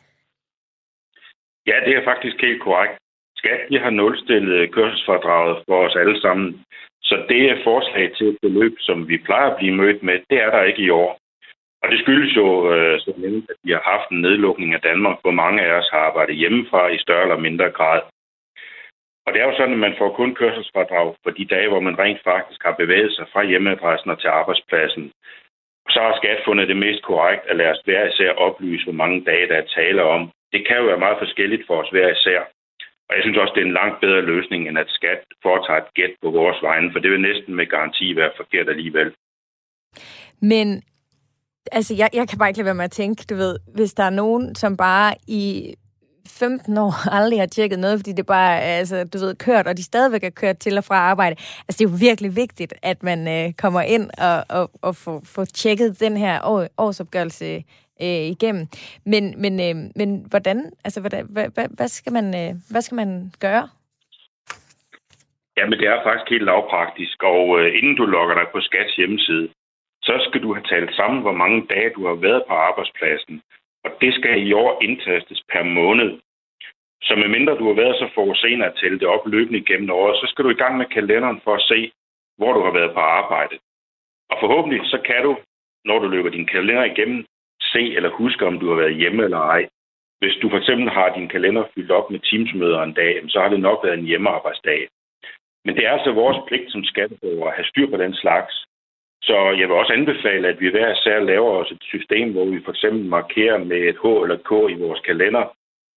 Ja, 1.68 1.76
det 1.86 1.94
er 1.96 2.04
faktisk 2.04 2.42
helt 2.42 2.62
korrekt. 2.62 2.94
Skat 3.38 3.62
de 3.70 3.80
har 3.80 3.90
nulstillet 3.90 4.74
kørselsfordraget 4.74 5.64
for 5.68 5.86
os 5.86 5.96
alle 5.96 6.22
sammen. 6.22 6.66
Så 7.02 7.26
det 7.30 7.42
er 7.52 7.64
forslag 7.64 8.12
til 8.18 8.28
et 8.28 8.38
beløb, 8.42 8.76
som 8.80 9.08
vi 9.08 9.18
plejer 9.18 9.50
at 9.50 9.58
blive 9.58 9.76
mødt 9.76 10.04
med, 10.04 10.20
det 10.30 10.38
er 10.44 10.50
der 10.52 10.64
ikke 10.64 10.84
i 10.84 10.90
år. 10.90 11.22
Og 11.84 11.92
det 11.92 12.00
skyldes 12.00 12.36
jo, 12.36 12.74
øh, 12.74 13.00
som 13.00 13.14
nævnt, 13.18 13.50
at 13.50 13.56
vi 13.64 13.72
har 13.72 13.84
haft 13.94 14.10
en 14.10 14.22
nedlukning 14.22 14.74
af 14.74 14.82
Danmark, 14.82 15.18
hvor 15.22 15.32
mange 15.32 15.62
af 15.62 15.72
os 15.80 15.90
har 15.92 16.00
arbejdet 16.00 16.36
hjemmefra 16.36 16.88
i 16.88 16.98
større 16.98 17.22
eller 17.22 17.40
mindre 17.40 17.70
grad. 17.70 18.02
Og 19.26 19.34
det 19.34 19.42
er 19.42 19.46
jo 19.46 19.58
sådan, 19.58 19.74
at 19.74 19.86
man 19.88 19.96
får 19.98 20.10
kun 20.14 20.36
kørselsfradrag 20.36 21.16
for 21.24 21.30
de 21.30 21.46
dage, 21.46 21.70
hvor 21.70 21.80
man 21.80 22.00
rent 22.00 22.22
faktisk 22.24 22.64
har 22.64 22.76
bevæget 22.82 23.14
sig 23.16 23.26
fra 23.34 23.44
hjemmeadressen 23.44 24.12
og 24.12 24.20
til 24.20 24.28
arbejdspladsen. 24.28 25.12
Så 25.90 26.00
har 26.02 26.18
skat 26.18 26.40
fundet 26.46 26.68
det 26.68 26.78
mest 26.78 27.04
korrekt 27.04 27.44
at 27.48 27.56
lade 27.56 27.70
os 27.70 27.82
hver 27.86 28.08
især 28.08 28.32
oplyse, 28.32 28.84
hvor 28.84 28.94
mange 28.94 29.24
dage 29.26 29.48
der 29.48 29.56
er 29.56 29.74
tale 29.76 30.04
om. 30.04 30.32
Det 30.54 30.68
kan 30.68 30.78
jo 30.78 30.86
være 30.92 31.04
meget 31.06 31.22
forskelligt 31.24 31.64
for 31.68 31.76
os 31.82 31.90
hver 31.90 32.08
især. 32.18 32.40
Og 33.12 33.16
jeg 33.16 33.24
synes 33.24 33.38
også, 33.38 33.54
det 33.56 33.62
er 33.62 33.66
en 33.66 33.80
langt 33.82 34.00
bedre 34.02 34.22
løsning, 34.22 34.68
end 34.68 34.78
at 34.80 34.90
skat 34.90 35.22
foretager 35.44 35.82
et 35.82 35.94
gæt 35.94 36.14
på 36.24 36.30
vores 36.32 36.60
vegne, 36.62 36.92
for 36.92 37.00
det 37.00 37.12
vil 37.12 37.22
næsten 37.22 37.56
med 37.56 37.68
garanti 37.76 38.16
være 38.16 38.32
forkert 38.38 38.70
alligevel. 38.70 39.10
Men 40.42 40.84
altså, 41.72 41.96
jeg, 41.96 42.10
jeg 42.14 42.30
kan 42.30 42.38
bare 42.38 42.50
ikke 42.50 42.60
lade 42.60 42.66
være 42.66 42.82
med 42.82 42.92
at 42.92 42.92
tænke, 42.92 43.26
du 43.30 43.36
ved, 43.36 43.56
hvis 43.76 43.94
der 43.94 44.04
er 44.04 44.10
nogen, 44.24 44.56
som 44.56 44.78
bare 44.78 45.16
i 45.28 45.74
15 46.28 46.78
år 46.78 47.10
aldrig 47.18 47.40
har 47.40 47.46
tjekket 47.46 47.80
noget, 47.80 48.00
fordi 48.00 48.12
det 48.12 48.26
bare 48.26 48.56
er, 48.56 48.78
altså, 48.78 49.04
du 49.14 49.18
ved, 49.18 49.36
kørt, 49.36 49.68
og 49.68 49.78
de 49.78 49.84
stadigvæk 49.84 50.24
er 50.24 50.30
kørt 50.30 50.58
til 50.58 50.78
og 50.78 50.84
fra 50.84 50.96
arbejde. 50.96 51.36
Altså, 51.68 51.78
det 51.78 51.82
er 51.82 51.90
jo 51.90 51.98
virkelig 52.00 52.36
vigtigt, 52.36 52.74
at 52.82 53.04
man 53.04 53.28
øh, 53.28 53.54
kommer 53.54 53.82
ind 53.82 54.10
og, 54.18 54.46
og, 54.50 54.72
og 54.82 54.96
får, 54.96 55.22
får 55.26 55.46
tjekket 55.46 56.00
den 56.00 56.18
her 56.18 56.42
år, 56.44 56.68
årsopgørelse 56.78 57.64
øh, 58.06 58.24
igennem. 58.36 58.64
Men, 59.06 59.24
men, 59.44 59.54
øh, 59.68 59.76
men 60.00 60.10
hvordan, 60.30 60.58
altså, 60.86 61.00
hvad, 61.02 61.24
hvad, 61.34 61.48
hvad, 61.56 61.68
hvad, 61.78 61.88
skal 61.88 62.14
man, 62.14 62.28
øh, 62.42 62.52
hvad 62.72 62.82
skal 62.82 62.96
man 62.96 63.10
gøre? 63.40 63.66
Jamen, 65.58 65.80
det 65.80 65.88
er 65.88 66.04
faktisk 66.04 66.30
helt 66.30 66.50
lavpraktisk, 66.52 67.24
og 67.24 67.60
øh, 67.60 67.78
inden 67.78 67.96
du 67.96 68.06
logger 68.06 68.36
dig 68.36 68.48
på 68.52 68.60
Skats 68.62 68.96
hjemmeside, 68.96 69.50
så 70.04 70.14
skal 70.28 70.42
du 70.44 70.54
have 70.54 70.66
talt 70.74 70.96
sammen, 70.96 71.22
hvor 71.22 71.32
mange 71.44 71.68
dage 71.74 71.90
du 71.96 72.08
har 72.08 72.18
været 72.28 72.44
på 72.48 72.54
arbejdspladsen. 72.54 73.42
Og 73.86 73.92
det 74.02 74.14
skal 74.14 74.48
i 74.48 74.54
år 74.54 74.84
indtastes 74.84 75.42
per 75.52 75.64
måned. 75.64 76.20
Så 77.04 77.16
medmindre 77.16 77.58
du 77.58 77.68
har 77.68 77.78
været 77.84 77.96
så 77.96 78.08
forudseende 78.16 78.66
at 78.66 78.78
tælle 78.82 79.00
det 79.00 79.08
op 79.08 79.28
løbende 79.28 79.60
igennem 79.60 79.90
året, 79.90 80.16
så 80.18 80.26
skal 80.28 80.46
du 80.46 80.50
i 80.50 80.62
gang 80.64 80.78
med 80.78 80.86
kalenderen 80.86 81.42
for 81.44 81.56
at 81.56 81.68
se, 81.72 81.92
hvor 82.38 82.54
du 82.54 82.62
har 82.64 82.74
været 82.80 82.94
på 82.94 83.00
arbejde. 83.00 83.56
Og 84.32 84.38
forhåbentlig 84.40 84.80
så 84.84 85.00
kan 85.06 85.22
du, 85.24 85.38
når 85.86 86.00
du 86.00 86.08
løber 86.08 86.30
din 86.30 86.46
kalender 86.46 86.84
igennem, 86.84 87.26
se 87.74 87.96
eller 87.96 88.10
huske, 88.10 88.46
om 88.46 88.60
du 88.60 88.70
har 88.70 88.76
været 88.76 88.96
hjemme 88.96 89.24
eller 89.24 89.38
ej. 89.38 89.68
Hvis 90.22 90.36
du 90.42 90.50
for 90.50 90.58
eksempel 90.58 90.90
har 90.90 91.14
din 91.14 91.28
kalender 91.28 91.64
fyldt 91.76 91.92
op 91.92 92.12
med 92.12 92.20
teamsmøder 92.20 92.82
en 92.84 92.94
dag, 92.94 93.24
så 93.28 93.40
har 93.42 93.50
det 93.50 93.60
nok 93.60 93.80
været 93.84 94.00
en 94.00 94.06
hjemmearbejdsdag. 94.06 94.88
Men 95.66 95.76
det 95.76 95.86
er 95.86 95.92
altså 95.92 96.12
vores 96.12 96.38
pligt 96.48 96.72
som 96.72 96.84
skatteborger 96.84 97.48
at 97.48 97.56
have 97.56 97.66
styr 97.66 97.90
på 97.90 97.98
den 97.98 98.14
slags. 98.14 98.54
Så 99.24 99.38
jeg 99.60 99.68
vil 99.68 99.76
også 99.82 99.94
anbefale, 99.94 100.48
at 100.48 100.60
vi 100.60 100.70
hver 100.70 100.92
især 100.92 101.20
laver 101.20 101.52
os 101.52 101.72
et 101.72 101.84
system, 101.84 102.32
hvor 102.32 102.46
vi 102.46 102.64
for 102.66 102.72
eksempel 102.72 103.06
markerer 103.06 103.58
med 103.58 103.78
et 103.78 103.98
H 104.04 104.06
eller 104.06 104.36
et 104.36 104.44
K 104.50 104.52
i 104.52 104.82
vores 104.84 105.00
kalender, 105.00 105.44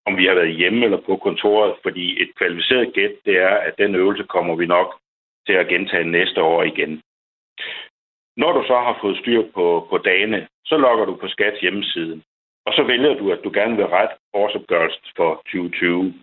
om 0.07 0.17
vi 0.19 0.27
har 0.27 0.35
været 0.35 0.57
hjemme 0.57 0.85
eller 0.85 1.01
på 1.07 1.17
kontoret, 1.17 1.75
fordi 1.83 2.23
et 2.23 2.31
kvalificeret 2.39 2.93
gæt, 2.95 3.15
det 3.25 3.37
er, 3.39 3.57
at 3.69 3.75
den 3.79 3.95
øvelse 3.95 4.25
kommer 4.25 4.55
vi 4.57 4.67
nok 4.67 4.89
til 5.47 5.53
at 5.53 5.69
gentage 5.69 6.05
næste 6.05 6.43
år 6.43 6.63
igen. 6.63 7.03
Når 8.37 8.53
du 8.53 8.63
så 8.67 8.77
har 8.87 8.99
fået 9.01 9.19
styr 9.19 9.43
på, 9.55 9.87
på 9.91 9.99
dagene, 9.99 10.49
så 10.65 10.77
logger 10.77 11.05
du 11.05 11.15
på 11.17 11.29
Skats 11.29 11.61
hjemmeside, 11.61 12.23
og 12.67 12.73
så 12.73 12.83
vælger 12.83 13.15
du, 13.15 13.33
at 13.33 13.41
du 13.45 13.51
gerne 13.55 13.77
vil 13.77 13.87
rette 13.87 14.15
årsopgørelsen 14.33 15.07
for 15.17 15.35
2020. 15.35 16.15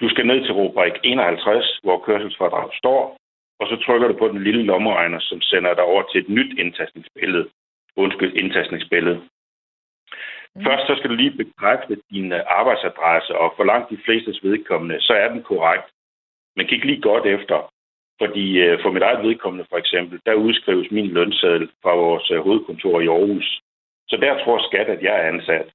Du 0.00 0.08
skal 0.08 0.26
ned 0.26 0.44
til 0.44 0.54
rubrik 0.54 0.92
51, 1.02 1.80
hvor 1.82 1.98
kørselsfordrag 2.06 2.68
står, 2.74 3.16
og 3.60 3.66
så 3.68 3.76
trykker 3.76 4.08
du 4.08 4.14
på 4.18 4.28
den 4.28 4.44
lille 4.44 4.62
lommeregner, 4.62 5.18
som 5.20 5.40
sender 5.40 5.74
dig 5.74 5.84
over 5.84 6.02
til 6.02 6.20
et 6.20 6.28
nyt 6.28 6.58
indtastningsbillede. 6.58 7.48
Undskyld, 7.96 8.32
indtastningsbillede. 8.42 9.20
Mm. 10.54 10.64
Først 10.64 10.86
så 10.86 10.94
skal 10.96 11.10
du 11.10 11.14
lige 11.14 11.38
bekræfte 11.44 11.96
din 12.10 12.32
øh, 12.32 12.40
arbejdsadresse, 12.46 13.38
og 13.38 13.54
for 13.56 13.64
langt 13.64 13.90
de 13.90 13.98
flestes 14.04 14.38
vedkommende, 14.42 15.00
så 15.00 15.12
er 15.12 15.28
den 15.28 15.42
korrekt. 15.42 15.88
Men 16.56 16.66
kig 16.66 16.84
lige 16.84 17.00
godt 17.00 17.26
efter, 17.26 17.72
fordi 18.22 18.58
øh, 18.58 18.78
for 18.82 18.90
mit 18.90 19.02
eget 19.02 19.22
vedkommende 19.26 19.66
for 19.70 19.76
eksempel, 19.76 20.20
der 20.26 20.34
udskrives 20.34 20.90
min 20.90 21.06
lønseddel 21.06 21.68
fra 21.82 21.94
vores 21.94 22.30
øh, 22.30 22.40
hovedkontor 22.40 23.00
i 23.00 23.06
Aarhus. 23.06 23.60
Så 24.08 24.16
der 24.16 24.44
tror 24.44 24.68
skat, 24.68 24.88
at 24.88 25.02
jeg 25.02 25.14
er 25.20 25.28
ansat. 25.32 25.68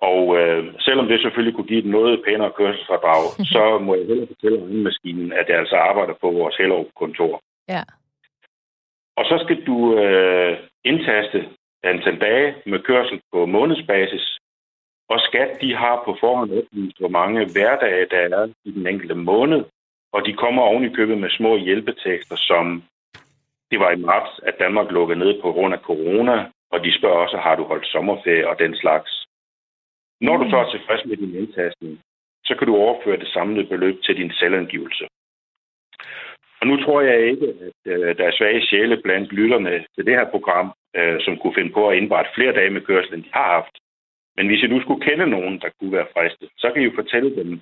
Og 0.00 0.38
øh, 0.38 0.74
selvom 0.80 1.08
det 1.08 1.20
selvfølgelig 1.20 1.54
kunne 1.54 1.72
give 1.72 1.84
et 1.84 1.94
noget 1.96 2.22
pænere 2.26 2.52
kørselsfordrag, 2.58 3.22
så 3.54 3.78
må 3.78 3.94
jeg 3.94 4.06
heller 4.06 4.26
fortælle 4.26 4.82
maskinen, 4.88 5.32
at 5.32 5.48
jeg 5.48 5.58
altså 5.58 5.76
arbejder 5.76 6.14
på 6.20 6.30
vores 6.30 6.56
Hellerup-kontor. 6.56 7.40
Ja. 7.68 7.82
Og 9.16 9.24
så 9.24 9.36
skal 9.44 9.66
du 9.66 9.98
øh, 9.98 10.58
indtaste 10.84 11.48
antal 11.82 12.20
dage 12.20 12.54
med 12.66 12.78
kørsel 12.78 13.20
på 13.32 13.46
månedsbasis. 13.46 14.38
Og 15.08 15.20
skat, 15.20 15.50
de 15.60 15.74
har 15.74 16.02
på 16.04 16.16
forhånd 16.20 16.50
oplyst, 16.58 16.98
hvor 16.98 17.08
mange 17.08 17.38
hverdage 17.52 18.06
der 18.10 18.38
er 18.38 18.52
i 18.64 18.70
den 18.70 18.86
enkelte 18.86 19.14
måned. 19.14 19.64
Og 20.14 20.26
de 20.26 20.32
kommer 20.32 20.62
oven 20.62 20.84
i 20.84 20.94
købet 20.98 21.18
med 21.18 21.30
små 21.30 21.56
hjælpetekster, 21.56 22.36
som 22.36 22.82
det 23.70 23.78
var 23.80 23.90
i 23.90 24.04
marts, 24.10 24.40
at 24.48 24.58
Danmark 24.58 24.90
lukkede 24.90 25.18
ned 25.18 25.42
på 25.42 25.52
grund 25.52 25.74
af 25.74 25.80
corona. 25.80 26.36
Og 26.72 26.84
de 26.84 26.98
spørger 26.98 27.16
også, 27.24 27.36
har 27.36 27.54
du 27.56 27.64
holdt 27.64 27.86
sommerferie 27.86 28.48
og 28.48 28.58
den 28.58 28.76
slags. 28.76 29.10
Når 30.20 30.36
du 30.36 30.50
så 30.50 30.56
er 30.56 30.70
tilfreds 30.70 31.04
med 31.04 31.16
din 31.16 31.34
indtastning, 31.34 32.00
så 32.44 32.54
kan 32.58 32.66
du 32.66 32.76
overføre 32.76 33.16
det 33.16 33.28
samlede 33.28 33.66
beløb 33.66 34.02
til 34.02 34.16
din 34.16 34.32
selvangivelse. 34.32 35.04
Og 36.60 36.66
nu 36.66 36.76
tror 36.84 37.00
jeg 37.00 37.30
ikke, 37.30 37.48
at 37.66 37.92
øh, 37.92 38.16
der 38.18 38.24
er 38.26 38.36
svage 38.38 38.66
sjæle 38.66 38.96
blandt 39.04 39.32
lytterne 39.32 39.84
til 39.94 40.06
det 40.06 40.14
her 40.14 40.30
program, 40.30 40.72
øh, 40.96 41.20
som 41.20 41.38
kunne 41.38 41.54
finde 41.54 41.72
på 41.72 41.88
at 41.88 41.96
indberette 41.96 42.30
flere 42.34 42.52
dage 42.52 42.70
med 42.70 42.80
kørsel, 42.80 43.14
end 43.14 43.24
de 43.24 43.30
har 43.32 43.48
haft. 43.56 43.74
Men 44.36 44.46
hvis 44.46 44.62
I 44.62 44.66
nu 44.66 44.80
skulle 44.80 45.04
kende 45.08 45.26
nogen, 45.26 45.60
der 45.60 45.68
kunne 45.78 45.92
være 45.92 46.12
fristet, 46.14 46.48
så 46.58 46.70
kan 46.70 46.82
I 46.82 46.84
jo 46.84 46.92
fortælle 46.94 47.36
dem, 47.36 47.60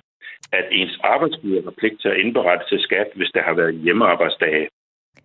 at 0.51 0.65
ens 0.71 0.99
arbejdsgiver 1.03 1.63
har 1.63 1.75
pligt 1.77 2.01
til 2.01 2.09
at 2.09 2.17
indberette 2.17 2.65
til 2.69 2.79
skat, 2.79 3.09
hvis 3.15 3.31
der 3.35 3.43
har 3.43 3.53
været 3.53 3.75
hjemmearbejdsdage. 3.75 4.69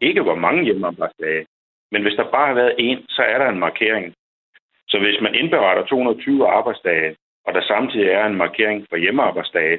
Ikke 0.00 0.22
hvor 0.22 0.34
mange 0.34 0.64
hjemmearbejdsdage, 0.64 1.46
men 1.92 2.02
hvis 2.02 2.16
der 2.16 2.30
bare 2.30 2.46
har 2.46 2.54
været 2.54 2.74
en, 2.78 2.98
så 3.08 3.22
er 3.22 3.38
der 3.38 3.48
en 3.48 3.58
markering. 3.58 4.14
Så 4.88 4.98
hvis 4.98 5.20
man 5.20 5.34
indberetter 5.34 5.84
220 5.84 6.48
arbejdsdage, 6.48 7.16
og 7.46 7.54
der 7.54 7.62
samtidig 7.62 8.08
er 8.08 8.26
en 8.26 8.36
markering 8.36 8.86
for 8.90 8.96
hjemmearbejdsdage, 8.96 9.78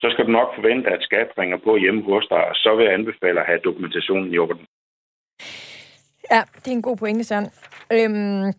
så 0.00 0.10
skal 0.10 0.26
du 0.26 0.30
nok 0.30 0.54
forvente, 0.54 0.90
at 0.90 1.02
skat 1.02 1.28
ringer 1.38 1.56
på 1.56 1.76
hjemme 1.76 2.02
hos 2.02 2.26
dig, 2.30 2.44
og 2.50 2.54
så 2.54 2.74
vil 2.76 2.84
jeg 2.84 2.94
anbefale 2.94 3.40
at 3.40 3.46
have 3.46 3.60
dokumentationen 3.64 4.34
i 4.34 4.38
orden. 4.38 4.66
Ja, 6.30 6.42
det 6.62 6.68
er 6.68 6.76
en 6.76 6.82
god 6.82 6.96
pointe, 6.96 7.24
Søren. 7.24 7.48
Øhm, 7.92 8.52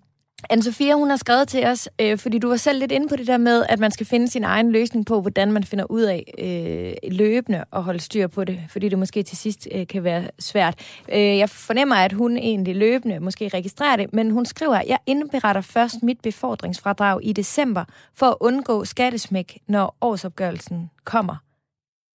anne 0.49 0.63
Sofia, 0.63 0.93
hun 0.93 1.09
har 1.09 1.17
skrevet 1.17 1.47
til 1.47 1.65
os, 1.65 1.89
øh, 2.01 2.17
fordi 2.17 2.37
du 2.39 2.49
var 2.49 2.55
selv 2.55 2.79
lidt 2.79 2.91
inde 2.91 3.07
på 3.07 3.15
det 3.15 3.27
der 3.27 3.37
med, 3.37 3.65
at 3.69 3.79
man 3.79 3.91
skal 3.91 4.05
finde 4.05 4.27
sin 4.27 4.43
egen 4.43 4.71
løsning 4.71 5.05
på, 5.05 5.21
hvordan 5.21 5.51
man 5.51 5.63
finder 5.63 5.85
ud 5.91 6.01
af 6.01 6.33
øh, 6.37 7.11
løbende 7.11 7.65
og 7.71 7.83
holde 7.83 7.99
styr 7.99 8.27
på 8.27 8.43
det, 8.43 8.59
fordi 8.69 8.89
det 8.89 8.99
måske 8.99 9.23
til 9.23 9.37
sidst 9.37 9.67
øh, 9.71 9.87
kan 9.87 10.03
være 10.03 10.27
svært. 10.39 11.03
Øh, 11.09 11.37
jeg 11.37 11.49
fornemmer, 11.49 11.95
at 11.95 12.13
hun 12.13 12.37
egentlig 12.37 12.75
løbende 12.75 13.19
måske 13.19 13.47
registrerer 13.53 13.95
det, 13.95 14.13
men 14.13 14.31
hun 14.31 14.45
skriver, 14.45 14.81
jeg 14.87 14.97
indberetter 15.05 15.61
først 15.61 16.03
mit 16.03 16.19
befordringsfradrag 16.23 17.19
i 17.23 17.33
december 17.33 17.85
for 18.15 18.25
at 18.25 18.35
undgå 18.39 18.85
skattesmæk, 18.85 19.59
når 19.67 19.95
årsopgørelsen 20.01 20.89
kommer. 21.03 21.35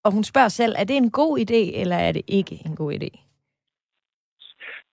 Og 0.04 0.12
hun 0.12 0.24
spørger 0.24 0.48
selv, 0.48 0.74
er 0.78 0.84
det 0.84 0.96
en 0.96 1.10
god 1.10 1.38
idé, 1.38 1.80
eller 1.80 1.96
er 1.96 2.12
det 2.12 2.22
ikke 2.26 2.62
en 2.64 2.76
god 2.76 2.92
idé? 2.92 3.25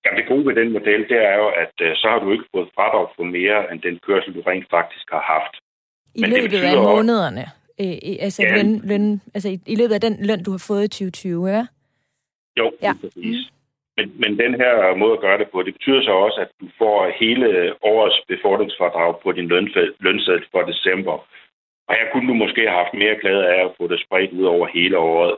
Jamen, 0.03 0.17
det 0.19 0.27
gode 0.27 0.45
ved 0.47 0.55
den 0.55 0.73
model, 0.73 1.01
det 1.09 1.19
er 1.31 1.35
jo, 1.43 1.47
at 1.63 1.75
uh, 1.85 1.91
så 1.95 2.07
har 2.11 2.19
du 2.19 2.31
ikke 2.31 2.45
fået 2.55 2.69
fradrag 2.75 3.07
for 3.15 3.23
mere 3.23 3.71
end 3.71 3.81
den 3.81 3.99
kørsel, 4.07 4.35
du 4.35 4.41
rent 4.41 4.67
faktisk 4.69 5.05
har 5.11 5.23
haft. 5.33 5.53
I 6.15 6.21
Men 6.21 6.29
løbet 6.29 6.63
af 6.71 6.77
månederne? 6.77 7.45
Øh, 7.81 7.97
altså, 8.25 8.43
ja. 8.43 8.55
løn, 8.55 8.81
løn, 8.89 9.21
altså 9.35 9.49
i, 9.49 9.59
i 9.73 9.75
løbet 9.75 9.93
af 9.93 10.01
den 10.01 10.15
løn, 10.27 10.43
du 10.43 10.51
har 10.51 10.63
fået 10.67 10.83
i 10.83 10.87
2020, 10.87 11.47
ja? 11.47 11.65
Jo, 12.59 12.71
ja. 12.81 12.93
præcis. 13.01 13.37
Mm. 13.47 13.53
Men, 13.97 14.05
men 14.21 14.31
den 14.43 14.53
her 14.61 14.95
måde 14.95 15.13
at 15.13 15.23
gøre 15.25 15.37
det 15.37 15.47
på, 15.51 15.57
det 15.63 15.73
betyder 15.73 16.01
så 16.03 16.11
også, 16.25 16.39
at 16.45 16.51
du 16.61 16.67
får 16.77 16.97
hele 17.21 17.47
årets 17.81 18.19
befordringsfordrag 18.27 19.11
på 19.23 19.31
din 19.31 19.47
lønseddel 20.05 20.45
for 20.51 20.61
december. 20.71 21.15
Og 21.87 21.93
her 21.97 22.05
kunne 22.11 22.27
du 22.27 22.33
måske 22.33 22.61
have 22.61 22.79
haft 22.83 22.93
mere 22.93 23.19
glæde 23.21 23.45
af 23.53 23.65
at 23.65 23.75
få 23.77 23.87
det 23.87 23.99
spredt 24.05 24.31
ud 24.31 24.45
over 24.45 24.67
hele 24.67 24.97
året. 24.97 25.33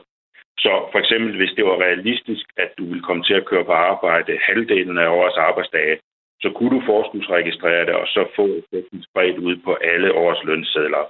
Så 0.64 0.72
for 0.92 0.98
eksempel, 0.98 1.36
hvis 1.36 1.56
det 1.56 1.64
var 1.64 1.82
realistisk, 1.86 2.44
at 2.56 2.70
du 2.78 2.84
ville 2.90 3.06
komme 3.08 3.22
til 3.24 3.34
at 3.34 3.46
køre 3.50 3.64
på 3.64 3.72
arbejde 3.72 4.38
halvdelen 4.48 4.98
af 4.98 5.08
årets 5.08 5.36
arbejdsdage, 5.48 5.96
så 6.42 6.48
kunne 6.56 6.72
du 6.76 6.82
forskudsregistrere 6.86 7.86
det, 7.88 7.94
og 8.02 8.06
så 8.06 8.20
få 8.36 8.44
effekten 8.60 9.02
spredt 9.08 9.38
ud 9.38 9.56
på 9.66 9.72
alle 9.92 10.12
års 10.14 10.42
lønsedler. 10.44 11.04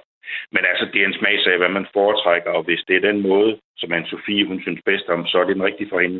Men 0.51 0.63
altså, 0.71 0.85
det 0.93 1.01
er 1.01 1.07
en 1.07 1.19
smagsag, 1.19 1.57
hvad 1.57 1.69
man 1.69 1.87
foretrækker, 1.93 2.51
og 2.51 2.63
hvis 2.63 2.83
det 2.87 2.95
er 2.95 3.07
den 3.11 3.21
måde, 3.21 3.59
som 3.77 3.93
Anne-Sophie 3.93 4.47
hun 4.47 4.61
synes 4.61 4.81
bedst 4.85 5.07
om, 5.09 5.25
så 5.27 5.37
er 5.39 5.45
det 5.45 5.55
en 5.55 5.67
rigtig 5.69 5.87
for 5.89 5.99
hende. 5.99 6.19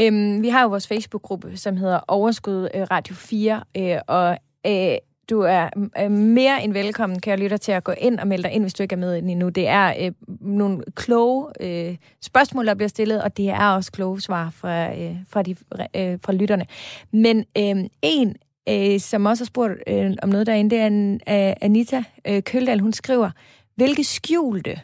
Øhm, 0.00 0.42
vi 0.42 0.48
har 0.48 0.62
jo 0.62 0.68
vores 0.68 0.88
Facebook-gruppe, 0.88 1.56
som 1.56 1.76
hedder 1.76 2.00
Overskud 2.08 2.60
øh, 2.74 2.82
Radio 2.90 3.14
4, 3.14 3.62
øh, 3.80 4.00
og 4.08 4.28
øh, 4.70 4.96
du 5.30 5.40
er 5.40 5.70
øh, 6.00 6.10
mere 6.10 6.64
end 6.64 6.72
velkommen, 6.72 7.20
kære 7.20 7.36
lytter, 7.36 7.56
til 7.56 7.72
at 7.72 7.84
gå 7.84 7.92
ind 7.98 8.18
og 8.18 8.26
melde 8.26 8.42
dig 8.42 8.52
ind, 8.52 8.62
hvis 8.64 8.74
du 8.74 8.82
ikke 8.82 8.92
er 8.92 8.98
med 8.98 9.18
endnu. 9.18 9.48
Det 9.48 9.68
er 9.68 9.94
øh, 10.00 10.12
nogle 10.40 10.82
kloge 10.94 11.46
øh, 11.60 11.96
spørgsmål, 12.22 12.66
der 12.66 12.74
bliver 12.74 12.88
stillet, 12.88 13.22
og 13.22 13.36
det 13.36 13.48
er 13.48 13.68
også 13.68 13.92
kloge 13.92 14.20
svar 14.20 14.50
fra, 14.50 14.94
øh, 14.94 15.16
fra, 15.28 15.42
de, 15.42 15.56
øh, 15.96 16.18
fra 16.24 16.32
lytterne. 16.32 16.66
Men 17.12 17.38
øh, 17.38 17.84
en, 18.02 18.36
øh, 18.68 19.00
som 19.00 19.26
også 19.26 19.44
har 19.44 19.46
spurgt 19.46 19.72
øh, 19.86 20.12
om 20.22 20.28
noget 20.28 20.46
derinde, 20.46 20.70
det 20.70 20.78
er 20.78 20.86
en, 20.86 21.14
øh, 21.14 21.52
Anita 21.60 22.04
øh, 22.24 22.42
Køldal. 22.42 22.80
Hun 22.80 22.92
skriver, 22.92 23.30
hvilke 23.76 24.04
skjulte 24.04 24.80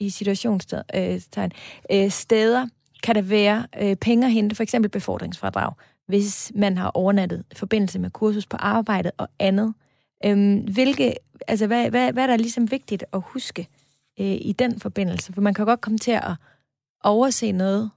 i 0.00 0.10
situationstegn 0.10 1.52
øh, 1.90 2.04
øh, 2.04 2.10
steder 2.10 2.66
kan 3.02 3.14
der 3.14 3.22
være 3.22 3.66
øh, 3.80 3.96
penge 3.96 4.26
at 4.26 4.32
hente, 4.32 4.56
for 4.56 4.62
eksempel 4.62 4.90
befordringsfradrag, 4.90 5.72
hvis 6.06 6.52
man 6.54 6.78
har 6.78 6.90
overnattet 6.94 7.44
i 7.50 7.54
forbindelse 7.54 7.98
med 7.98 8.10
kursus 8.10 8.46
på 8.46 8.56
arbejdet 8.56 9.12
og 9.16 9.28
andet. 9.38 9.74
Øhm, 10.24 10.58
hvilke, 10.58 11.14
altså, 11.48 11.66
hvad, 11.66 11.90
hvad, 11.90 12.12
hvad 12.12 12.22
er 12.22 12.26
der 12.26 12.36
ligesom 12.36 12.70
vigtigt 12.70 13.04
at 13.12 13.22
huske 13.24 13.68
øh, 14.20 14.26
i 14.26 14.54
den 14.58 14.80
forbindelse? 14.80 15.32
For 15.32 15.40
man 15.40 15.54
kan 15.54 15.66
godt 15.66 15.80
komme 15.80 15.98
til 15.98 16.10
at 16.10 16.34
overse 17.04 17.52
noget. 17.52 17.90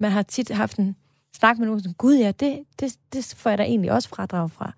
Man 0.00 0.10
har 0.10 0.22
tit 0.22 0.50
haft 0.50 0.78
en 0.78 0.96
snak 1.36 1.58
med 1.58 1.66
nogen, 1.66 1.82
som, 1.82 1.94
gud 1.94 2.16
ja, 2.16 2.32
det, 2.32 2.64
det, 2.80 2.98
det 3.12 3.34
får 3.36 3.50
jeg 3.50 3.58
da 3.58 3.62
egentlig 3.62 3.92
også 3.92 4.08
fradrag 4.08 4.50
fra, 4.50 4.72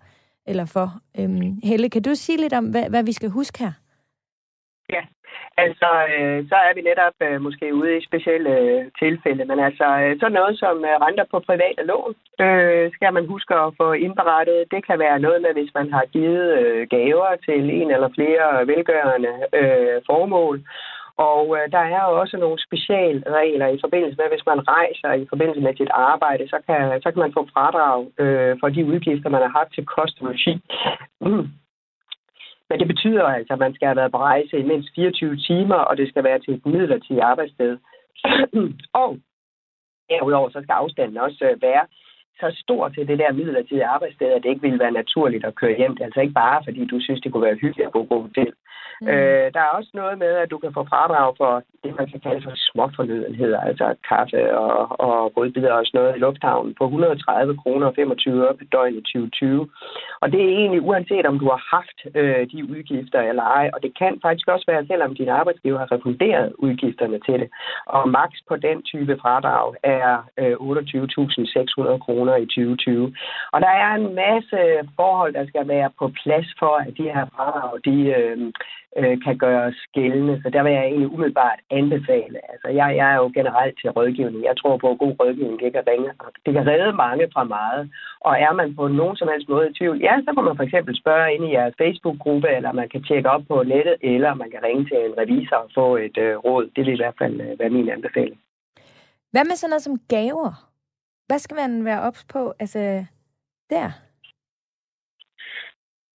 eller 0.45 0.65
for. 0.65 1.01
Øhm, 1.19 1.59
Helle, 1.63 1.89
kan 1.89 2.01
du 2.01 2.15
sige 2.15 2.37
lidt 2.37 2.53
om, 2.53 2.65
hvad, 2.65 2.89
hvad 2.89 3.03
vi 3.03 3.11
skal 3.11 3.29
huske 3.29 3.59
her? 3.59 3.73
Ja, 4.89 5.01
altså, 5.57 5.89
øh, 6.15 6.39
så 6.51 6.57
er 6.67 6.73
vi 6.75 6.81
netop 6.81 7.15
øh, 7.27 7.41
måske 7.41 7.75
ude 7.79 7.97
i 7.97 8.05
specielle 8.09 8.53
øh, 8.59 8.81
tilfælde, 8.99 9.45
men 9.45 9.59
altså, 9.59 9.87
øh, 10.03 10.19
så 10.19 10.27
noget 10.29 10.59
som 10.59 10.75
øh, 10.89 10.95
renter 11.05 11.25
på 11.31 11.39
private 11.49 11.83
lån, 11.91 12.13
øh, 12.45 12.91
skal 12.95 13.13
man 13.13 13.25
huske 13.33 13.53
at 13.55 13.73
få 13.81 13.87
indberettet. 14.05 14.71
Det 14.73 14.81
kan 14.87 14.99
være 14.99 15.19
noget 15.19 15.41
med, 15.41 15.53
hvis 15.53 15.73
man 15.79 15.87
har 15.93 16.05
givet 16.15 16.47
øh, 16.59 16.87
gaver 16.95 17.29
til 17.45 17.63
en 17.79 17.91
eller 17.91 18.09
flere 18.17 18.67
velgørende 18.67 19.33
øh, 19.59 19.97
formål, 20.09 20.55
og 21.29 21.45
øh, 21.57 21.71
der 21.75 21.83
er 21.97 22.03
også 22.21 22.37
nogle 22.37 22.59
specialregler 22.67 23.67
i 23.67 23.77
forbindelse 23.83 24.17
med, 24.17 24.27
hvis 24.29 24.45
man 24.51 24.59
rejser 24.67 25.11
i 25.23 25.25
forbindelse 25.31 25.61
med 25.61 25.73
sit 25.75 25.91
arbejde, 26.11 26.43
så 26.53 26.57
kan, 26.67 27.01
så 27.03 27.07
kan 27.11 27.21
man 27.25 27.33
få 27.37 27.47
fradrag 27.53 27.99
øh, 28.23 28.53
for 28.59 28.69
de 28.69 28.85
udgifter, 28.85 29.29
man 29.29 29.41
har 29.41 29.53
haft 29.59 29.71
til 29.73 29.85
kost 29.85 30.17
og 30.21 30.25
logi. 30.27 30.53
Mm. 31.21 31.45
Men 32.71 32.79
det 32.79 32.87
betyder 32.87 33.23
altså, 33.23 33.53
at 33.53 33.59
man 33.59 33.73
skal 33.75 33.87
have 33.87 33.95
været 34.01 34.11
på 34.11 34.17
rejse 34.17 34.57
i 34.59 34.69
mindst 34.71 34.89
24 34.95 35.37
timer, 35.37 35.75
og 35.75 35.97
det 35.97 36.07
skal 36.09 36.23
være 36.23 36.39
til 36.39 36.53
et 36.53 36.65
midlertidigt 36.65 37.27
arbejdssted. 37.31 37.77
og 39.03 39.09
herudover 40.09 40.49
så 40.49 40.59
skal 40.63 40.73
afstanden 40.73 41.17
også 41.17 41.45
øh, 41.51 41.61
være 41.61 41.85
så 42.39 42.47
stor 42.63 42.89
til 42.89 43.07
det 43.07 43.19
der 43.19 43.31
midlertidige 43.31 43.85
arbejdssted, 43.85 44.27
at 44.27 44.43
det 44.43 44.49
ikke 44.49 44.61
ville 44.61 44.79
være 44.79 44.99
naturligt 45.01 45.45
at 45.45 45.55
køre 45.55 45.77
hjem. 45.77 45.93
Det 45.95 46.01
er 46.01 46.05
altså 46.05 46.21
ikke 46.21 46.33
bare, 46.33 46.61
fordi 46.63 46.85
du 46.85 46.97
synes, 47.01 47.21
det 47.21 47.31
kunne 47.31 47.47
være 47.49 47.61
hyggeligt 47.63 47.87
at 47.87 47.93
bo 47.93 48.03
på 48.03 48.21
hotel. 48.21 48.53
Mm. 49.01 49.07
Øh, 49.07 49.47
der 49.53 49.61
er 49.63 49.75
også 49.77 49.91
noget 49.93 50.15
med, 50.19 50.33
at 50.43 50.51
du 50.51 50.57
kan 50.57 50.73
få 50.73 50.83
fradrag 50.91 51.33
for 51.37 51.63
det, 51.83 51.91
man 51.99 52.07
kan 52.11 52.19
kalde 52.19 52.41
for 52.43 52.53
småfornødenheder, 52.55 53.59
altså 53.59 53.95
kaffe 54.09 54.57
og, 54.57 54.99
og 55.07 55.37
rødbider 55.37 55.73
og 55.73 55.85
sådan 55.85 56.01
noget 56.01 56.15
i 56.15 56.19
lufthavnen 56.19 56.73
på 56.79 56.83
130 56.85 57.57
kroner 57.57 57.87
og 57.87 57.95
25 57.95 58.43
øre 58.43 58.57
per 58.57 58.65
døgn 58.71 58.95
i 58.97 59.01
2020. 59.01 59.69
Og 60.21 60.31
det 60.31 60.41
er 60.41 60.57
egentlig 60.59 60.81
uanset, 60.81 61.25
om 61.25 61.39
du 61.39 61.45
har 61.53 61.61
haft 61.75 61.97
øh, 62.19 62.43
de 62.51 62.59
udgifter 62.73 63.21
eller 63.21 63.43
ej, 63.43 63.69
og 63.73 63.83
det 63.83 63.97
kan 63.97 64.13
faktisk 64.21 64.47
også 64.47 64.65
være, 64.67 64.85
selvom 64.85 65.15
din 65.15 65.29
arbejdsgiver 65.29 65.79
har 65.79 65.91
refunderet 65.91 66.53
udgifterne 66.57 67.19
til 67.27 67.39
det. 67.41 67.49
Og 67.85 68.09
maks 68.09 68.39
på 68.47 68.55
den 68.55 68.83
type 68.83 69.17
fradrag 69.21 69.75
er 69.83 70.11
øh, 70.41 70.53
28.600 70.53 71.97
kroner 72.05 72.35
i 72.35 72.45
2020. 72.45 73.15
Og 73.53 73.61
der 73.61 73.73
er 73.83 73.91
en 73.93 74.15
masse 74.15 74.59
forhold, 74.95 75.33
der 75.33 75.45
skal 75.47 75.67
være 75.67 75.89
på 75.99 76.11
plads 76.23 76.47
for, 76.59 76.73
at 76.87 76.93
de 76.97 77.03
her 77.03 77.25
fradrag, 77.35 77.71
de, 77.85 77.97
øh, 78.17 78.51
øh, 78.97 79.15
kan 79.25 79.37
gøres 79.37 79.79
gældende. 79.97 80.41
Så 80.43 80.49
der 80.49 80.63
vil 80.63 80.71
jeg 80.77 80.85
egentlig 80.85 81.13
umiddelbart 81.13 81.59
anbefale. 81.79 82.37
Altså, 82.51 82.67
jeg, 82.79 82.87
jeg 82.99 83.07
er 83.13 83.17
jo 83.23 83.31
generelt 83.39 83.75
til 83.81 83.89
rådgivning. 83.89 84.43
Jeg 84.49 84.57
tror 84.57 84.77
på, 84.77 84.87
at 84.91 84.99
god 85.03 85.13
rådgivning 85.19 85.59
det 85.59 85.73
kan, 85.73 85.83
ringe, 85.91 86.09
det 86.45 86.51
kan 86.53 86.67
redde 86.71 86.93
mange 87.05 87.25
fra 87.33 87.43
meget. 87.43 87.83
Og 88.27 88.33
er 88.45 88.53
man 88.59 88.75
på 88.75 88.87
nogen 88.87 89.15
som 89.17 89.27
helst 89.31 89.49
måde 89.49 89.69
i 89.69 89.73
tvivl, 89.73 89.97
ja, 90.07 90.13
så 90.25 90.29
kan 90.35 90.43
man 90.43 90.57
for 90.57 90.63
eksempel 90.63 90.93
spørge 91.01 91.33
ind 91.33 91.43
i 91.45 91.53
jeres 91.57 91.75
Facebook-gruppe, 91.81 92.47
eller 92.57 92.71
man 92.71 92.89
kan 92.89 93.03
tjekke 93.03 93.29
op 93.29 93.43
på 93.47 93.63
nettet, 93.63 93.95
eller 94.01 94.33
man 94.33 94.51
kan 94.51 94.63
ringe 94.63 94.85
til 94.85 94.97
en 95.05 95.17
revisor 95.21 95.55
og 95.55 95.69
få 95.77 95.95
et 95.95 96.17
øh, 96.17 96.37
råd. 96.45 96.65
Det 96.75 96.81
vil 96.85 96.93
i 96.93 97.01
hvert 97.03 97.17
fald 97.21 97.41
øh, 97.41 97.59
være 97.59 97.69
min 97.69 97.89
anbefaling. 97.89 98.39
Hvad 99.31 99.43
med 99.45 99.55
sådan 99.55 99.69
noget 99.69 99.87
som 99.87 99.97
gaver? 100.09 100.51
Hvad 101.27 101.39
skal 101.39 101.55
man 101.55 101.85
være 101.85 102.01
ops 102.01 102.25
på? 102.33 102.53
Altså, 102.59 103.05
der? 103.69 103.91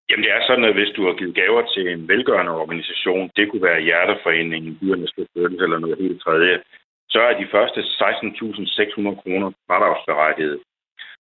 Jamen 0.08 0.24
det 0.24 0.32
er 0.32 0.42
sådan, 0.46 0.64
at 0.64 0.74
hvis 0.78 0.94
du 0.96 1.06
har 1.06 1.14
givet 1.14 1.34
gaver 1.34 1.62
til 1.74 1.88
en 1.88 2.08
velgørende 2.08 2.52
organisation, 2.52 3.30
det 3.36 3.50
kunne 3.50 3.62
være 3.62 3.80
Hjerteforeningen, 3.80 4.78
Dyrenes 4.80 5.12
Beskyttelse 5.16 5.64
eller 5.64 5.78
noget 5.78 5.98
helt 5.98 6.22
tredje, 6.22 6.62
så 7.08 7.20
er 7.20 7.38
de 7.40 7.48
første 7.50 7.80
16.600 7.80 9.20
kroner 9.22 9.48
fradragsberettiget. 9.66 10.58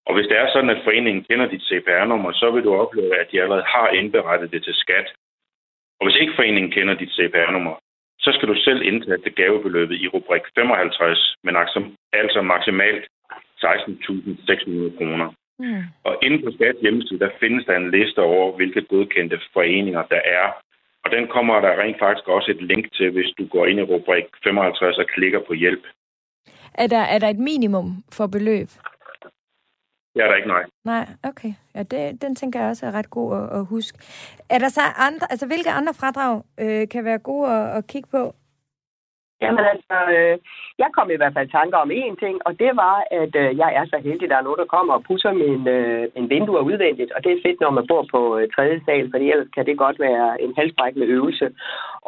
Og 0.06 0.14
hvis 0.14 0.26
det 0.30 0.38
er 0.38 0.48
sådan, 0.52 0.70
at 0.70 0.84
foreningen 0.84 1.24
kender 1.24 1.46
dit 1.46 1.62
CPR-nummer, 1.68 2.32
så 2.32 2.50
vil 2.50 2.64
du 2.64 2.74
opleve, 2.74 3.20
at 3.20 3.30
de 3.32 3.42
allerede 3.42 3.64
har 3.74 3.88
indberettet 3.88 4.52
det 4.52 4.64
til 4.64 4.74
skat. 4.74 5.08
Og 6.00 6.06
hvis 6.06 6.20
ikke 6.20 6.36
foreningen 6.36 6.70
kender 6.70 6.94
dit 6.94 7.12
CPR-nummer, 7.16 7.74
så 8.18 8.32
skal 8.32 8.48
du 8.48 8.54
selv 8.54 8.82
indtage 8.82 9.30
gavebeløbet 9.30 9.96
i 10.00 10.08
rubrik 10.08 10.42
55, 10.54 11.34
men 11.44 11.56
altså 12.12 12.42
maksimalt 12.42 13.04
16.600 13.64 14.98
kroner. 14.98 15.28
Mm. 15.58 15.82
Og 16.04 16.18
inden 16.22 16.44
på 16.44 16.50
Skats 16.50 16.80
hjemmeside, 16.80 17.18
der 17.18 17.30
findes 17.40 17.66
der 17.66 17.76
en 17.76 17.90
liste 17.90 18.18
over, 18.18 18.56
hvilke 18.56 18.82
godkendte 18.82 19.38
foreninger 19.52 20.02
der 20.02 20.20
er. 20.40 20.46
Og 21.04 21.10
den 21.10 21.28
kommer 21.28 21.60
der 21.60 21.80
rent 21.82 21.98
faktisk 21.98 22.28
også 22.28 22.50
et 22.50 22.62
link 22.62 22.84
til, 22.92 23.10
hvis 23.10 23.30
du 23.38 23.46
går 23.46 23.66
ind 23.66 23.78
i 23.78 23.82
rubrik 23.82 24.24
55 24.44 24.98
og 24.98 25.06
klikker 25.06 25.40
på 25.46 25.52
hjælp. 25.52 25.84
Er 26.74 26.86
der, 26.86 27.02
er 27.14 27.18
der 27.18 27.28
et 27.28 27.38
minimum 27.38 28.04
for 28.12 28.26
beløb? 28.26 28.68
Det 30.14 30.24
er 30.24 30.28
der 30.28 30.34
ikke, 30.34 30.48
nej. 30.48 30.64
Nej, 30.84 31.06
okay. 31.22 31.52
Ja, 31.74 31.82
det, 31.82 32.22
den 32.22 32.34
tænker 32.34 32.60
jeg 32.60 32.68
også 32.68 32.86
er 32.86 32.92
ret 32.92 33.10
god 33.10 33.36
at, 33.36 33.58
at 33.58 33.66
huske. 33.66 33.98
Er 34.50 34.58
der 34.58 34.68
så 34.68 34.80
andre, 34.96 35.26
altså 35.30 35.46
hvilke 35.46 35.70
andre 35.70 35.94
fradrag 35.94 36.42
øh, 36.60 36.88
kan 36.88 37.04
være 37.04 37.18
gode 37.18 37.48
at, 37.50 37.76
at 37.76 37.86
kigge 37.86 38.08
på? 38.10 38.34
Jamen 39.42 39.64
altså, 39.74 39.96
øh, 40.16 40.34
jeg 40.82 40.90
kom 40.96 41.08
i 41.10 41.18
hvert 41.20 41.34
fald 41.36 41.48
tanker 41.48 41.78
om 41.78 41.90
én 42.02 42.14
ting, 42.24 42.36
og 42.46 42.52
det 42.62 42.72
var, 42.82 42.96
at 43.20 43.32
øh, 43.42 43.50
jeg 43.62 43.70
er 43.78 43.84
så 43.92 43.98
heldig, 44.06 44.28
der 44.30 44.36
er 44.38 44.46
nogen, 44.46 44.62
der 44.62 44.74
kommer 44.76 44.94
og 44.94 45.04
pusser 45.08 45.32
min, 45.32 45.68
øh, 45.76 46.02
min 46.16 46.30
vinduer 46.30 46.62
udvendigt, 46.70 47.12
og 47.12 47.24
det 47.24 47.32
er 47.32 47.44
fedt, 47.46 47.60
når 47.60 47.70
man 47.70 47.86
bor 47.90 48.02
på 48.14 48.20
øh, 48.38 48.48
tredje 48.54 48.80
sal, 48.84 49.10
for 49.10 49.18
ellers 49.18 49.48
kan 49.54 49.66
det 49.66 49.78
godt 49.84 49.98
være 50.00 50.42
en 50.44 50.52
halsbrækkende 50.58 51.06
øvelse. 51.06 51.46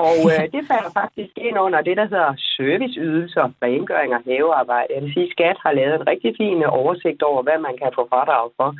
Og 0.06 0.16
øh, 0.32 0.44
det 0.54 0.62
falder 0.70 0.90
faktisk 1.00 1.32
ind 1.36 1.56
under 1.66 1.80
det, 1.80 1.96
der 1.96 2.06
hedder 2.12 2.32
serviceydelser, 2.58 3.44
rengøring 3.62 4.10
og 4.16 4.22
havearbejde. 4.26 4.94
Jeg 4.94 5.02
vil 5.02 5.14
sige, 5.14 5.28
at 5.28 5.32
Skat 5.34 5.58
har 5.64 5.72
lavet 5.72 5.94
en 5.94 6.08
rigtig 6.12 6.30
fin 6.40 6.62
oversigt 6.80 7.22
over, 7.30 7.42
hvad 7.42 7.58
man 7.66 7.74
kan 7.82 7.90
få 7.94 8.02
fradrag 8.12 8.46
for. 8.58 8.70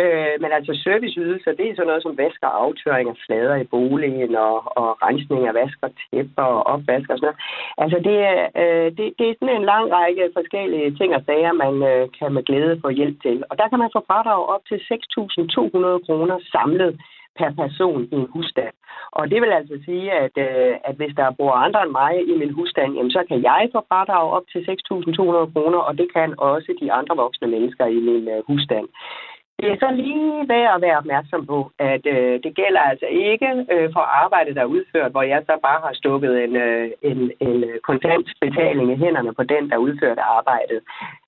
Øh, 0.00 0.34
men 0.42 0.50
altså 0.58 0.72
serviceydelser, 0.84 1.52
det 1.58 1.66
er 1.66 1.74
sådan 1.74 1.90
noget 1.90 2.02
som 2.02 2.18
vask 2.22 2.40
og 2.48 2.52
aftøring 2.64 3.08
af 3.10 3.16
flader 3.26 3.56
i 3.56 3.70
boligen 3.74 4.34
og, 4.48 4.56
og 4.80 4.88
rensning 5.06 5.42
af 5.46 5.54
vask 5.60 5.78
og 5.86 5.90
tæpper 6.00 6.48
og 6.56 6.62
opvask 6.72 7.08
og 7.10 7.18
sådan 7.18 7.26
noget. 7.28 7.40
Altså 7.82 7.98
det, 8.08 8.16
er, 8.32 8.40
øh, 8.62 8.88
det, 8.96 9.06
det 9.18 9.26
er 9.26 9.34
sådan 9.38 9.56
en 9.56 9.70
lang 9.72 9.86
række 9.98 10.24
forskellige 10.38 10.96
ting 10.98 11.10
og 11.18 11.22
sager, 11.26 11.52
man 11.64 11.74
øh, 11.90 12.04
kan 12.18 12.32
med 12.32 12.42
glæde 12.48 12.80
få 12.84 12.88
hjælp 12.98 13.16
til. 13.22 13.36
Og 13.50 13.54
der 13.60 13.66
kan 13.68 13.78
man 13.82 13.94
få 13.96 14.00
fradrag 14.10 14.42
op 14.54 14.62
til 14.68 14.78
6.200 14.90 16.06
kroner 16.06 16.36
samlet 16.54 16.92
per 17.38 17.50
person 17.60 18.04
i 18.12 18.14
en 18.14 18.28
husstand. 18.34 18.74
Og 19.12 19.30
det 19.30 19.38
vil 19.42 19.52
altså 19.60 19.76
sige, 19.84 20.12
at, 20.12 20.34
øh, 20.46 20.74
at 20.84 20.94
hvis 20.96 21.14
der 21.16 21.36
bor 21.38 21.52
andre 21.52 21.82
end 21.82 21.90
mig 21.90 22.12
i 22.32 22.34
min 22.38 22.52
husstand, 22.58 22.94
jamen, 22.94 23.10
så 23.10 23.24
kan 23.28 23.42
jeg 23.42 23.68
få 23.74 23.80
fradrag 23.88 24.24
op 24.36 24.46
til 24.52 24.60
6.200 24.70 25.52
kroner, 25.52 25.80
og 25.88 25.98
det 25.98 26.08
kan 26.16 26.34
også 26.38 26.70
de 26.80 26.92
andre 26.92 27.16
voksne 27.16 27.48
mennesker 27.48 27.86
i 27.86 28.00
min 28.08 28.28
øh, 28.28 28.42
husstand. 28.46 28.86
Det 29.62 29.68
er 29.70 29.76
så 29.80 29.90
lige 30.02 30.48
værd 30.48 30.74
at 30.74 30.82
være 30.82 30.98
opmærksom 31.02 31.46
på, 31.46 31.58
at 31.78 32.06
øh, 32.06 32.34
det 32.44 32.52
gælder 32.60 32.80
altså 32.80 33.06
ikke 33.06 33.50
øh, 33.74 33.88
for 33.92 34.04
arbejde, 34.24 34.54
der 34.54 34.60
er 34.62 34.74
udført, 34.76 35.10
hvor 35.10 35.22
jeg 35.22 35.42
så 35.46 35.54
bare 35.62 35.80
har 35.86 35.94
stukket 35.94 36.44
en, 36.44 36.56
øh, 36.56 36.90
en, 37.02 37.30
en 37.40 37.64
kontant 37.82 38.28
betaling 38.40 38.92
i 38.92 39.00
hænderne 39.04 39.32
på 39.34 39.42
den, 39.42 39.70
der 39.70 39.76
udførte 39.76 40.20
arbejdet. 40.20 40.80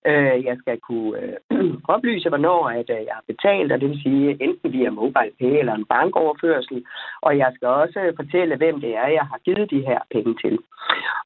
Øh, 0.06 0.44
jeg 0.48 0.56
skal 0.60 0.78
kunne 0.80 1.12
øh, 1.50 1.74
oplyse, 1.94 2.28
hvornår 2.28 2.68
at, 2.68 2.90
øh, 2.90 3.02
jeg 3.08 3.14
har 3.18 3.24
betalt, 3.32 3.72
og 3.72 3.80
det 3.80 3.88
vil 3.88 4.02
sige 4.02 4.36
enten 4.44 4.72
via 4.72 4.90
mobile 4.90 5.34
pay 5.40 5.54
eller 5.60 5.74
en 5.74 5.84
bankoverførsel, 5.84 6.84
og 7.22 7.38
jeg 7.38 7.50
skal 7.54 7.68
også 7.68 8.12
fortælle, 8.16 8.56
hvem 8.56 8.80
det 8.80 8.96
er, 8.96 9.08
jeg 9.18 9.26
har 9.30 9.38
givet 9.44 9.70
de 9.70 9.86
her 9.88 10.00
penge 10.14 10.34
til. 10.42 10.58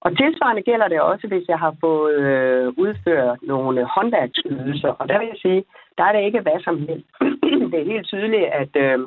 Og 0.00 0.16
tilsvarende 0.16 0.62
gælder 0.62 0.88
det 0.88 1.00
også, 1.00 1.26
hvis 1.26 1.48
jeg 1.48 1.59
har 1.59 1.74
fået 1.80 2.18
øh, 2.18 2.68
udført 2.76 3.38
nogle 3.42 3.84
håndværksydelser, 3.84 4.88
og 4.88 5.09
der 5.09 5.18
vil 5.18 5.28
jeg 5.28 5.40
sige, 5.42 5.64
der 5.99 6.05
er 6.05 6.12
det 6.12 6.24
ikke 6.24 6.40
hvad 6.40 6.61
som 6.64 6.78
helst. 6.88 7.09
det 7.70 7.80
er 7.80 7.92
helt 7.92 8.07
tydeligt, 8.07 8.45
at 8.45 8.76
øh, 8.76 8.99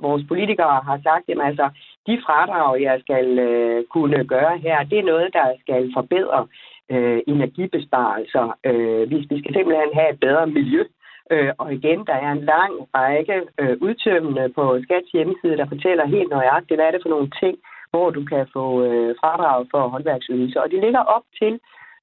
vores 0.00 0.24
politikere 0.28 0.80
har 0.88 1.00
sagt, 1.02 1.24
at 1.28 1.38
altså, 1.48 1.66
de 2.06 2.22
fradrag, 2.26 2.82
jeg 2.82 3.00
skal 3.00 3.38
øh, 3.38 3.84
kunne 3.94 4.24
gøre 4.24 4.58
her, 4.58 4.82
det 4.82 4.98
er 4.98 5.10
noget, 5.12 5.28
der 5.32 5.46
skal 5.60 5.90
forbedre 5.94 6.46
øh, 6.90 7.20
energibesparelser. 7.26 8.46
Øh, 8.64 9.10
vi, 9.10 9.16
vi 9.30 9.38
skal 9.38 9.54
simpelthen 9.54 9.92
have 9.94 10.10
et 10.12 10.20
bedre 10.20 10.46
miljø. 10.46 10.84
Øh, 11.30 11.52
og 11.58 11.74
igen, 11.74 12.06
der 12.06 12.16
er 12.24 12.32
en 12.32 12.44
lang 12.54 12.72
række 12.94 13.36
øh, 13.60 13.76
udtømmende 13.80 14.48
på 14.56 14.78
Skats 14.82 15.10
hjemmeside, 15.12 15.56
der 15.56 15.68
fortæller 15.68 16.06
helt 16.06 16.30
nøjagtigt, 16.30 16.78
hvad 16.78 16.86
er 16.86 16.90
det 16.90 17.02
for 17.02 17.14
nogle 17.14 17.30
ting, 17.42 17.58
hvor 17.90 18.10
du 18.10 18.24
kan 18.24 18.46
få 18.52 18.84
øh, 18.84 19.14
fradrag 19.20 19.66
for 19.70 19.88
håndværksydelser. 19.88 20.60
Og 20.60 20.70
de 20.70 20.80
ligger 20.80 21.02
op 21.16 21.22
til 21.40 21.60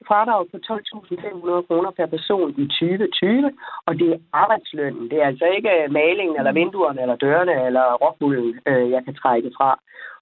fradrag 0.08 0.42
på 0.52 0.58
12.500 0.58 1.68
kroner 1.68 1.92
per 1.98 2.08
person 2.16 2.50
i 2.64 2.66
2020, 2.68 3.52
og 3.88 3.94
det 4.00 4.10
er 4.14 4.20
arbejdslønnen. 4.34 5.10
Det 5.10 5.18
er 5.22 5.28
altså 5.32 5.46
ikke 5.58 5.72
malingen, 5.90 6.38
eller 6.38 6.54
vinduerne, 6.62 7.02
eller 7.02 7.16
dørene, 7.16 7.56
eller 7.68 7.86
rockbullen, 8.04 8.60
øh, 8.70 8.92
jeg 8.92 9.02
kan 9.06 9.16
trække 9.16 9.52
fra. 9.58 9.80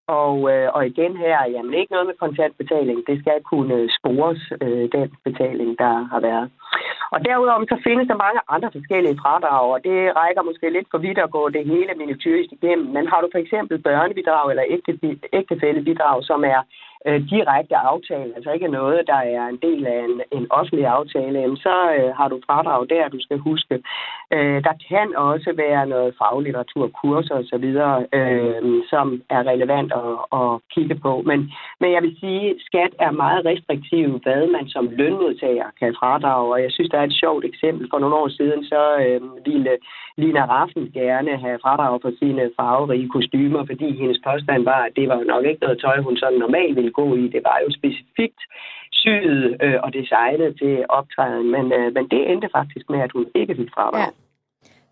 Og, 0.07 0.37
øh, 0.53 0.69
og 0.75 0.81
igen 0.87 1.17
her, 1.17 1.37
jamen 1.53 1.73
ikke 1.73 1.91
noget 1.91 2.07
med 2.07 2.21
kontantbetaling. 2.23 2.97
Det 3.07 3.19
skal 3.19 3.37
kunne 3.51 3.77
spores, 3.97 4.41
øh, 4.61 4.85
den 4.95 5.07
betaling, 5.27 5.79
der 5.79 5.93
har 6.11 6.19
været. 6.19 6.49
Og 7.13 7.19
derudover 7.25 7.65
så 7.69 7.77
findes 7.87 8.07
der 8.07 8.23
mange 8.25 8.41
andre 8.55 8.69
forskellige 8.77 9.19
fradrag, 9.23 9.63
og 9.73 9.79
det 9.87 9.99
rækker 10.19 10.41
måske 10.49 10.67
lidt 10.69 10.87
for 10.91 10.97
vidt 11.05 11.19
at 11.25 11.33
gå 11.37 11.43
det 11.49 11.63
hele 11.73 11.93
minutiøst 12.03 12.51
igennem. 12.51 12.87
Men 12.95 13.07
har 13.11 13.19
du 13.21 13.27
for 13.31 13.41
eksempel 13.45 13.75
børnebidrag 13.87 14.45
eller 14.49 14.65
ægtefællebidrag, 15.39 16.17
som 16.29 16.43
er 16.53 16.61
øh, 17.07 17.19
direkte 17.29 17.75
aftale, 17.75 18.31
altså 18.35 18.51
ikke 18.51 18.67
noget, 18.67 19.07
der 19.07 19.21
er 19.37 19.47
en 19.47 19.59
del 19.67 19.87
af 19.87 19.99
en, 20.07 20.21
en 20.37 20.47
offentlig 20.49 20.85
aftale, 20.85 21.39
jamen 21.39 21.57
så 21.57 21.75
øh, 21.97 22.15
har 22.17 22.27
du 22.27 22.37
fradrag 22.45 22.89
der, 22.89 23.07
du 23.07 23.19
skal 23.21 23.37
huske. 23.37 23.75
Øh, 24.33 24.63
der 24.67 24.75
kan 24.89 25.07
også 25.15 25.53
være 25.55 25.85
noget 25.85 26.15
faglitteratur, 26.21 26.87
kurser 27.01 27.35
osv., 27.41 27.67
øh, 28.19 28.83
som 28.91 29.21
er 29.29 29.41
relevant 29.51 29.91
at, 30.03 30.13
at 30.39 30.49
kigge 30.73 30.95
på. 30.95 31.13
Men, 31.25 31.39
men 31.79 31.91
jeg 31.91 32.01
vil 32.03 32.15
sige, 32.19 32.49
at 32.49 32.55
skat 32.67 32.93
er 32.99 33.11
meget 33.11 33.45
restriktiv, 33.45 34.19
hvad 34.23 34.47
man 34.47 34.67
som 34.67 34.89
lønmodtager 34.99 35.67
kan 35.79 35.95
fradrage, 35.99 36.53
og 36.53 36.61
jeg 36.61 36.71
synes, 36.71 36.89
der 36.89 36.99
er 36.99 37.07
et 37.07 37.19
sjovt 37.23 37.45
eksempel. 37.45 37.87
For 37.89 37.99
nogle 37.99 38.15
år 38.15 38.27
siden, 38.27 38.63
så 38.65 38.81
øh, 39.03 39.21
ville 39.45 39.77
Lina 40.17 40.43
Raffen 40.45 40.91
gerne 40.93 41.37
have 41.37 41.59
fradrag 41.61 41.99
for 42.01 42.11
sine 42.19 42.51
farverige 42.59 43.09
kostymer, 43.09 43.65
fordi 43.65 43.87
hendes 44.01 44.19
påstand 44.27 44.63
var, 44.63 44.81
at 44.87 44.95
det 44.95 45.09
var 45.09 45.21
nok 45.23 45.45
ikke 45.45 45.63
noget 45.63 45.81
tøj, 45.81 45.97
hun 46.01 46.17
sådan 46.17 46.39
normalt 46.39 46.75
ville 46.75 46.92
gå 46.99 47.15
i. 47.15 47.23
Det 47.35 47.41
var 47.49 47.57
jo 47.65 47.69
specifikt 47.79 48.41
syet 48.91 49.57
øh, 49.63 49.77
og 49.83 49.93
designet 49.93 50.49
til 50.61 50.85
optræden, 50.89 51.51
men, 51.55 51.65
øh, 51.77 51.93
men 51.95 52.03
det 52.13 52.31
endte 52.31 52.49
faktisk 52.57 52.85
med, 52.89 52.99
at 52.99 53.11
hun 53.15 53.25
ikke 53.35 53.55
fik 53.55 53.69
fravær. 53.75 53.99
Ja. 53.99 54.09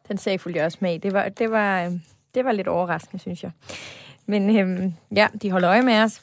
Den 0.08 0.18
sag 0.18 0.40
fulgte 0.40 0.58
jeg 0.58 0.66
også 0.66 0.78
med 0.82 1.00
Det 1.00 1.14
var, 1.14 1.30
det 1.30 1.52
var, 1.52 1.86
øh, 1.86 1.92
det 2.36 2.46
var 2.46 2.52
lidt 2.52 2.68
overraskende, 2.68 3.22
synes 3.22 3.44
jeg. 3.44 3.52
Men 4.32 4.58
øhm, 4.58 4.94
ja, 5.16 5.28
de 5.42 5.52
holder 5.52 5.70
øje 5.70 5.82
med 5.82 6.04
os. 6.04 6.22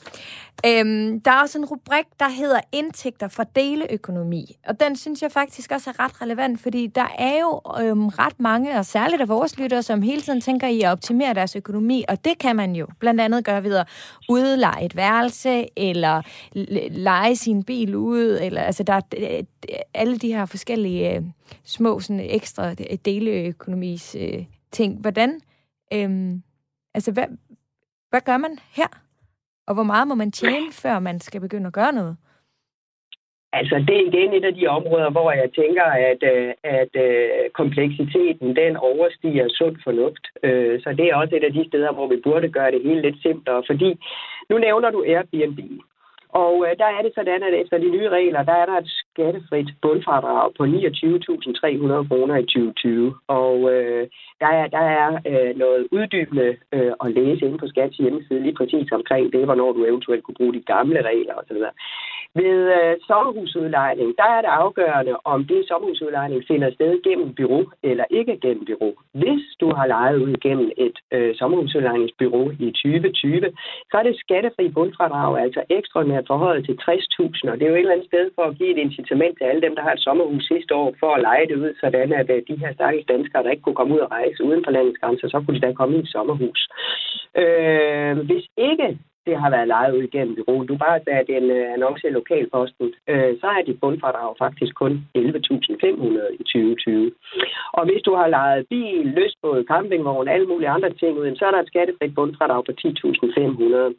Øhm, 0.67 1.21
der 1.21 1.31
er 1.31 1.41
også 1.43 1.59
en 1.59 1.65
rubrik, 1.65 2.05
der 2.21 2.29
hedder 2.29 2.61
indtægter 2.73 3.29
fra 3.29 3.45
deleøkonomi. 3.57 4.57
Og 4.67 4.81
den 4.81 4.97
synes 4.97 5.23
jeg 5.23 5.33
faktisk 5.33 5.73
også 5.73 5.91
er 5.91 6.01
ret 6.05 6.23
relevant, 6.23 6.61
fordi 6.61 6.87
der 6.87 7.15
er 7.19 7.39
jo 7.41 7.61
øhm, 7.83 8.09
ret 8.09 8.41
mange, 8.41 8.79
og 8.79 8.87
særligt 8.87 9.23
af 9.23 9.29
vores 9.29 9.59
lyttere, 9.59 9.83
som 9.83 10.03
hele 10.03 10.23
tiden 10.23 10.41
tænker 10.41 10.67
i 10.67 10.83
at 10.83 10.91
optimere 10.91 11.35
deres 11.35 11.57
økonomi. 11.57 12.05
Og 12.09 12.25
det 12.25 12.39
kan 12.39 12.57
man 12.57 12.77
jo 12.77 12.87
blandt 12.99 13.21
andet 13.21 13.45
gøre 13.45 13.65
ved 13.65 13.77
at 13.77 13.89
udleje 14.29 14.85
et 14.85 14.97
værelse, 14.97 15.67
eller 15.77 16.23
lege 16.91 17.37
sin 17.37 17.63
bil 17.63 17.97
ud, 17.97 18.39
eller 18.43 18.63
altså 18.63 18.83
der 18.83 18.93
er 18.93 19.43
alle 19.95 20.19
de 20.19 20.33
her 20.33 20.47
forskellige 20.47 21.15
øh, 21.17 21.23
små 21.65 22.01
sådan 22.01 22.21
ekstra 22.21 22.71
øh, 22.71 22.99
deleøkonomis 23.05 24.17
øh, 24.21 24.45
ting. 24.73 25.01
Hvordan, 25.01 25.41
øhm, 25.93 26.43
altså 26.95 27.13
hvad, 27.13 27.25
hvad 28.11 28.21
gør 28.21 28.37
man 28.37 28.59
her? 28.77 28.91
Og 29.69 29.75
hvor 29.75 29.83
meget 29.83 30.09
må 30.09 30.15
man 30.15 30.33
tjene, 30.33 30.73
før 30.73 30.99
man 30.99 31.21
skal 31.21 31.41
begynde 31.41 31.67
at 31.67 31.73
gøre 31.73 31.93
noget? 31.93 32.17
Altså, 33.53 33.77
det 33.89 33.97
er 33.97 34.09
igen 34.11 34.33
et 34.33 34.45
af 34.45 34.55
de 34.55 34.67
områder, 34.67 35.11
hvor 35.11 35.33
jeg 35.33 35.51
tænker, 35.61 35.85
at, 36.11 36.21
øh, 36.33 36.53
at 36.63 36.93
øh, 37.07 37.51
kompleksiteten, 37.61 38.57
den 38.57 38.77
overstiger 38.77 39.47
sund 39.49 39.77
fornuft. 39.85 40.25
Øh, 40.43 40.81
så 40.83 40.89
det 40.99 41.05
er 41.07 41.17
også 41.17 41.37
et 41.37 41.45
af 41.45 41.53
de 41.53 41.65
steder, 41.69 41.93
hvor 41.93 42.07
vi 42.09 42.21
burde 42.25 42.49
gøre 42.49 42.71
det 42.71 42.83
hele 42.83 43.03
lidt 43.03 43.23
simplere. 43.23 43.63
Fordi 43.67 43.91
nu 44.51 44.59
nævner 44.59 44.91
du 44.91 45.05
Airbnb. 45.07 45.61
Og 46.29 46.67
der 46.79 46.89
er 46.97 47.03
det 47.03 47.13
sådan, 47.15 47.43
at 47.43 47.55
efter 47.63 47.79
de 47.79 47.91
nye 47.91 48.09
regler, 48.09 48.43
der 48.43 48.53
er 48.53 48.67
der 48.67 48.77
et 48.79 48.91
skattefrit 49.19 49.69
bundfradrag 49.83 50.47
på 50.59 50.62
29.300 50.64 52.09
kroner 52.09 52.37
i 52.37 52.47
2020. 52.47 53.14
Og 53.41 53.55
øh, 53.75 54.03
der 54.43 54.51
er, 54.59 54.66
der 54.77 54.85
er 55.01 55.09
øh, 55.31 55.51
noget 55.62 55.83
uddybende 55.97 56.49
øh, 56.77 56.93
at 57.03 57.09
læse 57.19 57.45
inde 57.47 57.59
på 57.59 57.69
Skats 57.69 57.97
hjemmeside 57.97 58.43
lige 58.43 58.59
præcis 58.61 58.89
omkring 58.99 59.33
det, 59.33 59.45
hvornår 59.45 59.73
du 59.73 59.85
eventuelt 59.85 60.25
kunne 60.25 60.41
bruge 60.41 60.55
de 60.55 60.69
gamle 60.73 61.01
regler 61.11 61.35
osv. 61.41 61.59
Ved 62.35 62.59
øh, 62.79 62.95
sommerhusudlejning, 63.09 64.09
der 64.21 64.29
er 64.37 64.41
det 64.45 64.53
afgørende, 64.62 65.14
om 65.25 65.39
det 65.51 65.69
sommerhusudlejning 65.69 66.41
finder 66.51 66.71
sted 66.71 67.03
gennem 67.07 67.35
bureau 67.35 67.64
eller 67.83 68.05
ikke 68.11 68.39
gennem 68.45 68.64
bureau. 68.69 68.93
Hvis 69.21 69.45
du 69.61 69.69
har 69.79 69.87
lejet 69.87 70.19
ud 70.27 70.35
gennem 70.47 70.71
et 70.77 70.99
øh, 71.12 71.35
sommerhusudlejningsbureau 71.39 72.45
i 72.51 72.69
2020, 72.71 73.41
så 73.91 73.95
er 74.01 74.03
det 74.03 74.21
skattefri 74.25 74.69
bundfradrag, 74.69 75.43
altså 75.45 75.61
ekstraordinært 75.79 76.27
forhold 76.27 76.62
til 76.64 76.77
60.000, 76.89 77.51
og 77.51 77.57
det 77.59 77.64
er 77.64 77.71
jo 77.71 77.75
et 77.75 77.81
eller 77.81 77.97
andet 77.97 78.11
sted 78.12 78.31
for 78.35 78.43
at 78.43 78.57
give 78.59 78.71
et 78.71 78.79
incitament 78.87 79.08
til 79.09 79.45
alle 79.51 79.63
dem, 79.63 79.75
der 79.77 79.83
har 79.83 79.93
et 79.93 80.07
sommerhus 80.07 80.45
sidste 80.53 80.75
år, 80.75 80.95
for 81.01 81.11
at 81.15 81.23
lege 81.29 81.47
det 81.51 81.57
ud, 81.65 81.73
sådan 81.81 82.13
at 82.13 82.31
øh, 82.31 82.43
de 82.49 82.61
her 82.63 82.73
stakkels 82.75 83.07
danskere, 83.07 83.43
der 83.43 83.51
ikke 83.51 83.63
kunne 83.63 83.81
komme 83.81 83.95
ud 83.95 84.01
og 84.07 84.11
rejse 84.11 84.45
uden 84.45 84.65
for 84.65 84.71
landets 84.71 85.01
grænser, 85.03 85.29
så 85.29 85.37
kunne 85.41 85.57
de 85.57 85.67
da 85.67 85.73
komme 85.73 85.97
i 85.97 86.01
et 86.01 86.13
sommerhus. 86.17 86.61
Øh, 87.43 88.17
hvis 88.29 88.47
ikke 88.57 88.89
det 89.29 89.37
har 89.43 89.51
været 89.57 89.68
lejet 89.74 89.93
ud 89.97 90.03
igennem 90.11 90.35
byrådet. 90.37 90.68
Du 90.68 90.76
bare 90.87 90.99
sat 91.07 91.29
en 91.37 91.47
øh, 91.59 91.72
annonce 91.74 92.07
i 92.09 92.16
lokalposten, 92.18 92.87
øh, 93.12 93.33
så 93.41 93.47
er 93.57 93.62
dit 93.68 93.81
bundfradrag 93.81 94.31
faktisk 94.45 94.72
kun 94.83 94.93
11.500 95.18 96.41
i 96.41 96.43
2020. 96.53 97.12
Og 97.79 97.83
hvis 97.89 98.03
du 98.07 98.12
har 98.20 98.29
lejet 98.39 98.66
bil, 98.72 99.07
løsbåd, 99.18 99.64
campingvogn, 99.72 100.29
alle 100.29 100.47
mulige 100.53 100.74
andre 100.76 100.91
ting 101.01 101.12
ud, 101.18 101.37
så 101.37 101.45
er 101.47 101.53
der 101.53 101.61
et 101.62 101.72
skattefrit 101.72 102.14
bundfradrag 102.14 102.62
på 102.64 102.72
10.500. 102.81 103.95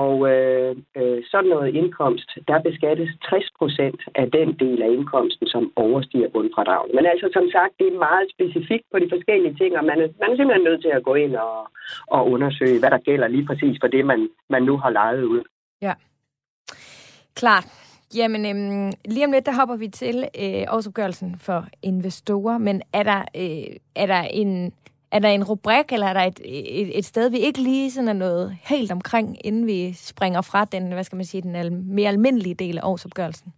Og 0.00 0.12
øh, 0.32 0.70
øh, 0.98 1.18
sådan 1.30 1.50
noget 1.54 1.74
indkomst, 1.80 2.28
der 2.48 2.66
beskattes 2.68 3.10
60 3.30 3.48
procent 3.58 4.00
af 4.14 4.26
den 4.38 4.48
del 4.62 4.78
af 4.82 4.90
indkomsten, 4.96 5.46
som 5.54 5.64
overstiger 5.76 6.28
bundfradraget. 6.36 6.90
Men 6.96 7.06
altså 7.12 7.26
som 7.36 7.46
sagt, 7.56 7.72
det 7.80 7.86
er 7.88 8.04
meget 8.08 8.26
specifikt 8.34 8.86
på 8.92 8.98
de 9.02 9.08
forskellige 9.14 9.54
ting, 9.60 9.72
og 9.78 9.84
man 9.90 9.98
er, 10.04 10.08
man 10.20 10.30
er 10.30 10.36
simpelthen 10.36 10.66
nødt 10.68 10.82
til 10.82 10.92
at 10.98 11.04
gå 11.08 11.14
ind 11.24 11.34
og, 11.46 11.58
og 12.14 12.20
undersøge, 12.34 12.80
hvad 12.80 12.90
der 12.90 13.06
gælder 13.08 13.28
lige 13.28 13.46
præcis 13.50 13.76
for 13.82 13.88
det, 13.94 14.06
man, 14.12 14.20
man 14.54 14.65
nu 14.66 14.76
har 14.76 14.90
lejet 14.90 15.24
ud. 15.24 15.42
Ja, 15.82 15.94
klart. 17.34 17.66
Jamen, 18.16 18.42
øhm, 18.46 18.92
lige 19.04 19.26
om 19.26 19.32
lidt, 19.32 19.46
der 19.46 19.58
hopper 19.60 19.76
vi 19.76 19.88
til 19.88 20.16
øh, 20.42 20.64
årsopgørelsen 20.76 21.38
for 21.38 21.66
investorer, 21.82 22.58
men 22.58 22.82
er 22.92 23.02
der, 23.02 23.20
øh, 23.42 23.76
er 23.96 24.06
der 24.06 24.22
en... 24.22 24.72
Er 25.12 25.18
der 25.18 25.28
en 25.28 25.44
rubrik, 25.44 25.92
eller 25.92 26.06
er 26.06 26.12
der 26.12 26.20
et, 26.20 26.40
et, 26.80 26.98
et 26.98 27.04
sted, 27.04 27.30
vi 27.30 27.38
ikke 27.38 27.62
lige 27.62 27.90
sådan 27.90 28.08
er 28.08 28.12
noget 28.26 28.56
helt 28.70 28.92
omkring, 28.92 29.46
inden 29.46 29.66
vi 29.66 29.92
springer 29.92 30.42
fra 30.50 30.64
den, 30.64 30.92
hvad 30.92 31.04
skal 31.04 31.16
man 31.16 31.24
sige, 31.24 31.42
den 31.42 31.56
al- 31.56 31.72
mere 31.72 32.08
almindelige 32.08 32.54
del 32.54 32.78
af 32.78 32.82
årsopgørelsen? 32.84 33.52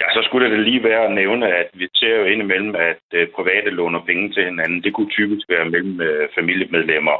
Ja, 0.00 0.06
så 0.14 0.20
skulle 0.22 0.50
det 0.50 0.60
lige 0.64 0.84
være 0.84 1.04
at 1.04 1.14
nævne, 1.14 1.46
at 1.46 1.68
vi 1.74 1.88
ser 1.94 2.14
jo 2.16 2.24
indimellem, 2.24 2.74
at 2.74 3.04
øh, 3.12 3.28
private 3.36 3.70
låner 3.70 4.00
penge 4.06 4.32
til 4.32 4.44
hinanden. 4.44 4.82
Det 4.84 4.94
kunne 4.94 5.10
typisk 5.10 5.48
være 5.48 5.70
mellem 5.70 6.00
øh, 6.00 6.28
familiemedlemmer. 6.38 7.16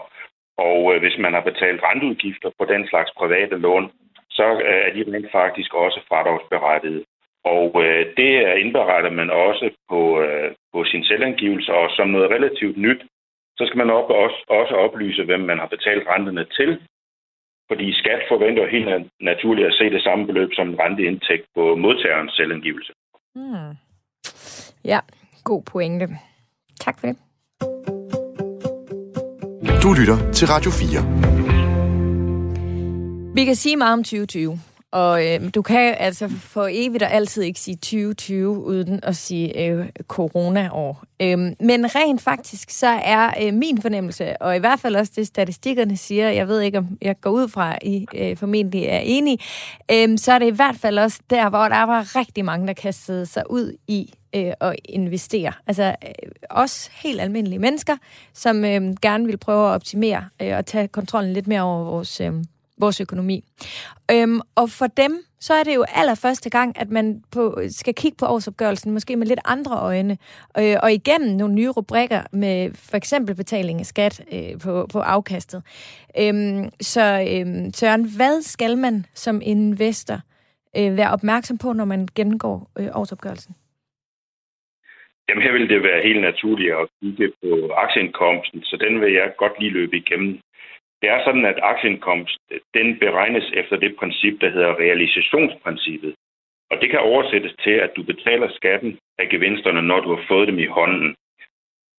Og 0.68 0.94
øh, 0.94 1.00
hvis 1.02 1.16
man 1.24 1.32
har 1.36 1.44
betalt 1.50 1.80
renteudgifter 1.82 2.50
på 2.58 2.64
den 2.72 2.82
slags 2.90 3.10
private 3.20 3.56
lån, 3.64 3.90
så 4.30 4.46
øh, 4.68 4.80
er 4.86 4.92
de 4.94 5.02
rent 5.12 5.32
faktisk 5.32 5.74
også 5.74 6.00
fradragsberettiget. 6.08 7.04
Og 7.44 7.66
øh, 7.84 8.02
det 8.18 8.32
indberetter 8.62 9.10
man 9.10 9.30
også 9.30 9.70
på, 9.90 10.00
øh, 10.22 10.50
på 10.72 10.84
sin 10.84 11.04
selvangivelse, 11.04 11.72
og 11.74 11.90
som 11.96 12.08
noget 12.08 12.30
relativt 12.30 12.76
nyt, 12.76 13.02
så 13.58 13.62
skal 13.66 13.78
man 13.78 13.90
op, 13.90 14.10
også, 14.10 14.40
også 14.48 14.74
oplyse, 14.74 15.24
hvem 15.24 15.40
man 15.40 15.58
har 15.58 15.66
betalt 15.66 16.08
renterne 16.08 16.44
til. 16.58 16.70
Fordi 17.68 17.92
skat 17.92 18.22
forventer 18.28 18.66
helt 18.68 18.88
naturligt 19.20 19.68
at 19.68 19.74
se 19.74 19.90
det 19.90 20.02
samme 20.02 20.26
beløb 20.26 20.50
som 20.52 20.74
renteindtægt 20.74 21.46
på 21.54 21.76
modtagerens 21.76 22.32
selvangivelse. 22.32 22.92
Hmm. 23.34 23.72
Ja, 24.84 24.98
god 25.44 25.62
pointe. 25.72 26.06
Tak 26.80 27.00
for 27.00 27.06
det. 27.06 27.16
Du 29.82 29.92
lytter 29.92 30.32
til 30.32 30.48
Radio 30.48 30.70
4. 30.70 31.04
Vi 33.34 33.44
kan 33.44 33.56
sige 33.56 33.76
meget 33.76 33.92
om 33.92 34.04
2020. 34.04 34.60
Og 34.92 35.26
øh, 35.26 35.40
du 35.54 35.62
kan 35.62 35.94
altså 35.98 36.28
for 36.28 36.68
evigt 36.70 37.02
og 37.02 37.12
altid 37.12 37.42
ikke 37.42 37.60
sige 37.60 37.76
2020 37.76 38.64
uden 38.64 39.00
at 39.02 39.16
sige 39.16 39.66
øh, 39.66 39.88
corona-år. 40.08 41.04
Øh, 41.22 41.38
men 41.60 41.94
rent 41.94 42.20
faktisk 42.20 42.70
så 42.70 42.86
er 42.86 43.30
øh, 43.42 43.54
min 43.54 43.82
fornemmelse, 43.82 44.42
og 44.42 44.56
i 44.56 44.58
hvert 44.58 44.80
fald 44.80 44.96
også 44.96 45.12
det 45.16 45.26
statistikkerne 45.26 45.96
siger, 45.96 46.30
jeg 46.30 46.48
ved 46.48 46.60
ikke 46.60 46.78
om 46.78 46.98
jeg 47.02 47.20
går 47.20 47.30
ud 47.30 47.48
fra, 47.48 47.74
at 47.74 47.82
I 47.82 48.06
øh, 48.14 48.36
formentlig 48.36 48.84
er 48.84 48.98
enige, 48.98 49.38
øh, 49.92 50.18
så 50.18 50.32
er 50.32 50.38
det 50.38 50.46
i 50.46 50.56
hvert 50.56 50.76
fald 50.76 50.98
også 50.98 51.20
der, 51.30 51.48
hvor 51.48 51.68
der 51.68 51.82
var 51.82 52.16
rigtig 52.16 52.44
mange, 52.44 52.66
der 52.66 52.72
kastede 52.72 53.26
sig 53.26 53.50
ud 53.50 53.76
i 53.88 54.14
øh, 54.34 54.52
at 54.60 54.76
investere. 54.84 55.52
Altså 55.66 55.84
øh, 55.84 56.30
også 56.50 56.90
helt 56.92 57.20
almindelige 57.20 57.58
mennesker, 57.58 57.96
som 58.34 58.64
øh, 58.64 58.96
gerne 59.02 59.26
vil 59.26 59.36
prøve 59.36 59.68
at 59.68 59.74
optimere 59.74 60.24
øh, 60.42 60.56
og 60.56 60.66
tage 60.66 60.88
kontrollen 60.88 61.32
lidt 61.32 61.46
mere 61.46 61.62
over 61.62 61.84
vores... 61.84 62.20
Øh, 62.20 62.32
vores 62.80 63.00
økonomi. 63.00 63.44
Øhm, 64.12 64.40
og 64.54 64.70
for 64.70 64.86
dem, 64.86 65.12
så 65.40 65.54
er 65.54 65.62
det 65.64 65.74
jo 65.74 65.84
allerførste 65.94 66.50
gang, 66.50 66.80
at 66.80 66.90
man 66.90 67.22
på, 67.32 67.60
skal 67.68 67.94
kigge 67.94 68.16
på 68.20 68.26
årsopgørelsen, 68.26 68.92
måske 68.92 69.16
med 69.16 69.26
lidt 69.26 69.40
andre 69.44 69.76
øjne, 69.80 70.18
øh, 70.58 70.76
og 70.82 70.92
igennem 70.92 71.36
nogle 71.36 71.54
nye 71.54 71.68
rubrikker 71.68 72.22
med 72.32 72.70
for 72.90 72.96
eksempel 72.96 73.34
betaling 73.34 73.80
af 73.80 73.86
skat 73.86 74.24
øh, 74.32 74.60
på, 74.64 74.86
på 74.92 74.98
afkastet. 74.98 75.62
Øhm, 76.18 76.70
så 76.80 77.04
øh, 77.30 77.46
Søren, 77.74 78.04
hvad 78.16 78.42
skal 78.42 78.78
man 78.78 79.06
som 79.14 79.40
investor 79.44 80.18
øh, 80.76 80.96
være 80.96 81.10
opmærksom 81.10 81.58
på, 81.58 81.72
når 81.72 81.84
man 81.84 82.08
gennemgår 82.16 82.70
øh, 82.78 82.88
årsopgørelsen? 82.94 83.54
Jamen 85.28 85.42
her 85.42 85.52
vil 85.52 85.68
det 85.68 85.82
være 85.82 86.02
helt 86.08 86.20
naturligt 86.20 86.72
at 86.74 86.88
kigge 87.00 87.32
på 87.42 87.72
aktieindkomsten, 87.84 88.62
så 88.62 88.76
den 88.76 89.00
vil 89.00 89.12
jeg 89.12 89.32
godt 89.38 89.52
lige 89.60 89.76
løbe 89.78 89.96
igennem. 89.96 90.40
Det 91.00 91.08
er 91.10 91.24
sådan, 91.24 91.44
at 91.44 91.58
aktieindkomst, 91.62 92.38
den 92.74 92.98
beregnes 92.98 93.50
efter 93.54 93.76
det 93.76 93.96
princip, 93.96 94.40
der 94.40 94.50
hedder 94.50 94.78
realisationsprincippet. 94.78 96.14
Og 96.70 96.76
det 96.80 96.90
kan 96.90 97.00
oversættes 97.00 97.54
til, 97.64 97.70
at 97.70 97.92
du 97.96 98.02
betaler 98.02 98.48
skatten 98.50 98.98
af 99.18 99.28
gevinsterne, 99.28 99.82
når 99.82 100.00
du 100.00 100.14
har 100.14 100.24
fået 100.28 100.48
dem 100.48 100.58
i 100.58 100.66
hånden. 100.66 101.14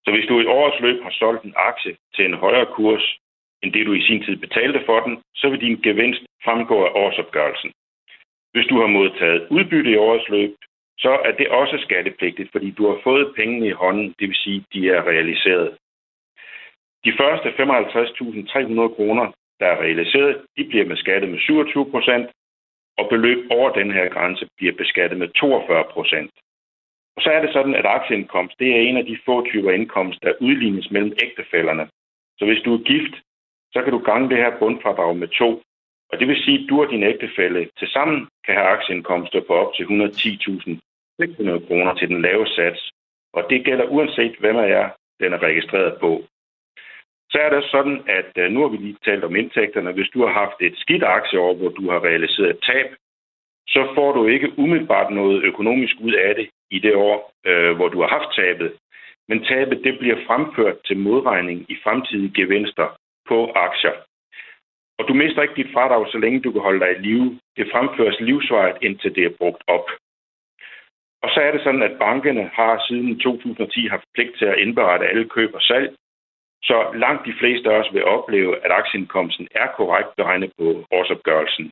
Så 0.06 0.12
hvis 0.12 0.28
du 0.28 0.40
i 0.40 0.46
årets 0.46 0.80
løb 0.80 1.04
har 1.04 1.14
solgt 1.20 1.44
en 1.44 1.54
aktie 1.56 1.96
til 2.16 2.26
en 2.26 2.34
højere 2.34 2.66
kurs, 2.66 3.18
end 3.64 3.74
det 3.74 3.86
du 3.86 3.94
i 3.94 4.02
sin 4.08 4.24
tid 4.24 4.36
betalte 4.36 4.82
for 4.86 5.00
den, 5.00 5.22
så 5.36 5.50
vil 5.50 5.62
din 5.62 5.82
gevinst 5.82 6.22
fremgå 6.44 6.86
af 6.86 6.92
årsopgørelsen. 6.96 7.72
Hvis 8.54 8.68
du 8.68 8.80
har 8.80 8.88
modtaget 8.88 9.48
udbytte 9.50 9.92
i 9.92 9.96
årets 9.96 10.30
løb, 10.30 10.52
så 10.98 11.12
er 11.26 11.32
det 11.32 11.48
også 11.50 11.78
skattepligtigt, 11.78 12.52
fordi 12.52 12.72
du 12.72 12.88
har 12.88 13.00
fået 13.04 13.34
pengene 13.36 13.68
i 13.68 13.80
hånden, 13.82 14.16
det 14.20 14.28
vil 14.28 14.36
sige, 14.36 14.58
at 14.58 14.74
de 14.74 14.90
er 14.90 15.08
realiseret. 15.08 15.78
De 17.06 17.14
første 17.20 17.48
55.300 17.50 18.96
kroner, 18.96 19.32
der 19.60 19.68
er 19.68 19.82
realiseret, 19.82 20.42
de 20.58 20.64
bliver 20.70 20.86
beskattet 20.86 21.30
med 21.30 21.40
27 21.40 21.92
procent, 21.92 22.30
og 22.98 23.10
beløb 23.10 23.40
over 23.52 23.70
den 23.70 23.92
her 23.92 24.10
grænse 24.10 24.48
bliver 24.58 24.74
beskattet 24.74 25.20
med 25.20 25.28
42 25.28 25.84
procent. 25.92 26.32
Og 27.16 27.22
så 27.22 27.30
er 27.32 27.42
det 27.42 27.54
sådan, 27.54 27.76
at 27.76 27.86
aktieindkomst, 27.86 28.60
det 28.60 28.70
er 28.72 28.82
en 28.82 28.98
af 28.98 29.06
de 29.06 29.18
få 29.26 29.46
typer 29.46 29.72
indkomst, 29.72 30.20
der 30.24 30.42
udlignes 30.42 30.92
mellem 30.92 31.14
ægtefælderne. 31.24 31.90
Så 32.38 32.46
hvis 32.46 32.62
du 32.66 32.74
er 32.74 32.84
gift, 32.92 33.16
så 33.74 33.82
kan 33.82 33.92
du 33.92 34.00
gange 34.00 34.30
det 34.30 34.38
her 34.38 34.60
bundfradrag 34.60 35.16
med 35.18 35.28
to. 35.28 35.62
Og 36.12 36.20
det 36.20 36.28
vil 36.28 36.44
sige, 36.44 36.60
at 36.60 36.70
du 36.70 36.82
og 36.82 36.90
din 36.90 37.04
ægtefælle 37.04 37.70
tilsammen 37.80 38.28
kan 38.46 38.56
have 38.56 38.68
aktieindkomster 38.68 39.42
på 39.48 39.54
op 39.54 39.74
til 39.74 39.84
110.600 39.84 41.68
kroner 41.68 41.94
til 41.96 42.08
den 42.10 42.22
lave 42.22 42.48
sats. 42.48 42.92
Og 43.34 43.46
det 43.50 43.66
gælder 43.66 43.86
uanset, 43.86 44.36
hvem 44.40 44.58
af 44.58 44.70
jer 44.70 44.90
den 45.20 45.34
er 45.34 45.44
registreret 45.44 46.00
på. 46.00 46.24
Så 47.32 47.38
er 47.40 47.50
det 47.50 47.64
sådan, 47.72 48.04
at 48.08 48.32
øh, 48.38 48.52
nu 48.52 48.62
har 48.62 48.68
vi 48.68 48.78
lige 48.78 48.98
talt 49.06 49.24
om 49.24 49.36
indtægterne. 49.36 49.92
Hvis 49.92 50.10
du 50.14 50.26
har 50.26 50.34
haft 50.34 50.58
et 50.60 50.76
skidt 50.78 51.04
aktieår, 51.04 51.54
hvor 51.54 51.70
du 51.70 51.92
har 51.92 52.04
realiseret 52.04 52.50
et 52.50 52.64
tab, 52.64 52.88
så 53.68 53.82
får 53.96 54.12
du 54.14 54.28
ikke 54.28 54.54
umiddelbart 54.58 55.14
noget 55.14 55.44
økonomisk 55.44 55.96
ud 56.00 56.14
af 56.14 56.36
det 56.36 56.50
i 56.72 56.80
det 56.80 56.96
år, 56.96 57.34
øh, 57.46 57.76
hvor 57.76 57.88
du 57.88 58.02
har 58.02 58.08
haft 58.08 58.36
tabet. 58.36 58.72
Men 59.30 59.44
tabet 59.44 59.84
det 59.84 60.00
bliver 60.00 60.26
fremført 60.28 60.78
til 60.88 60.98
modregning 60.98 61.66
i 61.72 61.76
fremtidige 61.84 62.34
gevinster 62.36 62.88
på 63.28 63.52
aktier. 63.56 63.96
Og 65.00 65.08
du 65.08 65.14
mister 65.14 65.42
ikke 65.42 65.60
dit 65.64 65.74
fradrag, 65.74 66.12
så 66.12 66.18
længe 66.18 66.42
du 66.42 66.52
kan 66.52 66.62
holde 66.62 66.80
dig 66.80 66.92
i 66.92 67.02
live. 67.02 67.40
Det 67.58 67.72
fremføres 67.72 68.20
livsvejet, 68.20 68.78
indtil 68.82 69.16
det 69.16 69.26
er 69.26 69.38
brugt 69.40 69.64
op. 69.68 69.88
Og 71.24 71.30
så 71.34 71.40
er 71.42 71.52
det 71.52 71.62
sådan, 71.64 71.84
at 71.84 72.00
bankerne 72.00 72.52
har 72.54 72.86
siden 72.88 73.20
2010 73.20 73.88
haft 73.88 74.04
pligt 74.14 74.38
til 74.38 74.46
at 74.46 74.60
indberette 74.60 75.08
alle 75.08 75.30
køb 75.30 75.54
og 75.54 75.62
salg, 75.62 75.96
så 76.64 76.78
langt 77.04 77.26
de 77.26 77.34
fleste 77.40 77.70
af 77.72 77.80
os 77.80 77.94
vil 77.94 78.06
opleve, 78.06 78.66
at 78.66 78.72
aktieindkomsten 78.72 79.48
er 79.56 79.68
korrekt 79.78 80.16
beregnet 80.18 80.52
på 80.58 80.86
årsopgørelsen. 80.92 81.72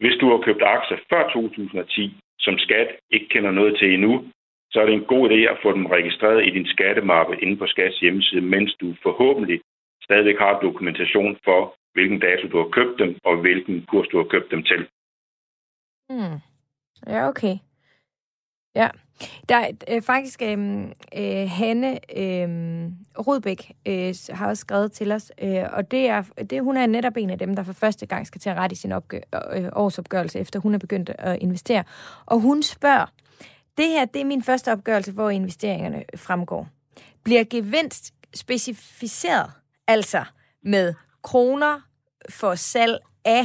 Hvis 0.00 0.16
du 0.20 0.26
har 0.30 0.40
købt 0.46 0.62
aktier 0.62 0.98
før 1.10 1.22
2010, 1.28 2.20
som 2.38 2.58
skat 2.58 2.88
ikke 3.10 3.28
kender 3.28 3.50
noget 3.50 3.78
til 3.78 3.94
endnu, 3.94 4.24
så 4.72 4.80
er 4.80 4.86
det 4.86 4.94
en 4.94 5.10
god 5.14 5.30
idé 5.30 5.40
at 5.52 5.58
få 5.62 5.72
dem 5.72 5.86
registreret 5.86 6.46
i 6.46 6.50
din 6.50 6.66
skattemappe 6.66 7.40
inde 7.42 7.56
på 7.56 7.66
Skats 7.66 8.00
hjemmeside, 8.00 8.40
mens 8.40 8.74
du 8.80 8.94
forhåbentlig 9.02 9.60
stadigvæk 10.02 10.38
har 10.38 10.60
dokumentation 10.60 11.38
for, 11.44 11.74
hvilken 11.92 12.20
dato 12.20 12.48
du 12.48 12.56
har 12.56 12.68
købt 12.68 12.98
dem, 12.98 13.18
og 13.24 13.36
hvilken 13.36 13.86
kurs 13.86 14.08
du 14.08 14.16
har 14.16 14.24
købt 14.24 14.50
dem 14.50 14.62
til. 14.62 14.88
Hmm. 16.10 16.38
Ja, 17.06 17.28
okay. 17.28 17.54
Ja, 18.74 18.88
der 19.48 19.56
er 19.56 19.70
øh, 19.88 20.02
faktisk 20.02 20.42
øh, 20.42 20.84
øh, 21.16 21.50
Hanne 21.50 22.18
øh, 22.18 22.48
Rudbæk 23.18 23.72
øh, 23.86 24.14
har 24.30 24.48
også 24.48 24.60
skrevet 24.60 24.92
til 24.92 25.12
os, 25.12 25.32
øh, 25.42 25.64
og 25.72 25.90
det 25.90 26.08
er, 26.08 26.22
det, 26.50 26.62
hun 26.62 26.76
er 26.76 26.86
netop 26.86 27.16
en 27.16 27.30
af 27.30 27.38
dem, 27.38 27.56
der 27.56 27.62
for 27.62 27.72
første 27.72 28.06
gang 28.06 28.26
skal 28.26 28.40
til 28.40 28.50
at 28.50 28.56
rette 28.56 28.74
i 28.74 28.76
sin 28.76 28.92
opgø- 28.92 29.56
øh, 29.56 29.68
årsopgørelse, 29.72 30.38
efter 30.38 30.60
hun 30.60 30.74
er 30.74 30.78
begyndt 30.78 31.10
at 31.18 31.38
investere. 31.40 31.84
Og 32.26 32.40
hun 32.40 32.62
spørger, 32.62 33.06
det 33.78 33.88
her 33.88 34.04
det 34.04 34.20
er 34.20 34.24
min 34.24 34.42
første 34.42 34.72
opgørelse, 34.72 35.12
hvor 35.12 35.30
investeringerne 35.30 36.04
fremgår. 36.16 36.68
Bliver 37.24 37.44
gevinst 37.50 38.14
specificeret, 38.34 39.50
altså 39.86 40.24
med 40.62 40.94
kroner 41.22 41.80
for 42.30 42.54
salg 42.54 42.98
af, 43.24 43.44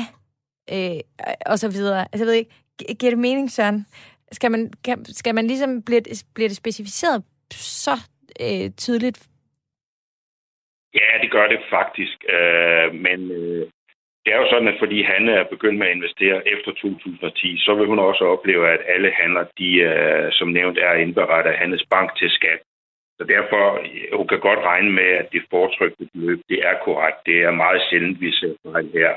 øh, 0.71 0.99
og 1.45 1.59
så 1.59 1.67
videre. 1.67 2.01
Altså 2.01 2.17
jeg 2.17 2.28
ved 2.28 2.34
ikke, 2.34 2.51
giver 2.99 3.11
det 3.11 3.19
mening, 3.19 3.51
Søren? 3.51 3.86
Skal 4.34 4.51
man, 4.51 4.73
kan, 4.86 5.05
skal 5.05 5.36
man 5.36 5.47
ligesom, 5.47 5.84
bliver 5.84 6.01
det, 6.01 6.23
bliver 6.36 6.49
det 6.49 6.57
specificeret 6.57 7.23
så 7.51 7.95
øh, 8.45 8.71
tydeligt? 8.77 9.19
Ja, 10.93 11.09
det 11.21 11.31
gør 11.31 11.47
det 11.47 11.59
faktisk. 11.69 12.17
Øh, 12.36 12.93
men 13.05 13.31
øh, 13.31 13.67
det 14.23 14.34
er 14.34 14.38
jo 14.38 14.49
sådan, 14.49 14.67
at 14.67 14.79
fordi 14.79 15.03
han 15.03 15.29
er 15.29 15.43
begyndt 15.43 15.79
med 15.79 15.88
at 15.88 15.95
investere 15.95 16.47
efter 16.53 16.71
2010, 16.71 17.57
så 17.65 17.75
vil 17.75 17.88
hun 17.88 17.99
også 17.99 18.23
opleve, 18.25 18.69
at 18.69 18.81
alle 18.88 19.11
handler, 19.21 19.43
de 19.57 19.69
øh, 19.75 20.31
som 20.31 20.47
nævnt 20.47 20.77
er 20.77 20.93
indberettet 20.93 21.51
af 21.51 21.57
Hannes 21.57 21.86
Bank 21.89 22.17
til 22.17 22.29
skat. 22.29 22.59
Så 23.17 23.23
derfor, 23.23 23.63
øh, 23.79 24.17
hun 24.17 24.27
kan 24.27 24.39
godt 24.39 24.59
regne 24.59 24.91
med, 24.91 25.09
at 25.21 25.27
det 25.31 25.43
foretrykte 25.49 26.07
beløb, 26.13 26.39
det 26.49 26.59
er 26.69 26.75
korrekt. 26.86 27.19
Det 27.25 27.38
er 27.43 27.51
meget 27.51 27.81
sjældent, 27.89 28.21
vi 28.21 28.31
ser 28.31 28.53
fejl 28.71 28.89
her. 28.93 29.13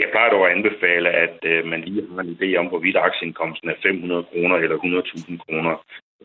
Jeg 0.00 0.08
plejer 0.12 0.30
dog 0.30 0.46
at 0.46 0.54
anbefale, 0.56 1.08
at 1.24 1.38
øh, 1.44 1.64
man 1.72 1.80
lige 1.80 2.08
har 2.14 2.22
en 2.22 2.36
idé 2.36 2.48
om, 2.60 2.66
hvorvidt 2.66 2.96
aktieindkomsten 2.96 3.68
er 3.70 3.82
500 3.82 4.24
kroner 4.30 4.56
eller 4.56 4.76
100.000 4.76 5.36
kroner. 5.44 5.74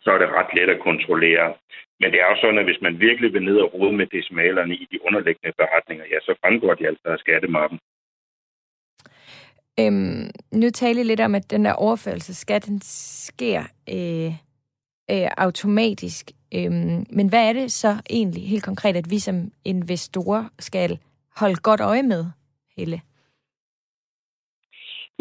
Så 0.03 0.09
er 0.11 0.17
det 0.17 0.35
ret 0.37 0.51
let 0.57 0.69
at 0.75 0.83
kontrollere. 0.89 1.47
Men 1.99 2.11
det 2.11 2.19
er 2.21 2.27
jo 2.31 2.37
sådan, 2.41 2.57
at 2.61 2.65
hvis 2.65 2.81
man 2.81 2.99
virkelig 2.99 3.33
vil 3.33 3.43
ned 3.43 3.57
og 3.57 3.73
rode 3.73 3.93
med 3.99 4.07
decimalerne 4.07 4.75
i 4.75 4.87
de 4.91 5.05
underliggende 5.05 5.53
beretninger, 5.57 6.05
ja, 6.11 6.19
så 6.21 6.35
fremgår 6.41 6.73
de 6.73 6.87
altså 6.87 7.07
af 7.07 7.19
skattemappen. 7.19 7.79
Øhm, 9.79 10.29
nu 10.51 10.69
taler 10.69 11.01
I 11.01 11.03
lidt 11.03 11.19
om, 11.19 11.35
at 11.35 11.51
den 11.51 11.65
der 11.65 11.73
overførelsesskat, 11.73 12.65
den 12.65 12.79
sker 12.81 13.61
øh, 13.95 14.31
øh, 15.11 15.29
automatisk. 15.37 16.31
Øhm, 16.55 17.05
men 17.09 17.29
hvad 17.29 17.49
er 17.49 17.53
det 17.53 17.71
så 17.71 18.01
egentlig 18.09 18.49
helt 18.49 18.63
konkret, 18.63 18.95
at 18.95 19.09
vi 19.09 19.19
som 19.19 19.35
investorer 19.65 20.43
skal 20.59 20.99
holde 21.35 21.55
godt 21.55 21.81
øje 21.81 22.03
med, 22.03 22.25
Helle? 22.77 23.01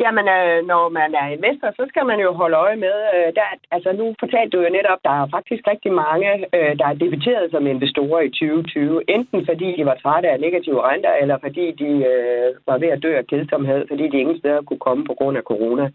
Jamen, 0.04 0.26
øh, 0.36 0.58
når 0.72 0.84
man 0.88 1.10
er 1.22 1.26
investor, 1.36 1.68
så 1.78 1.84
skal 1.88 2.04
man 2.06 2.18
jo 2.20 2.30
holde 2.32 2.56
øje 2.56 2.76
med, 2.86 2.96
øh, 3.16 3.28
der, 3.38 3.46
altså 3.70 3.90
nu 3.92 4.14
fortalte 4.22 4.52
du 4.56 4.62
jo 4.62 4.70
netop, 4.78 5.00
der 5.04 5.14
er 5.22 5.32
faktisk 5.36 5.62
rigtig 5.72 5.92
mange, 5.92 6.30
øh, 6.56 6.72
der 6.80 6.86
er 6.88 7.00
debiteret 7.04 7.50
som 7.50 7.66
investorer 7.66 8.20
i 8.20 8.30
2020, 8.30 9.10
enten 9.16 9.46
fordi 9.48 9.68
de 9.78 9.84
var 9.86 9.96
trætte 10.02 10.28
af 10.28 10.40
negative 10.40 10.82
renter, 10.88 11.12
eller 11.22 11.36
fordi 11.44 11.66
de 11.82 11.90
øh, 12.12 12.48
var 12.68 12.78
ved 12.78 12.88
at 12.88 13.02
dø 13.02 13.12
af 13.16 13.26
kedsomhed, 13.26 13.80
fordi 13.88 14.04
de 14.08 14.20
ingen 14.20 14.38
steder 14.38 14.62
kunne 14.62 14.84
komme 14.86 15.04
på 15.04 15.14
grund 15.18 15.36
af 15.36 15.42
corona. 15.42 15.90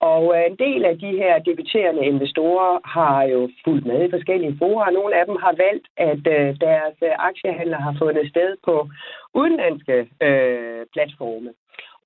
Og 0.00 0.22
øh, 0.36 0.42
en 0.50 0.56
del 0.66 0.84
af 0.84 0.98
de 0.98 1.10
her 1.22 1.38
debiterende 1.38 2.06
investorer 2.12 2.78
har 2.84 3.22
jo 3.22 3.48
fulgt 3.64 3.86
med 3.86 4.08
i 4.08 4.10
forskellige 4.10 4.56
fora, 4.58 4.90
nogle 4.90 5.16
af 5.20 5.26
dem 5.26 5.36
har 5.44 5.54
valgt, 5.64 5.86
at 5.96 6.22
øh, 6.36 6.46
deres 6.66 6.96
øh, 7.02 7.14
aktiehandler 7.18 7.80
har 7.86 7.94
fundet 7.98 8.30
sted 8.30 8.56
på 8.64 8.88
udenlandske 9.34 9.96
øh, 10.22 10.82
platforme. 10.94 11.50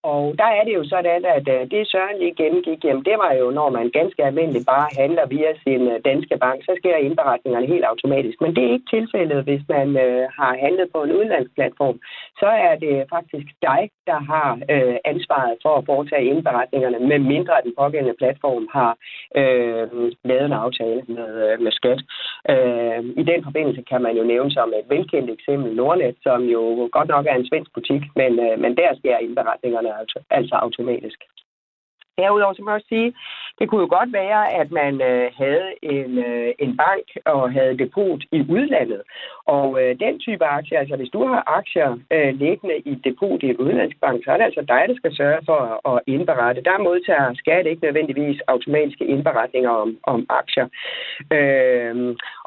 Og 0.03 0.35
der 0.39 0.51
er 0.59 0.65
det 0.65 0.75
jo 0.75 0.85
sådan, 0.85 1.25
at 1.25 1.49
øh, 1.49 1.71
det 1.71 1.89
Søren 1.91 2.19
lige 2.19 2.35
gennemgik, 2.35 2.85
jamen 2.85 3.05
det 3.05 3.17
var 3.25 3.33
jo, 3.41 3.51
når 3.51 3.71
man 3.71 3.91
ganske 3.91 4.25
almindeligt 4.25 4.67
bare 4.67 4.89
handler 4.99 5.27
via 5.27 5.53
sin 5.65 5.83
øh, 5.93 6.01
danske 6.05 6.37
bank, 6.39 6.59
så 6.65 6.73
sker 6.79 6.97
indberetningerne 6.97 7.67
helt 7.67 7.85
automatisk. 7.85 8.41
Men 8.41 8.57
det 8.57 8.65
er 8.65 8.73
ikke 8.73 8.91
tilfældet, 8.97 9.45
hvis 9.45 9.63
man 9.69 9.89
øh, 10.05 10.29
har 10.39 10.53
handlet 10.65 10.89
på 10.95 11.03
en 11.03 11.13
udenlandsk 11.13 11.55
platform. 11.55 11.99
Så 12.39 12.47
er 12.47 12.75
det 12.85 13.07
faktisk 13.15 13.47
dig, 13.63 13.83
der 14.07 14.21
har 14.33 14.49
ansvaret 15.05 15.55
for 15.63 15.73
at 15.77 15.87
foretage 15.87 16.25
indberetningerne, 16.25 16.99
med 16.99 17.19
mindre 17.19 17.55
den 17.65 17.73
pågældende 17.79 18.17
platform 18.23 18.69
har 18.77 18.93
øh, 19.41 19.87
lavet 20.25 20.47
en 20.47 20.61
aftale 20.65 21.03
med, 21.09 21.59
med 21.65 21.73
skat. 21.73 22.01
Øh, 22.53 23.01
I 23.21 23.23
den 23.31 23.41
forbindelse 23.45 23.83
kan 23.91 24.03
man 24.03 24.17
jo 24.17 24.25
nævne 24.25 24.51
som 24.51 24.69
et 24.79 24.91
velkendt 24.95 25.31
eksempel 25.31 25.77
Nordnet, 25.77 26.17
som 26.23 26.41
jo 26.57 26.89
godt 26.93 27.09
nok 27.09 27.27
er 27.27 27.37
en 27.37 27.49
svensk 27.49 27.71
butik, 27.75 28.03
men, 28.21 28.33
øh, 28.47 28.55
men 28.63 28.77
der 28.77 28.91
sker 29.01 29.17
indberetningerne 29.19 29.90
altså, 29.93 30.19
altså 30.31 30.55
automatisk. 30.55 31.19
Derudover 32.21 32.55
så 32.55 32.63
må 32.63 32.71
jeg 32.71 32.81
også 32.81 32.93
sige, 32.97 33.11
det 33.59 33.69
kunne 33.69 33.85
jo 33.87 33.91
godt 33.99 34.13
være, 34.23 34.43
at 34.61 34.69
man 34.81 34.95
øh, 35.11 35.27
havde 35.43 35.69
en, 35.83 36.11
øh, 36.29 36.51
en 36.65 36.73
bank 36.85 37.07
og 37.35 37.53
havde 37.57 37.79
depot 37.85 38.21
i 38.39 38.41
udlandet. 38.57 39.03
Og 39.57 39.69
øh, 39.81 39.93
den 40.05 40.15
type 40.27 40.45
aktier, 40.59 40.79
altså 40.79 40.97
hvis 40.97 41.15
du 41.17 41.21
har 41.31 41.43
aktier 41.59 41.91
øh, 42.15 42.31
liggende 42.43 42.77
i 42.91 42.95
depot 43.07 43.43
i 43.43 43.49
en 43.51 43.57
udenlandsk 43.65 43.99
bank, 44.05 44.19
så 44.25 44.31
er 44.31 44.37
det 44.37 44.45
altså 44.45 44.63
dig, 44.73 44.83
der 44.89 44.97
skal 44.97 45.13
sørge 45.21 45.43
for 45.49 45.61
at, 45.71 45.77
at 45.93 46.03
indberette. 46.15 46.67
Der 46.71 46.85
modtager 46.87 47.35
skat 47.35 47.67
ikke 47.67 47.85
nødvendigvis 47.87 48.41
automatiske 48.49 49.05
indberetninger 49.15 49.71
om, 49.71 49.91
om 50.13 50.27
aktier. 50.41 50.67
Øh, 51.37 51.95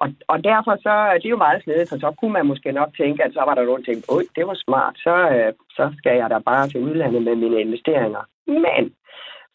og, 0.01 0.07
og 0.27 0.37
derfor 0.43 0.73
så 0.85 0.93
det 1.21 1.25
er 1.25 1.35
jo 1.37 1.45
meget 1.47 1.63
snedigt, 1.63 1.89
for 1.89 1.97
så 2.05 2.09
kunne 2.19 2.33
man 2.37 2.45
måske 2.51 2.71
nok 2.71 2.91
tænke, 2.97 3.23
at 3.23 3.33
så 3.33 3.41
var 3.47 3.55
der 3.55 3.63
nogen, 3.65 3.83
der 3.83 3.87
tænkte, 3.93 4.35
det 4.37 4.47
var 4.47 4.57
smart, 4.65 4.95
så, 5.05 5.15
øh, 5.35 5.53
så 5.77 5.85
skal 5.97 6.15
jeg 6.21 6.29
da 6.29 6.37
bare 6.51 6.67
til 6.67 6.79
udlandet 6.87 7.21
med 7.23 7.35
mine 7.35 7.61
investeringer. 7.61 8.23
Men 8.47 8.83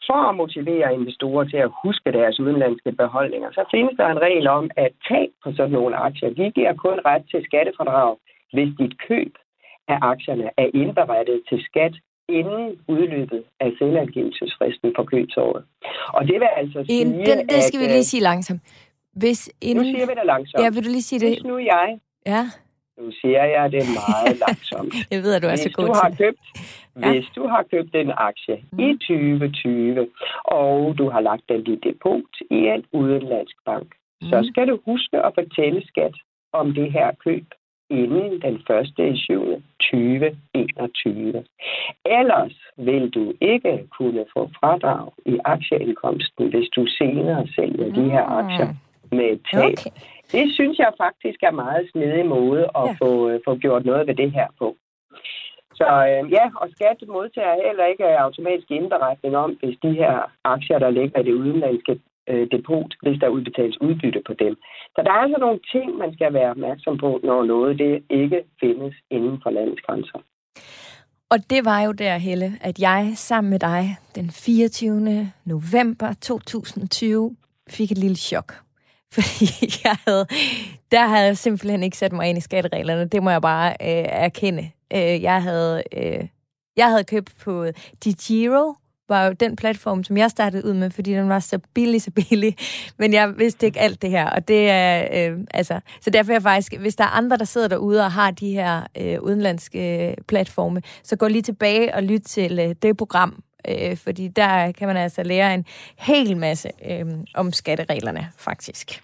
for 0.07 0.21
at 0.29 0.35
motivere 0.35 0.93
investorer 0.93 1.45
til 1.51 1.57
at 1.57 1.71
huske 1.83 2.11
deres 2.11 2.39
udenlandske 2.39 2.91
beholdninger, 2.91 3.49
så 3.51 3.63
findes 3.71 3.95
der 3.97 4.07
en 4.07 4.21
regel 4.21 4.47
om, 4.47 4.71
at 4.77 4.91
tab 5.07 5.29
på 5.43 5.49
sådan 5.57 5.71
nogle 5.71 5.95
aktier, 5.95 6.29
de 6.29 6.51
giver 6.57 6.73
kun 6.73 6.97
ret 7.05 7.23
til 7.31 7.41
skattefradrag, 7.45 8.15
hvis 8.53 8.69
dit 8.79 8.93
køb 9.07 9.33
af 9.87 9.97
aktierne 10.01 10.49
er 10.57 10.67
indberettet 10.73 11.41
til 11.49 11.59
skat 11.69 11.95
inden 12.29 12.79
udløbet 12.87 13.43
af 13.59 13.69
selvangivelsesfristen 13.79 14.93
for 14.95 15.03
købsåret. 15.03 15.63
Og 16.07 16.21
det 16.27 16.37
vil 16.41 16.49
altså 16.55 16.85
sige, 16.89 17.01
en, 17.01 17.07
den, 17.07 17.37
det 17.53 17.63
skal 17.63 17.79
at, 17.79 17.83
vi 17.83 17.87
lige 17.87 17.97
øh, 17.97 18.11
sige 18.13 18.23
langsomt. 18.23 18.61
Hvis 19.13 19.51
inden... 19.61 19.85
Nu 19.85 19.91
siger 19.93 20.05
vi 20.05 20.13
det 20.19 20.25
langsomt. 20.25 20.63
Ja, 20.63 20.69
vil 20.69 20.85
du 20.85 20.89
lige 20.89 21.01
sige 21.01 21.19
det? 21.19 21.29
Hvis 21.29 21.43
nu 21.43 21.57
jeg 21.57 21.99
ja. 22.25 22.43
Nu 22.99 23.11
siger 23.21 23.43
jeg 23.43 23.71
det 23.71 23.83
meget 23.99 24.39
langsomt. 24.47 24.93
jeg 25.13 25.19
ved, 25.23 25.33
at 25.35 25.41
du 25.41 25.47
er 25.47 25.51
hvis 25.51 25.59
så 25.59 25.71
god 25.71 25.87
du 25.87 25.93
har 25.93 26.09
købt, 26.17 26.39
ja. 27.01 27.11
Hvis 27.11 27.27
du 27.35 27.47
har 27.47 27.63
købt 27.73 27.95
en 27.95 28.11
aktie 28.17 28.57
mm. 28.71 28.79
i 28.79 28.93
2020, 28.93 30.07
og 30.43 30.97
du 30.97 31.09
har 31.09 31.19
lagt 31.19 31.49
den 31.49 31.67
i 31.67 31.75
depot 31.75 32.33
i 32.51 32.59
en 32.73 32.83
udenlandsk 32.93 33.57
bank, 33.65 33.87
mm. 34.21 34.27
så 34.29 34.49
skal 34.51 34.67
du 34.67 34.79
huske 34.85 35.17
at 35.25 35.31
fortælle 35.39 35.87
skat 35.87 36.15
om 36.53 36.73
det 36.73 36.91
her 36.91 37.11
køb 37.25 37.45
inden 37.89 38.41
den 38.41 38.55
1. 38.99 39.13
i 39.13 39.17
7. 39.17 39.61
2021. 39.91 41.43
Ellers 42.05 42.55
vil 42.77 43.09
du 43.09 43.33
ikke 43.41 43.87
kunne 43.97 44.25
få 44.33 44.49
fradrag 44.59 45.11
i 45.25 45.39
aktieindkomsten, 45.45 46.49
hvis 46.49 46.69
du 46.75 46.85
senere 46.87 47.47
sælger 47.55 47.87
mm. 47.87 47.93
de 47.93 48.11
her 48.11 48.25
aktier 48.25 48.67
med 49.11 49.31
tab. 49.51 49.71
Okay. 49.71 49.91
Det 50.31 50.53
synes 50.53 50.79
jeg 50.79 50.91
faktisk 50.97 51.39
er 51.43 51.51
meget 51.51 51.89
snedig 51.91 52.25
måde 52.25 52.63
at 52.63 52.87
ja. 52.87 52.95
få, 53.01 53.29
øh, 53.29 53.39
få 53.45 53.55
gjort 53.55 53.85
noget 53.85 54.07
ved 54.07 54.15
det 54.15 54.31
her 54.31 54.47
på. 54.59 54.75
Så 55.79 55.89
øh, 56.09 56.23
ja, 56.37 56.45
og 56.61 56.67
skat 56.75 56.99
modtager 57.07 57.65
heller 57.67 57.85
ikke 57.85 58.19
automatisk 58.27 58.71
indberetning 58.71 59.33
om, 59.43 59.51
hvis 59.59 59.77
de 59.83 59.91
her 60.01 60.15
aktier, 60.43 60.79
der 60.79 60.89
ligger 60.89 61.19
i 61.19 61.23
det 61.23 61.33
udenlandske 61.33 61.93
øh, 62.29 62.47
depot, 62.51 62.91
hvis 63.03 63.19
der 63.21 63.35
udbetales 63.35 63.81
udbytte 63.81 64.21
på 64.27 64.33
dem. 64.33 64.53
Så 64.95 64.99
der 65.05 65.11
er 65.11 65.21
altså 65.25 65.39
nogle 65.39 65.59
ting, 65.73 65.87
man 66.03 66.13
skal 66.13 66.33
være 66.33 66.49
opmærksom 66.49 66.97
på, 66.97 67.19
når 67.23 67.43
noget 67.43 67.79
det 67.79 68.03
ikke 68.09 68.39
findes 68.59 68.95
inden 69.11 69.39
for 69.43 69.49
landets 69.49 69.81
grænser. 69.81 70.19
Og 71.33 71.37
det 71.49 71.65
var 71.65 71.81
jo 71.81 71.91
der, 71.91 72.17
Helle, 72.17 72.49
at 72.61 72.79
jeg 72.79 73.11
sammen 73.15 73.49
med 73.49 73.59
dig 73.59 73.83
den 74.15 74.29
24. 74.29 75.31
november 75.45 76.13
2020 76.21 77.35
fik 77.69 77.91
et 77.91 77.97
lille 77.97 78.15
chok. 78.15 78.68
Fordi 79.13 79.73
jeg 79.83 79.97
havde, 80.07 80.25
der 80.91 81.07
havde 81.07 81.25
jeg 81.25 81.37
simpelthen 81.37 81.83
ikke 81.83 81.97
sat 81.97 82.13
mig 82.13 82.29
ind 82.29 82.37
i 82.37 82.41
skattereglerne. 82.41 83.05
Det 83.05 83.23
må 83.23 83.29
jeg 83.29 83.41
bare 83.41 83.69
øh, 83.69 84.05
erkende. 84.07 84.71
Øh, 84.93 85.21
jeg, 85.21 85.43
havde, 85.43 85.83
øh, 85.93 86.27
jeg 86.77 86.89
havde 86.89 87.03
købt 87.03 87.33
på 87.43 87.63
øh, 87.63 87.73
DiGiro, 88.03 88.75
var 89.09 89.25
jo 89.25 89.33
den 89.33 89.55
platform, 89.55 90.03
som 90.03 90.17
jeg 90.17 90.31
startede 90.31 90.65
ud 90.65 90.73
med, 90.73 90.89
fordi 90.89 91.13
den 91.13 91.29
var 91.29 91.39
så 91.39 91.59
billig, 91.73 92.01
så 92.01 92.11
billig. 92.11 92.57
Men 92.99 93.13
jeg 93.13 93.37
vidste 93.37 93.65
ikke 93.65 93.79
alt 93.79 94.01
det 94.01 94.09
her, 94.09 94.29
og 94.29 94.47
det 94.47 94.69
er, 94.69 95.07
øh, 95.13 95.39
altså, 95.53 95.79
så 96.01 96.09
derfor 96.09 96.31
er 96.31 96.35
jeg 96.35 96.41
faktisk, 96.41 96.73
hvis 96.79 96.95
der 96.95 97.03
er 97.03 97.17
andre, 97.17 97.37
der 97.37 97.45
sidder 97.45 97.67
derude 97.67 98.03
og 98.03 98.11
har 98.11 98.31
de 98.31 98.51
her 98.51 98.81
øh, 98.97 99.21
udenlandske 99.21 100.09
øh, 100.09 100.13
platforme, 100.27 100.81
så 101.03 101.15
gå 101.15 101.27
lige 101.27 101.41
tilbage 101.41 101.95
og 101.95 102.03
lyt 102.03 102.21
til 102.21 102.59
øh, 102.59 102.75
det 102.81 102.97
program, 102.97 103.43
øh, 103.67 103.97
fordi 103.97 104.27
der 104.27 104.71
kan 104.71 104.87
man 104.87 104.97
altså 104.97 105.23
lære 105.23 105.53
en 105.53 105.65
hel 105.99 106.37
masse 106.37 106.69
øh, 106.89 107.05
om 107.35 107.51
skattereglerne, 107.51 108.27
faktisk. 108.37 109.01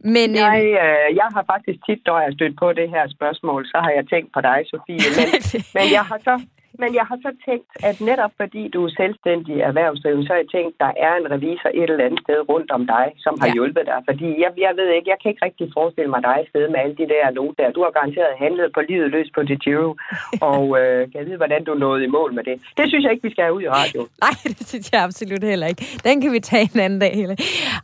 Men, 0.00 0.34
jeg, 0.34 0.60
øh, 0.64 0.70
øh, 0.70 1.16
jeg 1.20 1.28
har 1.34 1.44
faktisk 1.52 1.78
tit, 1.86 2.00
når 2.06 2.20
jeg 2.20 2.32
stødt 2.32 2.58
på 2.58 2.72
det 2.72 2.88
her 2.90 3.08
spørgsmål, 3.16 3.66
så 3.66 3.78
har 3.84 3.90
jeg 3.90 4.08
tænkt 4.08 4.32
på 4.32 4.40
dig, 4.40 4.58
Sofie. 4.66 5.08
Men, 5.18 5.28
men 5.76 5.86
jeg 5.96 6.04
har 6.10 6.18
så 6.28 6.34
men 6.82 6.90
jeg 6.98 7.04
har 7.10 7.18
så 7.26 7.32
tænkt, 7.48 7.70
at 7.88 7.96
netop 8.10 8.32
fordi 8.42 8.62
du 8.74 8.80
er 8.86 8.92
selvstændig 9.02 9.56
erhvervsdrivende, 9.70 10.24
så 10.26 10.32
har 10.32 10.40
jeg 10.44 10.50
tænkt, 10.56 10.72
at 10.74 10.80
der 10.84 10.92
er 11.06 11.12
en 11.20 11.26
revisor 11.34 11.70
et 11.80 11.90
eller 11.90 12.06
andet 12.08 12.20
sted 12.26 12.38
rundt 12.52 12.70
om 12.76 12.82
dig, 12.94 13.06
som 13.24 13.34
har 13.40 13.48
ja. 13.48 13.56
hjulpet 13.56 13.84
dig. 13.90 14.00
Fordi 14.08 14.28
jeg, 14.42 14.50
jeg 14.66 14.72
ved 14.78 14.88
ikke, 14.96 15.08
jeg 15.12 15.18
kan 15.20 15.30
ikke 15.32 15.44
rigtig 15.48 15.66
forestille 15.78 16.10
mig 16.14 16.22
dig 16.30 16.40
sted 16.50 16.64
med 16.72 16.78
alle 16.82 16.96
de 17.00 17.06
der 17.12 17.24
noter. 17.38 17.74
Du 17.76 17.82
har 17.86 17.92
garanteret 17.98 18.32
handlet 18.44 18.68
på 18.76 18.80
livet 18.90 19.08
løs 19.14 19.30
på 19.36 19.40
det 19.48 19.58
Giro, 19.64 19.90
og 20.52 20.64
øh, 20.80 21.00
kan 21.10 21.16
jeg 21.20 21.26
vide, 21.28 21.40
hvordan 21.42 21.62
du 21.68 21.72
nåede 21.84 22.00
i 22.06 22.10
mål 22.16 22.30
med 22.38 22.44
det. 22.48 22.56
Det 22.78 22.84
synes 22.90 23.02
jeg 23.04 23.12
ikke, 23.12 23.26
vi 23.28 23.32
skal 23.34 23.44
have 23.44 23.56
ud 23.58 23.64
i 23.68 23.72
radio. 23.80 24.00
Nej, 24.26 24.36
det 24.58 24.66
synes 24.70 24.86
jeg 24.92 25.00
absolut 25.08 25.44
heller 25.52 25.66
ikke. 25.72 25.82
Den 26.08 26.16
kan 26.22 26.30
vi 26.36 26.40
tage 26.50 26.64
en 26.74 26.80
anden 26.86 27.00
dag. 27.04 27.12
Hele. 27.20 27.36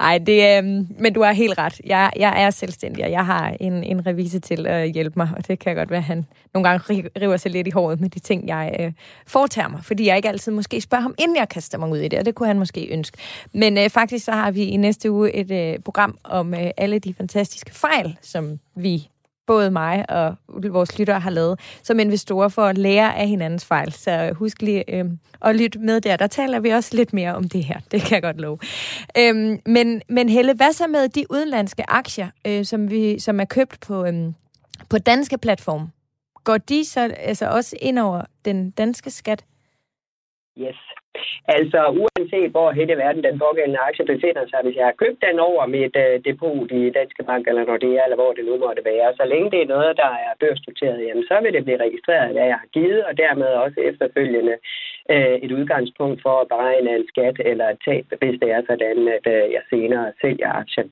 Ej, 0.09 0.17
det, 0.29 0.39
øh, 0.53 0.63
men 1.03 1.11
du 1.17 1.21
har 1.27 1.33
helt 1.33 1.59
ret. 1.59 1.77
Jeg, 1.95 2.11
jeg 2.25 2.33
er 2.45 2.51
selvstændig, 2.51 3.05
og 3.05 3.11
jeg 3.11 3.27
har 3.27 3.57
en, 3.61 3.85
en 3.85 4.07
revisor 4.07 4.41
til 4.41 4.67
at 4.67 4.91
hjælpe 4.91 5.17
mig, 5.17 5.29
og 5.37 5.49
det 5.49 5.59
kan 5.59 5.77
godt 5.77 5.91
være, 5.91 6.05
at 6.07 6.11
han 6.13 6.27
nogle 6.55 6.69
gange 6.69 7.11
river 7.23 7.37
sig 7.37 7.51
lidt 7.51 7.67
i 7.67 7.71
håret 7.71 8.01
med 8.01 8.09
de 8.09 8.19
ting, 8.19 8.49
jeg 8.49 8.77
øh, 8.81 8.84
Øh, 8.85 8.93
foretager 9.27 9.69
mig, 9.69 9.85
fordi 9.85 10.07
jeg 10.07 10.17
ikke 10.17 10.29
altid 10.29 10.53
måske 10.53 10.81
spørger 10.81 11.03
ham, 11.03 11.15
inden 11.19 11.37
jeg 11.37 11.49
kaster 11.49 11.79
mig 11.79 11.91
ud 11.91 11.99
i 11.99 12.09
det, 12.09 12.19
og 12.19 12.27
det 12.27 12.35
kunne 12.35 12.47
han 12.47 12.59
måske 12.59 12.89
ønske. 12.93 13.19
Men 13.53 13.79
øh, 13.79 13.91
faktisk 13.91 14.25
så 14.25 14.33
har 14.33 14.51
vi 14.51 14.63
i 14.63 14.77
næste 14.77 15.11
uge 15.11 15.33
et 15.33 15.51
øh, 15.51 15.79
program 15.79 16.19
om 16.25 16.55
øh, 16.55 16.71
alle 16.77 16.99
de 16.99 17.15
fantastiske 17.15 17.75
fejl, 17.75 18.17
som 18.23 18.59
vi 18.75 19.09
både 19.47 19.71
mig 19.71 20.11
og 20.11 20.37
vores 20.49 20.99
lyttere 20.99 21.21
har 21.21 21.31
lavet 21.31 21.61
som 21.83 21.99
investorer 21.99 22.49
for 22.49 22.65
at 22.65 22.79
lære 22.79 23.17
af 23.17 23.29
hinandens 23.29 23.65
fejl. 23.65 23.93
Så 23.93 24.11
øh, 24.11 24.35
husk 24.35 24.63
lige 24.63 24.95
øh, 24.95 25.05
at 25.43 25.57
lytte 25.57 25.79
med 25.79 26.01
der. 26.01 26.17
Der 26.17 26.27
taler 26.27 26.61
vi 26.61 26.71
også 26.71 26.97
lidt 26.97 27.13
mere 27.13 27.35
om 27.35 27.49
det 27.49 27.65
her. 27.65 27.81
Det 27.93 28.01
kan 28.01 28.15
jeg 28.15 28.23
godt 28.23 28.41
love. 28.41 28.59
Øhm, 29.19 29.61
men, 29.67 30.03
men 30.09 30.29
Helle, 30.29 30.55
hvad 30.55 30.73
så 30.73 30.87
med 30.87 31.09
de 31.09 31.25
udenlandske 31.31 31.91
aktier, 31.91 32.29
øh, 32.47 32.65
som, 32.65 32.91
vi, 32.91 33.19
som 33.19 33.41
er 33.41 33.45
købt 33.45 33.81
på, 33.81 34.05
øh, 34.05 34.33
på 34.89 34.99
danske 34.99 35.39
platforme? 35.39 35.89
Går 36.45 36.59
de 36.59 36.85
så 36.85 37.01
altså 37.19 37.47
også 37.47 37.77
ind 37.83 37.99
over 37.99 38.23
den 38.45 38.71
danske 38.71 39.11
skat? 39.11 39.45
Yes. 40.59 40.77
Altså 41.49 41.81
uanset 42.03 42.51
hvor 42.51 42.71
hen 42.79 42.91
i 42.91 42.97
verden 43.05 43.25
den 43.25 43.39
pågældende 43.39 43.85
aktie 43.89 44.05
befinder 44.13 44.45
sig, 44.47 44.61
hvis 44.63 44.77
jeg 44.77 44.87
har 44.87 45.01
købt 45.03 45.21
den 45.27 45.39
over 45.39 45.67
mit 45.67 45.97
uh, 46.05 46.15
depot 46.27 46.71
i 46.81 46.91
Danske 46.91 47.23
Bank 47.29 47.49
eller 47.49 47.65
Nordea, 47.65 48.05
eller 48.05 48.19
hvor 48.21 48.33
det 48.33 48.45
nu 48.45 48.55
måtte 48.67 48.83
være, 48.85 49.09
så 49.17 49.25
længe 49.33 49.51
det 49.51 49.61
er 49.63 49.73
noget, 49.75 49.97
der 49.97 50.11
er 50.27 50.33
børsnoteret, 50.41 51.07
jamen, 51.07 51.25
så 51.31 51.37
vil 51.43 51.53
det 51.53 51.65
blive 51.65 51.85
registreret, 51.87 52.33
hvad 52.33 52.47
jeg 52.53 52.59
har 52.63 52.71
givet, 52.77 53.05
og 53.05 53.13
dermed 53.17 53.47
også 53.47 53.81
efterfølgende 53.91 54.57
uh, 55.13 55.37
et 55.45 55.53
udgangspunkt 55.59 56.23
for 56.23 56.35
at 56.41 56.49
beregne 56.49 56.91
en 56.97 57.07
skat 57.13 57.37
eller 57.51 57.67
et 57.69 57.79
tab, 57.85 58.05
hvis 58.21 58.41
det 58.43 58.51
er 58.57 58.63
sådan, 58.69 59.01
at 59.17 59.27
uh, 59.35 59.53
jeg 59.57 59.63
senere 59.71 60.13
sælger 60.21 60.51
aktien. 60.63 60.89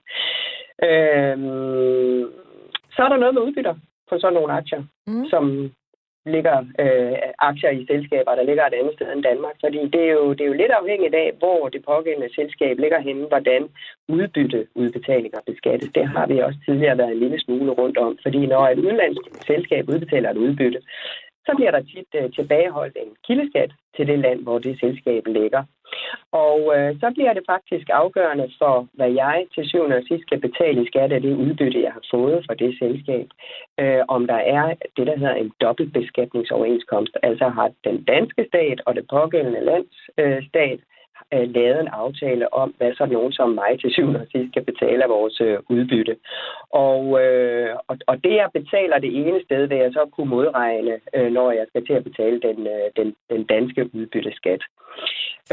Uh, 0.89 2.23
så 2.95 2.99
er 3.05 3.11
der 3.11 3.23
noget 3.23 3.35
med 3.35 3.43
udbytter 3.43 3.75
på 4.13 4.19
sådan 4.19 4.39
nogle 4.39 4.53
aktier, 4.61 4.83
mm. 5.07 5.27
som 5.33 5.45
ligger 6.35 6.59
øh, 6.83 7.17
aktier 7.51 7.71
i 7.71 7.87
selskaber, 7.91 8.33
der 8.35 8.49
ligger 8.49 8.65
et 8.67 8.79
andet 8.81 8.95
sted 8.95 9.09
end 9.13 9.23
Danmark. 9.31 9.57
Fordi 9.65 9.81
det 9.95 10.03
er, 10.09 10.13
jo, 10.19 10.33
det 10.33 10.43
er 10.45 10.51
jo 10.53 10.61
lidt 10.63 10.75
afhængigt 10.81 11.15
af, 11.15 11.29
hvor 11.39 11.69
det 11.69 11.85
pågældende 11.91 12.35
selskab 12.35 12.79
ligger 12.79 13.01
henne, 13.01 13.25
hvordan 13.33 13.63
udbytte 14.09 14.61
udbetalinger 14.75 15.41
beskattes. 15.47 15.89
Det 15.95 16.05
har 16.15 16.27
vi 16.27 16.39
også 16.39 16.59
tidligere 16.67 16.99
været 16.99 17.13
en 17.13 17.23
lille 17.25 17.41
smule 17.41 17.73
rundt 17.81 17.99
om. 17.99 18.19
Fordi 18.23 18.41
når 18.47 18.63
et 18.69 18.79
udenlandsk 18.79 19.25
selskab 19.51 19.89
udbetaler 19.89 20.31
et 20.31 20.43
udbytte, 20.45 20.81
så 21.47 21.53
bliver 21.57 21.71
der 21.71 21.83
tit 21.83 22.11
uh, 22.21 22.31
tilbageholdt 22.37 22.97
en 23.03 23.11
kildeskat 23.27 23.71
til 23.97 24.07
det 24.07 24.19
land, 24.19 24.41
hvor 24.43 24.59
det 24.59 24.81
selskab 24.81 25.23
ligger. 25.27 25.63
Og 26.33 26.59
øh, 26.77 26.91
så 27.01 27.11
bliver 27.15 27.33
det 27.33 27.45
faktisk 27.47 27.87
afgørende 27.93 28.49
for, 28.59 28.89
hvad 28.93 29.11
jeg 29.13 29.47
til 29.55 29.69
syvende 29.69 29.97
og 29.97 30.03
sidst 30.09 30.23
skal 30.23 30.41
betale 30.41 30.83
i 30.83 30.87
skat 30.87 31.13
af 31.13 31.21
det 31.21 31.35
udbytte, 31.45 31.83
jeg 31.83 31.93
har 31.93 32.05
fået 32.11 32.45
fra 32.47 32.55
det 32.55 32.79
selskab. 32.79 33.27
Øh, 33.81 34.03
om 34.09 34.27
der 34.27 34.41
er 34.57 34.75
det, 34.97 35.07
der 35.07 35.17
hedder 35.19 35.35
en 35.35 35.53
dobbeltbeskatningsoverenskomst. 35.61 37.17
Altså 37.23 37.49
har 37.49 37.71
den 37.85 38.05
danske 38.05 38.45
stat 38.49 38.81
og 38.87 38.95
det 38.95 39.07
pågældende 39.11 39.65
lands 39.65 39.97
øh, 40.19 40.43
stat 40.49 40.81
øh, 41.35 41.55
lavet 41.55 41.81
en 41.81 41.89
aftale 41.89 42.55
om, 42.55 42.75
hvad 42.79 42.95
så 42.95 43.07
nogen 43.07 43.33
som 43.33 43.49
mig 43.51 43.81
til 43.81 43.91
syvende 43.93 44.21
og 44.21 44.27
sidst 44.33 44.51
skal 44.53 44.65
betale 44.65 45.05
af 45.05 45.11
vores 45.11 45.41
øh, 45.41 45.59
udbytte. 45.69 46.17
Og, 46.71 47.23
øh, 47.23 47.71
og, 47.89 47.97
og 48.07 48.25
det, 48.25 48.35
jeg 48.43 48.49
betaler 48.55 48.99
det 48.99 49.13
ene 49.27 49.41
sted, 49.45 49.67
vil 49.67 49.79
jeg 49.79 49.93
så 49.93 50.09
kunne 50.13 50.31
modregne, 50.31 50.95
øh, 51.15 51.33
når 51.33 51.51
jeg 51.51 51.67
skal 51.69 51.87
til 51.87 51.93
at 51.93 52.05
betale 52.05 52.41
den, 52.41 52.59
øh, 52.67 52.87
den, 52.97 53.15
den 53.31 53.45
danske 53.45 53.91
udbytteskat. 53.95 54.63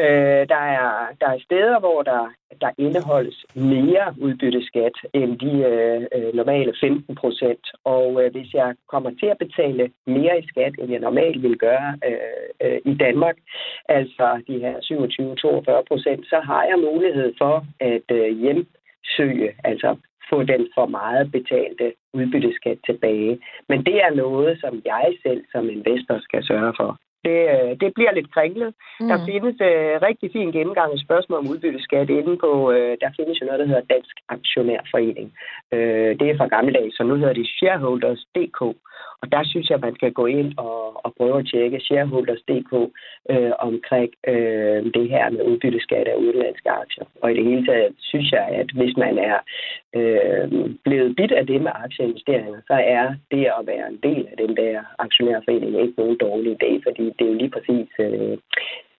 Øh, 0.03 0.43
der, 0.53 0.63
er, 0.77 0.89
der 1.21 1.27
er 1.35 1.39
steder, 1.47 1.79
hvor 1.79 2.01
der, 2.01 2.23
der 2.61 2.71
indeholdes 2.77 3.45
mere 3.55 4.15
udbytteskat 4.21 4.95
end 5.13 5.39
de 5.39 5.53
øh, 5.71 6.01
øh 6.15 6.33
normale 6.33 6.73
15 6.81 7.15
procent. 7.15 7.63
Og 7.83 8.23
øh, 8.23 8.31
hvis 8.31 8.53
jeg 8.53 8.75
kommer 8.87 9.11
til 9.19 9.25
at 9.25 9.37
betale 9.37 9.91
mere 10.07 10.39
i 10.39 10.47
skat, 10.47 10.73
end 10.79 10.91
jeg 10.91 10.99
normalt 10.99 11.43
vil 11.43 11.57
gøre 11.57 11.97
øh, 12.07 12.45
øh, 12.63 12.79
i 12.85 12.93
Danmark, 12.93 13.37
altså 13.89 14.41
de 14.47 14.59
her 14.59 14.75
27 14.81 15.35
27-42 15.59 15.83
procent, 15.87 16.25
så 16.25 16.39
har 16.39 16.63
jeg 16.63 16.79
mulighed 16.79 17.33
for 17.37 17.65
at 17.79 18.07
øh, 18.11 18.37
hjemsøge, 18.41 19.49
altså 19.63 19.95
få 20.29 20.43
den 20.43 20.67
for 20.75 20.85
meget 20.85 21.31
betalte 21.31 21.93
udbytteskat 22.13 22.77
tilbage. 22.85 23.39
Men 23.69 23.85
det 23.85 23.97
er 24.05 24.15
noget, 24.15 24.59
som 24.61 24.81
jeg 24.85 25.07
selv 25.23 25.43
som 25.51 25.69
investor 25.69 26.19
skal 26.19 26.43
sørge 26.43 26.73
for. 26.79 26.99
Det, 27.25 27.39
øh, 27.55 27.71
det 27.81 27.89
bliver 27.97 28.13
lidt 28.13 28.33
kringlet. 28.35 28.71
Mm. 28.99 29.07
Der 29.07 29.17
findes 29.29 29.55
uh, 29.69 29.93
rigtig 30.07 30.27
fin 30.35 30.51
gennemgang 30.51 30.89
af 30.93 30.99
spørgsmål 30.99 31.39
om 31.39 31.49
udbytteskat 31.51 32.09
inde 32.09 32.37
på, 32.43 32.51
uh, 32.69 32.93
der 33.03 33.09
findes 33.17 33.41
jo 33.41 33.45
noget, 33.45 33.59
der 33.59 33.69
hedder 33.71 33.91
Dansk 33.93 34.15
Aktionærforening. 34.29 35.27
Uh, 35.75 36.11
det 36.19 36.25
er 36.29 36.37
fra 36.37 36.53
gamle 36.55 36.73
dage, 36.73 36.91
så 36.91 37.03
nu 37.03 37.15
hedder 37.15 37.33
det 37.33 37.47
Shareholders.dk. 37.47 38.61
Og 39.21 39.31
der 39.31 39.43
synes 39.43 39.69
jeg, 39.69 39.79
man 39.79 39.95
skal 39.95 40.11
gå 40.13 40.25
ind 40.25 40.57
og, 40.57 41.05
og 41.05 41.13
prøve 41.17 41.39
at 41.39 41.47
tjekke 41.51 41.79
shareholders.dk 41.79 42.73
øh, 43.31 43.51
omkring 43.59 44.11
øh, 44.27 44.79
det 44.95 45.09
her 45.09 45.29
med 45.29 45.43
udbytteskat 45.45 46.07
af 46.07 46.15
udenlandske 46.15 46.69
aktier. 46.69 47.05
Og 47.21 47.31
i 47.31 47.35
det 47.37 47.45
hele 47.45 47.65
taget 47.65 47.95
synes 47.99 48.31
jeg, 48.31 48.45
at 48.61 48.69
hvis 48.75 48.97
man 48.97 49.17
er 49.17 49.37
øh, 49.95 50.45
blevet 50.85 51.15
bit 51.15 51.31
af 51.31 51.47
det 51.47 51.61
med 51.61 51.71
aktieinvesteringer, 51.75 52.61
så 52.67 52.73
er 52.73 53.15
det 53.31 53.45
at 53.59 53.67
være 53.67 53.87
en 53.87 53.99
del 54.03 54.27
af 54.31 54.37
den 54.37 54.57
der 54.57 54.81
aktionærforening 54.99 55.81
ikke 55.81 55.93
nogen 55.97 56.17
dårlig 56.17 56.51
idé, 56.57 56.71
fordi 56.87 57.08
det 57.17 57.23
er 57.25 57.31
jo 57.31 57.37
lige 57.41 57.53
præcis 57.55 57.89
øh, 57.99 58.37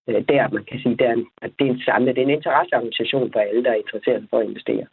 øh, 0.08 0.20
der, 0.30 0.48
man 0.56 0.64
kan 0.70 0.78
sige, 0.82 0.96
der, 0.96 1.10
at 1.42 1.50
det 1.58 1.66
er 1.66 1.72
en 1.72 1.82
samlet, 1.86 2.16
det 2.16 2.22
er 2.22 2.26
en 2.26 2.38
interesseorganisation 2.38 3.32
for 3.32 3.40
alle, 3.40 3.64
der 3.64 3.70
er 3.70 3.82
interesseret 3.84 4.26
for 4.30 4.38
at 4.38 4.46
investere. 4.46 4.86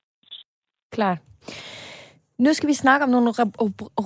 Klart. 0.92 1.18
Nu 2.38 2.54
skal 2.54 2.70
vi 2.70 2.74
snakke 2.74 3.04
om 3.04 3.10
nogle 3.10 3.34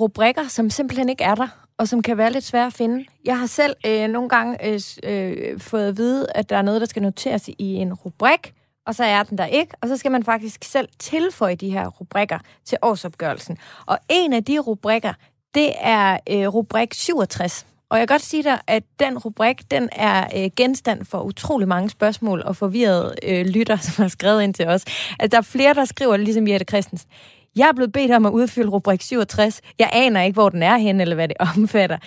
rubrikker, 0.01 0.43
som 0.43 0.69
simpelthen 0.69 1.09
ikke 1.09 1.23
er 1.23 1.35
der, 1.35 1.47
og 1.77 1.87
som 1.87 2.01
kan 2.01 2.17
være 2.17 2.31
lidt 2.31 2.43
svære 2.43 2.65
at 2.65 2.73
finde. 2.73 3.05
Jeg 3.25 3.39
har 3.39 3.45
selv 3.45 3.75
øh, 3.85 4.07
nogle 4.07 4.29
gange 4.29 4.67
øh, 4.67 4.79
øh, 5.03 5.59
fået 5.59 5.87
at 5.87 5.97
vide, 5.97 6.27
at 6.35 6.49
der 6.49 6.57
er 6.57 6.61
noget, 6.61 6.81
der 6.81 6.87
skal 6.87 7.01
noteres 7.01 7.47
i 7.47 7.73
en 7.73 7.93
rubrik, 7.93 8.53
og 8.85 8.95
så 8.95 9.03
er 9.03 9.23
den 9.23 9.37
der 9.37 9.45
ikke, 9.45 9.73
og 9.81 9.87
så 9.87 9.97
skal 9.97 10.11
man 10.11 10.23
faktisk 10.23 10.63
selv 10.63 10.87
tilføje 10.99 11.55
de 11.55 11.71
her 11.71 11.87
rubrikker 11.87 12.39
til 12.65 12.77
årsopgørelsen. 12.81 13.57
Og 13.85 13.97
en 14.09 14.33
af 14.33 14.43
de 14.43 14.59
rubrikker, 14.59 15.13
det 15.55 15.69
er 15.81 16.17
øh, 16.29 16.47
rubrik 16.47 16.93
67. 16.93 17.67
Og 17.91 17.99
jeg 17.99 18.07
kan 18.07 18.13
godt 18.13 18.21
sige 18.21 18.43
dig, 18.43 18.59
at 18.67 18.83
den 18.99 19.17
rubrik, 19.17 19.71
den 19.71 19.89
er 19.91 20.27
øh, 20.37 20.49
genstand 20.55 21.05
for 21.05 21.21
utrolig 21.21 21.67
mange 21.67 21.89
spørgsmål 21.89 22.41
og 22.45 22.55
forvirrede 22.55 23.15
øh, 23.23 23.45
lytter, 23.45 23.77
som 23.85 24.01
har 24.01 24.09
skrevet 24.09 24.43
ind 24.43 24.53
til 24.53 24.67
os. 24.67 24.85
At 25.19 25.31
der 25.31 25.37
er 25.37 25.41
flere, 25.41 25.73
der 25.73 25.85
skriver, 25.85 26.17
ligesom 26.17 26.47
Jette 26.47 26.65
Christensen, 26.69 27.09
jeg 27.55 27.67
er 27.67 27.73
blevet 27.73 27.91
bedt 27.91 28.11
om 28.11 28.25
at 28.25 28.31
udfylde 28.31 28.69
rubrik 28.69 29.01
67. 29.01 29.61
Jeg 29.79 29.89
aner 29.93 30.21
ikke, 30.21 30.33
hvor 30.33 30.49
den 30.49 30.63
er 30.63 30.77
hen, 30.77 31.01
eller 31.01 31.15
hvad 31.15 31.27
det 31.27 31.37
omfatter. 31.57 31.97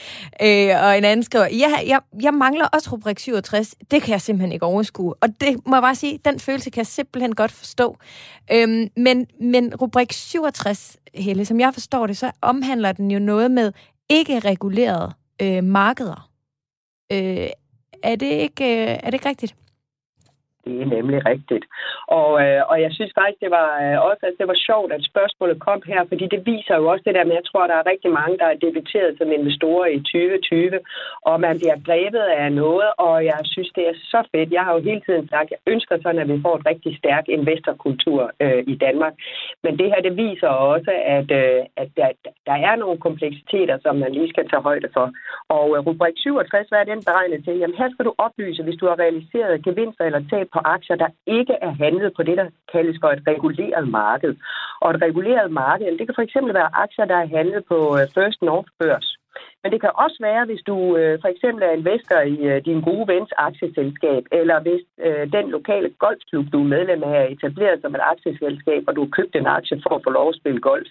Øh, 0.43 0.85
og 0.85 0.99
en 0.99 1.05
anden 1.05 1.23
skriver, 1.23 1.47
ja, 1.47 1.73
jeg, 1.87 2.01
jeg 2.23 2.35
mangler 2.35 2.67
også 2.67 2.91
rubrik 2.93 3.19
67. 3.19 3.75
Det 3.91 4.03
kan 4.03 4.13
jeg 4.13 4.21
simpelthen 4.21 4.53
ikke 4.53 4.67
overskue. 4.67 5.15
Og 5.21 5.29
det 5.41 5.67
må 5.67 5.77
jeg 5.77 5.83
bare 5.83 5.95
sige, 5.95 6.19
den 6.25 6.41
følelse 6.41 6.71
kan 6.71 6.81
jeg 6.81 6.87
simpelthen 6.87 7.35
godt 7.35 7.53
forstå. 7.53 7.97
Øhm, 8.53 8.89
men, 8.97 9.27
men 9.41 9.75
rubrik 9.75 10.13
67, 10.13 10.97
Helle, 11.15 11.45
som 11.45 11.61
jeg 11.61 11.75
forstår 11.75 12.07
det, 12.07 12.17
så 12.17 12.31
omhandler 12.43 12.93
den 12.93 13.11
jo 13.11 13.19
noget 13.19 13.51
med 13.51 13.73
ikke 14.11 14.39
reguleret 14.39 15.13
øh, 15.43 15.65
markeder. 15.65 16.31
Øh, 17.13 17.49
er, 18.03 18.17
det 18.17 18.27
ikke, 18.27 18.65
øh, 18.65 18.99
er 19.03 19.05
det 19.11 19.15
ikke 19.15 19.29
rigtigt? 19.29 19.57
Det 20.65 20.83
er 20.83 20.87
nemlig 20.97 21.21
rigtigt. 21.33 21.65
Og, 22.21 22.31
øh, 22.45 22.61
og 22.71 22.77
jeg 22.85 22.91
synes 22.97 23.13
faktisk, 23.19 23.41
det 23.45 23.51
var 23.59 23.69
øh, 23.85 23.97
også 24.09 24.23
at 24.29 24.39
det 24.41 24.49
var 24.53 24.59
sjovt, 24.69 24.91
at 24.97 25.09
spørgsmålet 25.11 25.57
kom 25.67 25.81
her, 25.93 26.01
fordi 26.11 26.25
det 26.35 26.47
viser 26.53 26.75
jo 26.81 26.85
også 26.93 27.03
det 27.07 27.15
der 27.15 27.25
med, 27.25 27.35
jeg 27.41 27.49
tror, 27.51 27.67
der 27.67 27.77
er 27.79 27.91
rigtig 27.93 28.11
mange, 28.21 28.39
der 28.39 28.49
er 28.51 28.63
debuteret 28.67 29.19
som 29.19 29.33
investorer 29.39 29.87
i 29.97 29.99
2020, 29.99 30.81
og 31.29 31.37
man 31.47 31.55
bliver 31.61 31.79
grebet 31.89 32.27
af 32.43 32.53
noget, 32.53 32.89
og 32.99 33.25
jeg 33.25 33.41
synes, 33.53 33.71
det 33.77 33.85
er 33.89 33.97
så 34.13 34.21
fedt. 34.33 34.53
Jeg 34.57 34.63
har 34.67 34.73
jo 34.75 34.81
hele 34.89 35.03
tiden 35.07 35.29
sagt, 35.29 35.51
jeg 35.55 35.61
ønsker 35.73 35.97
sådan, 36.03 36.23
at 36.23 36.29
vi 36.33 36.43
får 36.45 36.55
et 36.57 36.67
rigtig 36.71 36.93
stærk 37.03 37.25
investorkultur 37.29 38.23
øh, 38.45 38.63
i 38.73 38.75
Danmark. 38.85 39.15
Men 39.65 39.73
det 39.79 39.87
her, 39.93 40.01
det 40.07 40.17
viser 40.17 40.49
også, 40.49 40.93
at, 41.17 41.29
øh, 41.43 41.61
at 41.83 41.89
der, 41.97 42.09
der 42.49 42.57
er 42.69 42.75
nogle 42.77 42.99
kompleksiteter, 43.07 43.77
som 43.85 43.95
man 43.97 44.13
lige 44.13 44.33
skal 44.33 44.49
tage 44.49 44.67
højde 44.69 44.89
for. 44.97 45.07
Og 45.49 45.67
øh, 45.77 45.81
rubrik 45.87 46.17
67, 46.17 46.69
hvad 46.69 46.81
er 46.81 46.91
den 46.93 47.03
beregnet 47.09 47.45
til? 47.45 47.55
Jamen 47.59 47.81
her 47.81 47.89
skal 47.91 48.05
du 48.05 48.15
oplyse, 48.27 48.63
hvis 48.63 48.81
du 48.81 48.87
har 48.91 48.99
realiseret 49.05 49.65
gevinster 49.65 50.05
eller 50.05 50.23
tab 50.31 50.49
på 50.55 50.61
aktier, 50.65 50.97
der 50.97 51.11
ikke 51.39 51.57
er 51.67 51.73
handlet 51.85 52.13
på 52.17 52.23
det, 52.29 52.37
der 52.41 52.49
kaldes 52.73 52.97
for 53.03 53.11
et 53.17 53.23
reguleret 53.33 53.89
marked. 53.89 54.35
Og 54.83 54.91
et 54.91 55.03
reguleret 55.07 55.51
marked, 55.53 55.99
det 55.99 56.07
kan 56.07 56.19
for 56.19 56.27
eksempel 56.29 56.55
være 56.55 56.75
aktier, 56.85 57.05
der 57.05 57.19
er 57.23 57.35
handlet 57.37 57.63
på 57.71 57.79
øh, 57.99 58.05
First 58.15 58.43
North 58.43 58.71
Børs. 58.79 59.09
Men 59.65 59.73
det 59.73 59.81
kan 59.81 59.99
også 60.05 60.19
være, 60.21 60.45
hvis 60.45 60.63
du 60.71 60.97
øh, 60.97 61.21
for 61.23 61.29
eksempel 61.29 61.63
er 61.65 61.79
investor 61.81 62.21
i 62.35 62.37
øh, 62.51 62.65
din 62.65 62.81
gode 62.81 63.07
vens 63.13 63.31
aktieselskab, 63.49 64.23
eller 64.33 64.61
hvis 64.61 64.85
øh, 65.07 65.33
den 65.37 65.47
lokale 65.57 65.91
golfklub, 66.05 66.47
du 66.53 66.59
er 66.61 66.73
medlem 66.77 67.03
af, 67.03 67.17
er 67.23 67.33
etableret 67.35 67.81
som 67.81 67.95
et 67.95 68.09
aktieselskab, 68.13 68.83
og 68.89 68.97
du 68.97 69.01
har 69.05 69.17
købt 69.19 69.35
en 69.37 69.47
aktie 69.47 69.81
for 69.83 69.95
at 69.95 70.05
få 70.05 70.11
lov 70.11 70.29
at 70.29 70.39
spille 70.41 70.61
golf. 70.61 70.91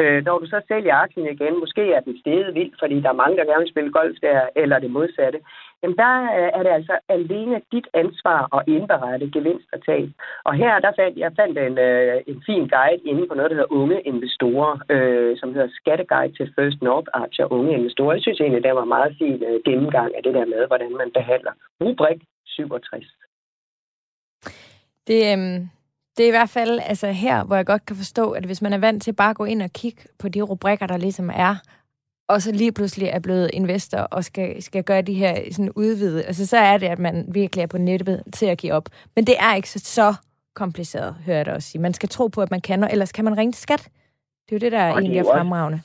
Øh, 0.00 0.24
når 0.24 0.38
du 0.38 0.46
så 0.46 0.60
sælger 0.68 0.94
aktien 0.94 1.26
igen, 1.26 1.60
måske 1.64 1.92
er 1.92 2.00
den 2.00 2.18
steget 2.20 2.54
vildt, 2.54 2.76
fordi 2.82 2.96
der 3.00 3.08
er 3.08 3.22
mange, 3.22 3.36
der 3.36 3.44
gerne 3.44 3.64
vil 3.64 3.74
spille 3.74 3.92
golf 3.92 4.16
der, 4.22 4.40
eller 4.62 4.78
det 4.78 4.90
modsatte, 4.90 5.38
jamen 5.82 5.96
der 6.04 6.14
øh, 6.38 6.50
er 6.58 6.62
det 6.62 6.72
altså 6.78 6.94
alene 7.08 7.60
dit 7.72 7.88
ansvar 7.94 8.40
at 8.56 8.62
indberette 8.74 9.30
gevinst 9.36 9.68
og 9.74 9.78
tab. 9.86 10.08
Og 10.44 10.54
her 10.54 10.72
der 10.78 10.92
fandt 10.98 11.18
jeg 11.18 11.32
fandt 11.40 11.58
en, 11.58 11.78
øh, 11.78 12.16
en 12.26 12.42
fin 12.46 12.64
guide 12.74 13.02
inde 13.10 13.26
på 13.26 13.34
noget, 13.34 13.50
der 13.50 13.56
hedder 13.56 13.76
Unge 13.80 14.00
Investorer, 14.00 14.72
øh, 14.94 15.36
som 15.40 15.54
hedder 15.54 15.68
Skatteguide 15.80 16.36
til 16.36 16.52
First 16.56 16.82
North 16.82 17.08
Aktier 17.12 17.52
Unge 17.52 17.72
Investorer. 17.78 18.05
Jeg 18.12 18.22
synes 18.22 18.40
egentlig, 18.40 18.62
det 18.62 18.74
var 18.74 18.84
meget 18.84 19.16
fin 19.18 19.42
øh, 19.48 19.60
gennemgang 19.64 20.16
af 20.16 20.22
det 20.22 20.34
der 20.34 20.46
med, 20.46 20.66
hvordan 20.66 20.92
man 20.96 21.10
behandler 21.14 21.52
rubrik 21.80 22.20
67. 22.46 23.04
Det, 25.06 25.20
øh, 25.32 25.60
det 26.16 26.22
er 26.24 26.28
i 26.28 26.36
hvert 26.38 26.50
fald 26.50 26.80
altså 26.82 27.06
her, 27.06 27.44
hvor 27.44 27.56
jeg 27.56 27.66
godt 27.66 27.86
kan 27.86 27.96
forstå, 27.96 28.30
at 28.30 28.44
hvis 28.44 28.62
man 28.62 28.72
er 28.72 28.78
vant 28.78 29.02
til 29.02 29.12
bare 29.12 29.30
at 29.30 29.36
gå 29.36 29.44
ind 29.44 29.62
og 29.62 29.70
kigge 29.70 30.02
på 30.18 30.28
de 30.28 30.40
rubrikker, 30.40 30.86
der 30.86 30.96
ligesom 30.96 31.30
er, 31.34 31.54
og 32.28 32.42
så 32.42 32.52
lige 32.52 32.72
pludselig 32.72 33.08
er 33.08 33.18
blevet 33.18 33.50
investor 33.52 33.98
og 33.98 34.24
skal, 34.24 34.62
skal 34.62 34.84
gøre 34.84 35.02
de 35.02 35.14
her 35.14 35.52
sådan 35.52 35.72
udvide, 35.76 36.24
altså 36.24 36.46
så 36.46 36.56
er 36.56 36.78
det, 36.78 36.86
at 36.86 36.98
man 36.98 37.24
virkelig 37.28 37.62
er 37.62 37.66
på 37.66 37.78
nettet 37.78 38.22
til 38.32 38.46
at 38.46 38.58
give 38.58 38.72
op. 38.72 38.88
Men 39.16 39.26
det 39.26 39.34
er 39.38 39.54
ikke 39.54 39.70
så, 39.70 39.78
så 39.78 40.14
kompliceret, 40.54 41.16
hører 41.26 41.36
jeg 41.36 41.46
det 41.46 41.54
også 41.54 41.68
sige. 41.68 41.82
Man 41.82 41.94
skal 41.94 42.08
tro 42.08 42.26
på, 42.26 42.42
at 42.42 42.50
man 42.50 42.60
kan, 42.60 42.84
og 42.84 42.92
ellers 42.92 43.12
kan 43.12 43.24
man 43.24 43.38
ringe 43.38 43.52
til 43.52 43.62
skat. 43.62 43.88
Det 44.48 44.52
er 44.52 44.56
jo 44.56 44.58
det, 44.58 44.72
der 44.72 44.84
og 44.84 44.98
egentlig 44.98 45.18
er 45.18 45.24
fremragende. 45.24 45.80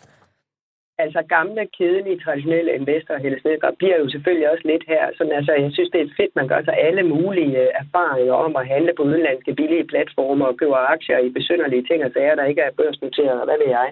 Altså 1.06 1.22
gamle, 1.36 1.64
kedelige, 1.78 2.22
traditionelle 2.24 2.72
investorer, 2.80 3.20
Helle 3.24 3.40
Nedgaard, 3.46 3.76
bliver 3.78 3.98
jo 4.02 4.10
selvfølgelig 4.10 4.52
også 4.52 4.66
lidt 4.72 4.84
her. 4.88 5.04
Sådan, 5.18 5.38
altså, 5.40 5.54
jeg 5.54 5.72
synes, 5.74 5.90
det 5.94 6.02
er 6.02 6.16
fedt, 6.20 6.36
man 6.36 6.48
gør 6.48 6.62
sig 6.64 6.76
alle 6.88 7.04
mulige 7.04 7.58
øh, 7.64 7.70
erfaringer 7.84 8.34
om 8.46 8.56
at 8.56 8.68
handle 8.74 8.94
på 8.98 9.04
udenlandske 9.04 9.54
billige 9.60 9.90
platformer 9.92 10.46
og 10.46 10.58
købe 10.58 10.76
aktier 10.76 11.20
i 11.20 11.30
besynderlige 11.38 11.88
ting 11.90 12.00
og 12.06 12.12
sager, 12.14 12.36
der 12.36 12.46
ikke 12.52 12.62
er 12.62 12.78
børsnoteret, 12.80 13.46
hvad 13.48 13.58
ved 13.64 13.70
jeg. 13.80 13.90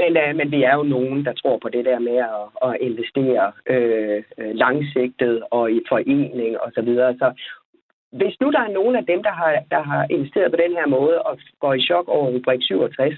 Men, 0.00 0.10
øh, 0.22 0.36
men 0.38 0.50
vi 0.54 0.62
er 0.62 0.74
jo 0.74 0.82
nogen, 0.82 1.24
der 1.24 1.32
tror 1.32 1.58
på 1.58 1.68
det 1.68 1.84
der 1.84 1.98
med 1.98 2.18
at, 2.36 2.44
at 2.68 2.72
investere 2.88 3.52
øh, 3.74 4.22
øh 4.38 4.52
langsigtet 4.62 5.42
og 5.50 5.72
i 5.72 5.80
forening 5.88 6.60
og 6.60 6.72
Så, 6.74 6.82
videre. 6.82 7.14
så 7.22 7.28
hvis 8.20 8.34
nu 8.40 8.46
der 8.50 8.62
er 8.64 8.76
nogen 8.78 8.96
af 8.96 9.04
dem, 9.06 9.20
der 9.22 9.34
har, 9.40 9.50
der 9.74 9.82
har 9.90 10.06
investeret 10.10 10.52
på 10.52 10.58
den 10.64 10.72
her 10.78 10.86
måde 10.86 11.22
og 11.22 11.38
går 11.60 11.74
i 11.74 11.86
chok 11.88 12.08
over 12.08 12.26
rubrik 12.34 12.62
67, 12.62 13.14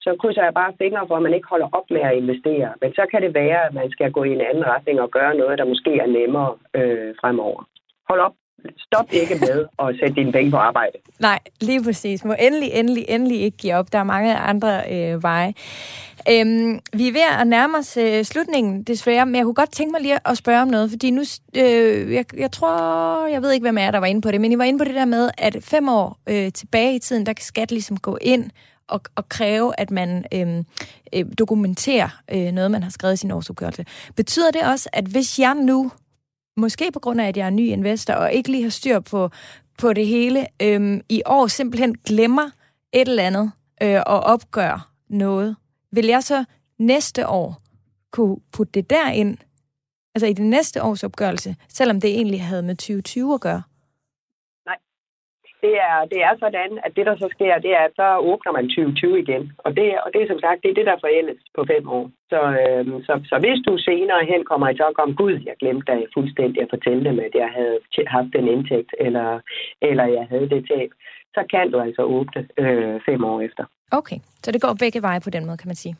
så 0.00 0.16
krydser 0.20 0.44
jeg 0.44 0.54
bare 0.54 0.78
fingre 0.78 1.06
for, 1.08 1.16
at 1.16 1.22
man 1.22 1.34
ikke 1.34 1.48
holder 1.48 1.68
op 1.78 1.88
med 1.90 2.00
at 2.00 2.16
investere. 2.22 2.68
Men 2.82 2.90
så 2.98 3.04
kan 3.10 3.22
det 3.22 3.34
være, 3.34 3.60
at 3.66 3.74
man 3.74 3.90
skal 3.90 4.12
gå 4.12 4.24
i 4.24 4.32
en 4.32 4.46
anden 4.50 4.66
retning 4.66 5.00
og 5.00 5.10
gøre 5.10 5.34
noget, 5.34 5.58
der 5.58 5.72
måske 5.72 5.92
er 5.98 6.06
nemmere 6.06 6.50
øh, 6.74 7.14
fremover. 7.20 7.60
Hold 8.08 8.20
op 8.20 8.34
stop 8.78 9.06
ikke 9.12 9.34
med 9.34 9.66
at 9.78 9.96
sætte 10.00 10.14
dine 10.14 10.32
penge 10.32 10.50
på 10.50 10.56
arbejde. 10.56 10.92
Nej, 11.20 11.38
lige 11.60 11.84
præcis. 11.84 12.24
Må 12.24 12.34
endelig, 12.38 12.70
endelig, 12.72 13.04
endelig 13.08 13.40
ikke 13.40 13.56
give 13.56 13.74
op. 13.74 13.92
Der 13.92 13.98
er 13.98 14.04
mange 14.04 14.36
andre 14.36 14.82
øh, 14.92 15.22
veje. 15.22 15.54
Øhm, 16.30 16.80
vi 16.92 17.08
er 17.08 17.12
ved 17.12 17.40
at 17.40 17.46
nærme 17.46 17.78
os 17.78 17.96
øh, 17.96 18.24
slutningen, 18.24 18.82
desværre, 18.82 19.26
men 19.26 19.34
jeg 19.34 19.44
kunne 19.44 19.54
godt 19.54 19.72
tænke 19.72 19.92
mig 19.92 20.00
lige 20.00 20.18
at 20.24 20.36
spørge 20.36 20.62
om 20.62 20.68
noget, 20.68 20.90
fordi 20.90 21.10
nu, 21.10 21.22
øh, 21.56 22.14
jeg, 22.14 22.24
jeg 22.36 22.52
tror, 22.52 23.26
jeg 23.26 23.42
ved 23.42 23.52
ikke, 23.52 23.64
hvem 23.64 23.78
er 23.78 23.90
der 23.90 23.98
var 23.98 24.06
inde 24.06 24.20
på 24.20 24.30
det, 24.30 24.40
men 24.40 24.52
I 24.52 24.58
var 24.58 24.64
inde 24.64 24.78
på 24.78 24.84
det 24.84 24.94
der 24.94 25.04
med, 25.04 25.30
at 25.38 25.56
fem 25.60 25.88
år 25.88 26.18
øh, 26.26 26.52
tilbage 26.52 26.94
i 26.94 26.98
tiden, 26.98 27.26
der 27.26 27.32
kan 27.32 27.44
skat 27.44 27.70
ligesom 27.70 27.96
gå 27.96 28.18
ind 28.20 28.50
og, 28.88 29.00
og 29.16 29.28
kræve, 29.28 29.80
at 29.80 29.90
man 29.90 30.24
øh, 30.34 30.64
øh, 31.12 31.24
dokumenterer 31.38 32.08
øh, 32.32 32.52
noget, 32.52 32.70
man 32.70 32.82
har 32.82 32.90
skrevet 32.90 33.14
i 33.14 33.16
sin 33.16 33.30
årsopgørelse. 33.30 33.84
Betyder 34.16 34.50
det 34.50 34.62
også, 34.62 34.88
at 34.92 35.04
hvis 35.04 35.38
jeg 35.38 35.54
nu, 35.54 35.90
måske 36.60 36.92
på 36.92 37.00
grund 37.00 37.20
af, 37.20 37.28
at 37.28 37.36
jeg 37.36 37.46
er 37.46 37.50
ny 37.50 37.66
investor, 37.66 38.14
og 38.14 38.32
ikke 38.32 38.50
lige 38.50 38.62
har 38.62 38.70
styr 38.70 39.00
på, 39.00 39.30
på 39.78 39.92
det 39.92 40.06
hele, 40.06 40.46
øhm, 40.62 41.00
i 41.08 41.22
år 41.26 41.46
simpelthen 41.46 41.98
glemmer 41.98 42.50
et 42.92 43.08
eller 43.08 43.22
andet 43.22 43.50
øh, 43.82 44.02
og 44.06 44.20
opgør 44.20 44.92
noget, 45.08 45.56
vil 45.92 46.06
jeg 46.06 46.22
så 46.22 46.44
næste 46.78 47.28
år 47.28 47.62
kunne 48.12 48.36
putte 48.52 48.72
det 48.72 48.90
derind, 48.90 49.36
altså 50.14 50.26
i 50.26 50.32
det 50.32 50.44
næste 50.44 50.82
års 50.82 51.04
opgørelse, 51.04 51.56
selvom 51.68 52.00
det 52.00 52.10
egentlig 52.10 52.44
havde 52.44 52.62
med 52.62 52.74
2020 52.74 53.34
at 53.34 53.40
gøre? 53.40 53.62
Det 55.64 55.74
er, 55.88 55.96
det 56.12 56.20
er 56.28 56.34
sådan, 56.38 56.72
at 56.84 56.92
det, 56.96 57.04
der 57.06 57.16
så 57.16 57.28
sker, 57.34 57.64
det 57.66 57.72
er, 57.78 57.82
at 57.88 57.94
så 58.00 58.08
åbner 58.30 58.52
man 58.52 58.66
2020 58.68 59.20
igen. 59.24 59.52
Og 59.64 59.70
det, 59.76 59.86
og 60.04 60.08
det 60.12 60.20
er 60.22 60.28
som 60.30 60.40
sagt, 60.40 60.62
det 60.62 60.70
er 60.70 60.78
det, 60.78 60.86
der 60.90 61.04
forældes 61.04 61.40
på 61.56 61.62
fem 61.72 61.84
år. 61.98 62.04
Så, 62.32 62.40
øh, 62.62 62.84
så, 63.06 63.12
så 63.30 63.36
hvis 63.44 63.60
du 63.66 63.72
senere 63.78 64.24
hen 64.32 64.42
kommer 64.50 64.68
i 64.68 64.76
tanke 64.82 65.02
om, 65.02 65.16
gud, 65.16 65.34
jeg 65.48 65.54
glemte 65.60 65.86
da 65.92 65.94
fuldstændig 66.16 66.62
at 66.62 66.72
fortælle 66.74 67.04
dem, 67.08 67.18
at 67.26 67.34
jeg 67.42 67.50
havde 67.58 67.78
haft 68.16 68.30
den 68.36 68.46
indtægt, 68.54 68.92
eller, 69.06 69.40
eller 69.88 70.06
jeg 70.16 70.26
havde 70.30 70.48
det 70.54 70.62
tab, 70.70 70.90
så 71.34 71.42
kan 71.52 71.70
du 71.70 71.78
altså 71.86 72.02
åbne 72.02 72.40
øh, 72.62 73.00
fem 73.08 73.24
år 73.24 73.40
efter. 73.40 73.64
Okay, 73.92 74.16
så 74.44 74.52
det 74.52 74.62
går 74.62 74.74
begge 74.74 75.02
veje 75.02 75.20
på 75.20 75.30
den 75.30 75.46
måde, 75.46 75.56
kan 75.56 75.68
man 75.68 75.76
sige. 75.76 75.96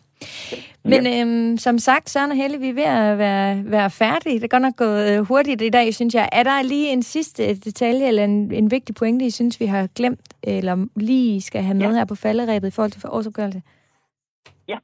Men 0.84 1.06
ja. 1.06 1.20
øhm, 1.20 1.56
som 1.56 1.78
sagt, 1.78 2.10
Søren 2.10 2.30
og 2.30 2.36
Helle, 2.36 2.58
vi 2.58 2.68
er 2.68 2.74
ved 2.74 2.82
at 2.82 3.18
være, 3.18 3.62
være 3.64 3.90
færdige. 3.90 4.34
Det 4.34 4.44
er 4.44 4.48
godt 4.48 4.62
nok 4.62 4.76
gået 4.76 5.18
øh, 5.18 5.18
hurtigt 5.28 5.62
i 5.62 5.68
dag, 5.68 5.94
synes 5.94 6.14
jeg. 6.14 6.28
Er 6.32 6.42
der 6.42 6.62
lige 6.62 6.92
en 6.92 7.02
sidste 7.02 7.54
detalje 7.54 8.08
eller 8.08 8.24
en, 8.24 8.52
en 8.52 8.70
vigtig 8.70 8.94
pointe, 8.94 9.24
I 9.24 9.30
synes, 9.30 9.60
vi 9.60 9.66
har 9.66 9.88
glemt, 9.96 10.34
eller 10.42 10.86
lige 10.96 11.40
skal 11.40 11.62
have 11.62 11.74
med 11.74 11.86
ja. 11.86 11.92
her 11.92 12.04
på 12.04 12.14
falderæbet 12.14 12.68
i 12.68 12.70
forhold 12.70 12.90
til 12.90 13.08
årsopgørelse? 13.08 13.62
Ja, 14.68 14.78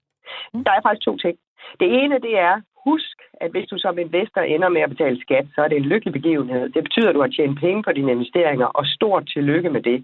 der 0.53 0.71
er 0.71 0.83
faktisk 0.83 1.05
to 1.05 1.17
ting. 1.17 1.37
Det 1.81 1.89
ene, 2.01 2.15
det 2.15 2.39
er, 2.39 2.55
husk, 2.89 3.17
at 3.45 3.51
hvis 3.51 3.69
du 3.71 3.77
som 3.79 3.99
investor 3.99 4.41
ender 4.41 4.69
med 4.69 4.83
at 4.83 4.93
betale 4.95 5.21
skat, 5.21 5.47
så 5.55 5.59
er 5.63 5.69
det 5.69 5.77
en 5.79 5.91
lykkelig 5.93 6.13
begivenhed. 6.13 6.69
Det 6.75 6.83
betyder, 6.85 7.09
at 7.09 7.15
du 7.15 7.21
har 7.21 7.37
tjent 7.37 7.61
penge 7.61 7.83
på 7.83 7.93
dine 7.93 8.13
investeringer, 8.13 8.67
og 8.67 8.87
stort 8.87 9.25
tillykke 9.35 9.71
med 9.71 9.83
det. 9.83 9.99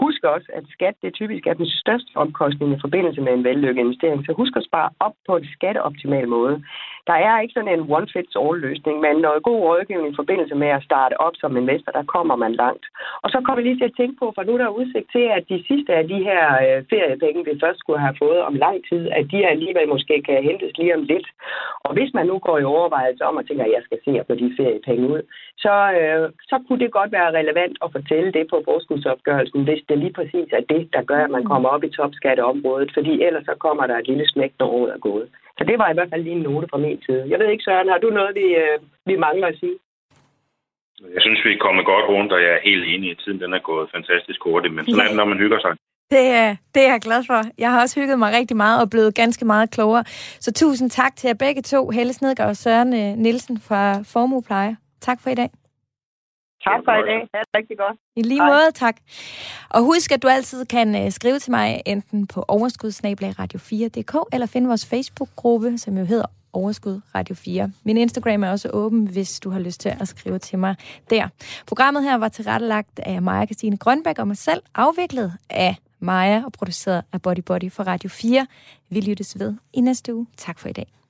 Husk 0.00 0.24
også, 0.24 0.48
at 0.58 0.64
skat 0.74 0.94
det 1.02 1.14
typisk 1.14 1.46
er 1.46 1.54
den 1.54 1.66
største 1.66 2.10
omkostning 2.14 2.68
i 2.72 2.82
forbindelse 2.84 3.20
med 3.20 3.32
en 3.32 3.44
vellykket 3.44 3.80
investering, 3.80 4.26
så 4.26 4.32
husk 4.32 4.56
at 4.56 4.64
spare 4.64 4.90
op 5.00 5.16
på 5.26 5.36
en 5.36 5.46
skatteoptimal 5.56 6.28
måde. 6.28 6.64
Der 7.06 7.16
er 7.28 7.40
ikke 7.40 7.56
sådan 7.56 7.74
en 7.74 7.86
one-fits-all-løsning, 7.96 8.96
men 9.00 9.14
noget 9.26 9.42
god 9.42 9.60
rådgivning 9.68 10.12
i 10.12 10.20
forbindelse 10.20 10.54
med 10.54 10.68
at 10.68 10.84
starte 10.88 11.20
op 11.26 11.34
som 11.36 11.56
investor, 11.56 11.92
der 11.92 12.04
kommer 12.14 12.36
man 12.36 12.52
langt. 12.64 12.84
Og 13.22 13.28
så 13.30 13.38
kommer 13.44 13.62
vi 13.62 13.68
lige 13.68 13.78
til 13.78 13.90
at 13.90 13.98
tænke 14.00 14.16
på, 14.18 14.26
for 14.34 14.42
nu 14.42 14.52
er 14.54 14.62
der 14.62 14.78
udsigt 14.80 15.08
til, 15.12 15.26
at 15.36 15.44
de 15.48 15.64
sidste 15.68 15.92
af 15.94 16.04
de 16.12 16.18
her 16.28 16.42
øh, 16.64 16.78
feriepenge, 16.90 17.44
vi 17.48 17.60
først 17.62 17.78
skulle 17.80 18.00
have 18.06 18.16
fået 18.22 18.40
om 18.48 18.54
lang 18.54 18.76
tid, 18.90 19.02
at 19.18 19.24
de 19.32 19.46
alligevel 19.52 19.88
måske 19.88 20.22
kan 20.28 20.42
hentes 20.48 20.72
lige 20.78 20.96
om 20.96 21.02
lidt. 21.02 21.28
Og 21.86 21.92
hvis 21.96 22.14
man 22.14 22.26
nu 22.26 22.38
går 22.38 22.58
i 22.58 22.70
overvejelse 22.76 23.24
om 23.24 23.38
at 23.38 23.46
tænke, 23.46 23.64
at 23.64 23.74
jeg 23.76 23.82
skal 23.84 23.98
se 24.04 24.10
at 24.20 24.26
få 24.26 24.34
de 24.34 24.54
feriepenge 24.58 25.08
ud, 25.14 25.22
så, 25.64 25.74
øh, 25.98 26.30
så 26.50 26.56
kunne 26.64 26.80
det 26.84 26.92
godt 26.98 27.12
være 27.12 27.36
relevant 27.38 27.76
at 27.84 27.92
fortælle 27.96 28.32
det 28.32 28.44
på 28.50 28.62
forskudsopgørelsen, 28.64 29.64
hvis 29.64 29.82
det 29.88 29.98
lige 29.98 30.16
præcis 30.18 30.48
er 30.58 30.64
det, 30.72 30.82
der 30.92 31.02
gør, 31.02 31.24
at 31.24 31.30
man 31.36 31.44
kommer 31.44 31.68
op 31.68 31.84
i 31.84 31.94
topskatteområdet, 31.96 32.90
fordi 32.94 33.22
ellers 33.22 33.44
så 33.44 33.54
kommer 33.58 33.86
der 33.86 33.96
et 33.98 34.08
lille 34.08 34.26
smæk, 34.28 34.52
når 34.58 34.66
året 34.66 34.92
er 34.94 34.98
gået. 34.98 35.28
Så 35.62 35.66
det 35.70 35.78
var 35.82 35.88
i 35.90 35.96
hvert 35.96 36.12
fald 36.12 36.22
lige 36.24 36.38
en 36.38 36.46
note 36.48 36.66
fra 36.70 36.78
min 36.84 37.00
side. 37.06 37.24
Jeg 37.32 37.38
ved 37.40 37.48
ikke, 37.50 37.64
Søren, 37.64 37.88
har 37.92 37.98
du 38.04 38.08
noget, 38.18 38.32
vi, 38.40 38.46
øh, 38.62 38.76
vi 39.10 39.14
mangler 39.26 39.46
at 39.52 39.58
sige? 39.60 39.76
Jeg 41.14 41.22
synes, 41.26 41.40
vi 41.44 41.50
er 41.54 41.64
kommet 41.66 41.84
godt 41.92 42.06
rundt, 42.14 42.32
og 42.32 42.40
jeg 42.44 42.52
er 42.56 42.66
helt 42.70 42.84
enig 42.94 43.08
i 43.10 43.20
tiden. 43.22 43.40
Den 43.40 43.52
er 43.58 43.62
gået 43.70 43.90
fantastisk 43.96 44.40
hurtigt, 44.46 44.74
men 44.74 44.84
sådan 44.84 45.04
er 45.04 45.08
det, 45.08 45.16
når 45.16 45.24
man 45.32 45.38
hygger 45.38 45.60
sig. 45.60 45.72
Det 46.14 46.24
er, 46.42 46.48
det 46.74 46.82
er 46.86 46.90
jeg 46.94 47.00
glad 47.08 47.20
for. 47.30 47.40
Jeg 47.58 47.70
har 47.72 47.80
også 47.82 48.00
hygget 48.00 48.18
mig 48.18 48.30
rigtig 48.38 48.56
meget 48.56 48.82
og 48.82 48.90
blevet 48.90 49.14
ganske 49.14 49.44
meget 49.44 49.70
klogere. 49.70 50.04
Så 50.44 50.52
tusind 50.52 50.90
tak 50.90 51.16
til 51.16 51.28
jer 51.28 51.34
begge 51.34 51.62
to, 51.62 51.90
Helle 51.90 52.12
Snedgaard 52.12 52.50
og 52.50 52.56
Søren 52.56 52.92
øh, 53.00 53.10
Nielsen 53.24 53.56
fra 53.68 53.82
Formuepleje. 54.12 54.76
Tak 55.00 55.18
for 55.22 55.30
i 55.30 55.34
dag. 55.34 55.50
Tak 56.68 56.80
for 56.84 56.92
i 56.92 57.04
dag. 57.10 57.20
Det 57.32 57.38
er 57.42 57.58
rigtig 57.58 57.76
godt. 57.78 57.96
I 58.16 58.22
lige 58.22 58.40
Hej. 58.40 58.50
måde, 58.50 58.70
tak. 58.74 58.96
Og 59.70 59.82
husk, 59.82 60.12
at 60.12 60.22
du 60.22 60.28
altid 60.28 60.64
kan 60.66 61.04
uh, 61.04 61.10
skrive 61.10 61.38
til 61.38 61.50
mig 61.50 61.82
enten 61.86 62.26
på 62.26 62.44
overskudsnabelagradio4.dk 62.48 64.14
eller 64.32 64.46
finde 64.46 64.68
vores 64.68 64.86
Facebook-gruppe, 64.86 65.78
som 65.78 65.98
jo 65.98 66.04
hedder 66.04 66.26
Overskud 66.52 67.00
Radio 67.14 67.34
4. 67.34 67.70
Min 67.84 67.96
Instagram 67.96 68.44
er 68.44 68.50
også 68.50 68.70
åben, 68.72 69.06
hvis 69.06 69.40
du 69.40 69.50
har 69.50 69.60
lyst 69.60 69.80
til 69.80 69.92
at 70.00 70.08
skrive 70.08 70.38
til 70.38 70.58
mig 70.58 70.74
der. 71.10 71.28
Programmet 71.66 72.02
her 72.02 72.14
var 72.14 72.28
tilrettelagt 72.28 72.98
af 72.98 73.22
Maja 73.22 73.46
Christine 73.46 73.76
Grønbæk 73.76 74.18
og 74.18 74.26
mig 74.26 74.36
selv, 74.36 74.62
afviklet 74.74 75.32
af 75.50 75.76
Maja 76.00 76.42
og 76.44 76.52
produceret 76.52 77.02
af 77.12 77.22
Body 77.22 77.42
Body 77.46 77.72
for 77.72 77.82
Radio 77.82 78.10
4. 78.10 78.46
Vi 78.90 79.00
lyttes 79.00 79.38
ved 79.38 79.54
i 79.72 79.80
næste 79.80 80.14
uge. 80.14 80.26
Tak 80.36 80.58
for 80.58 80.68
i 80.68 80.72
dag. 80.72 81.01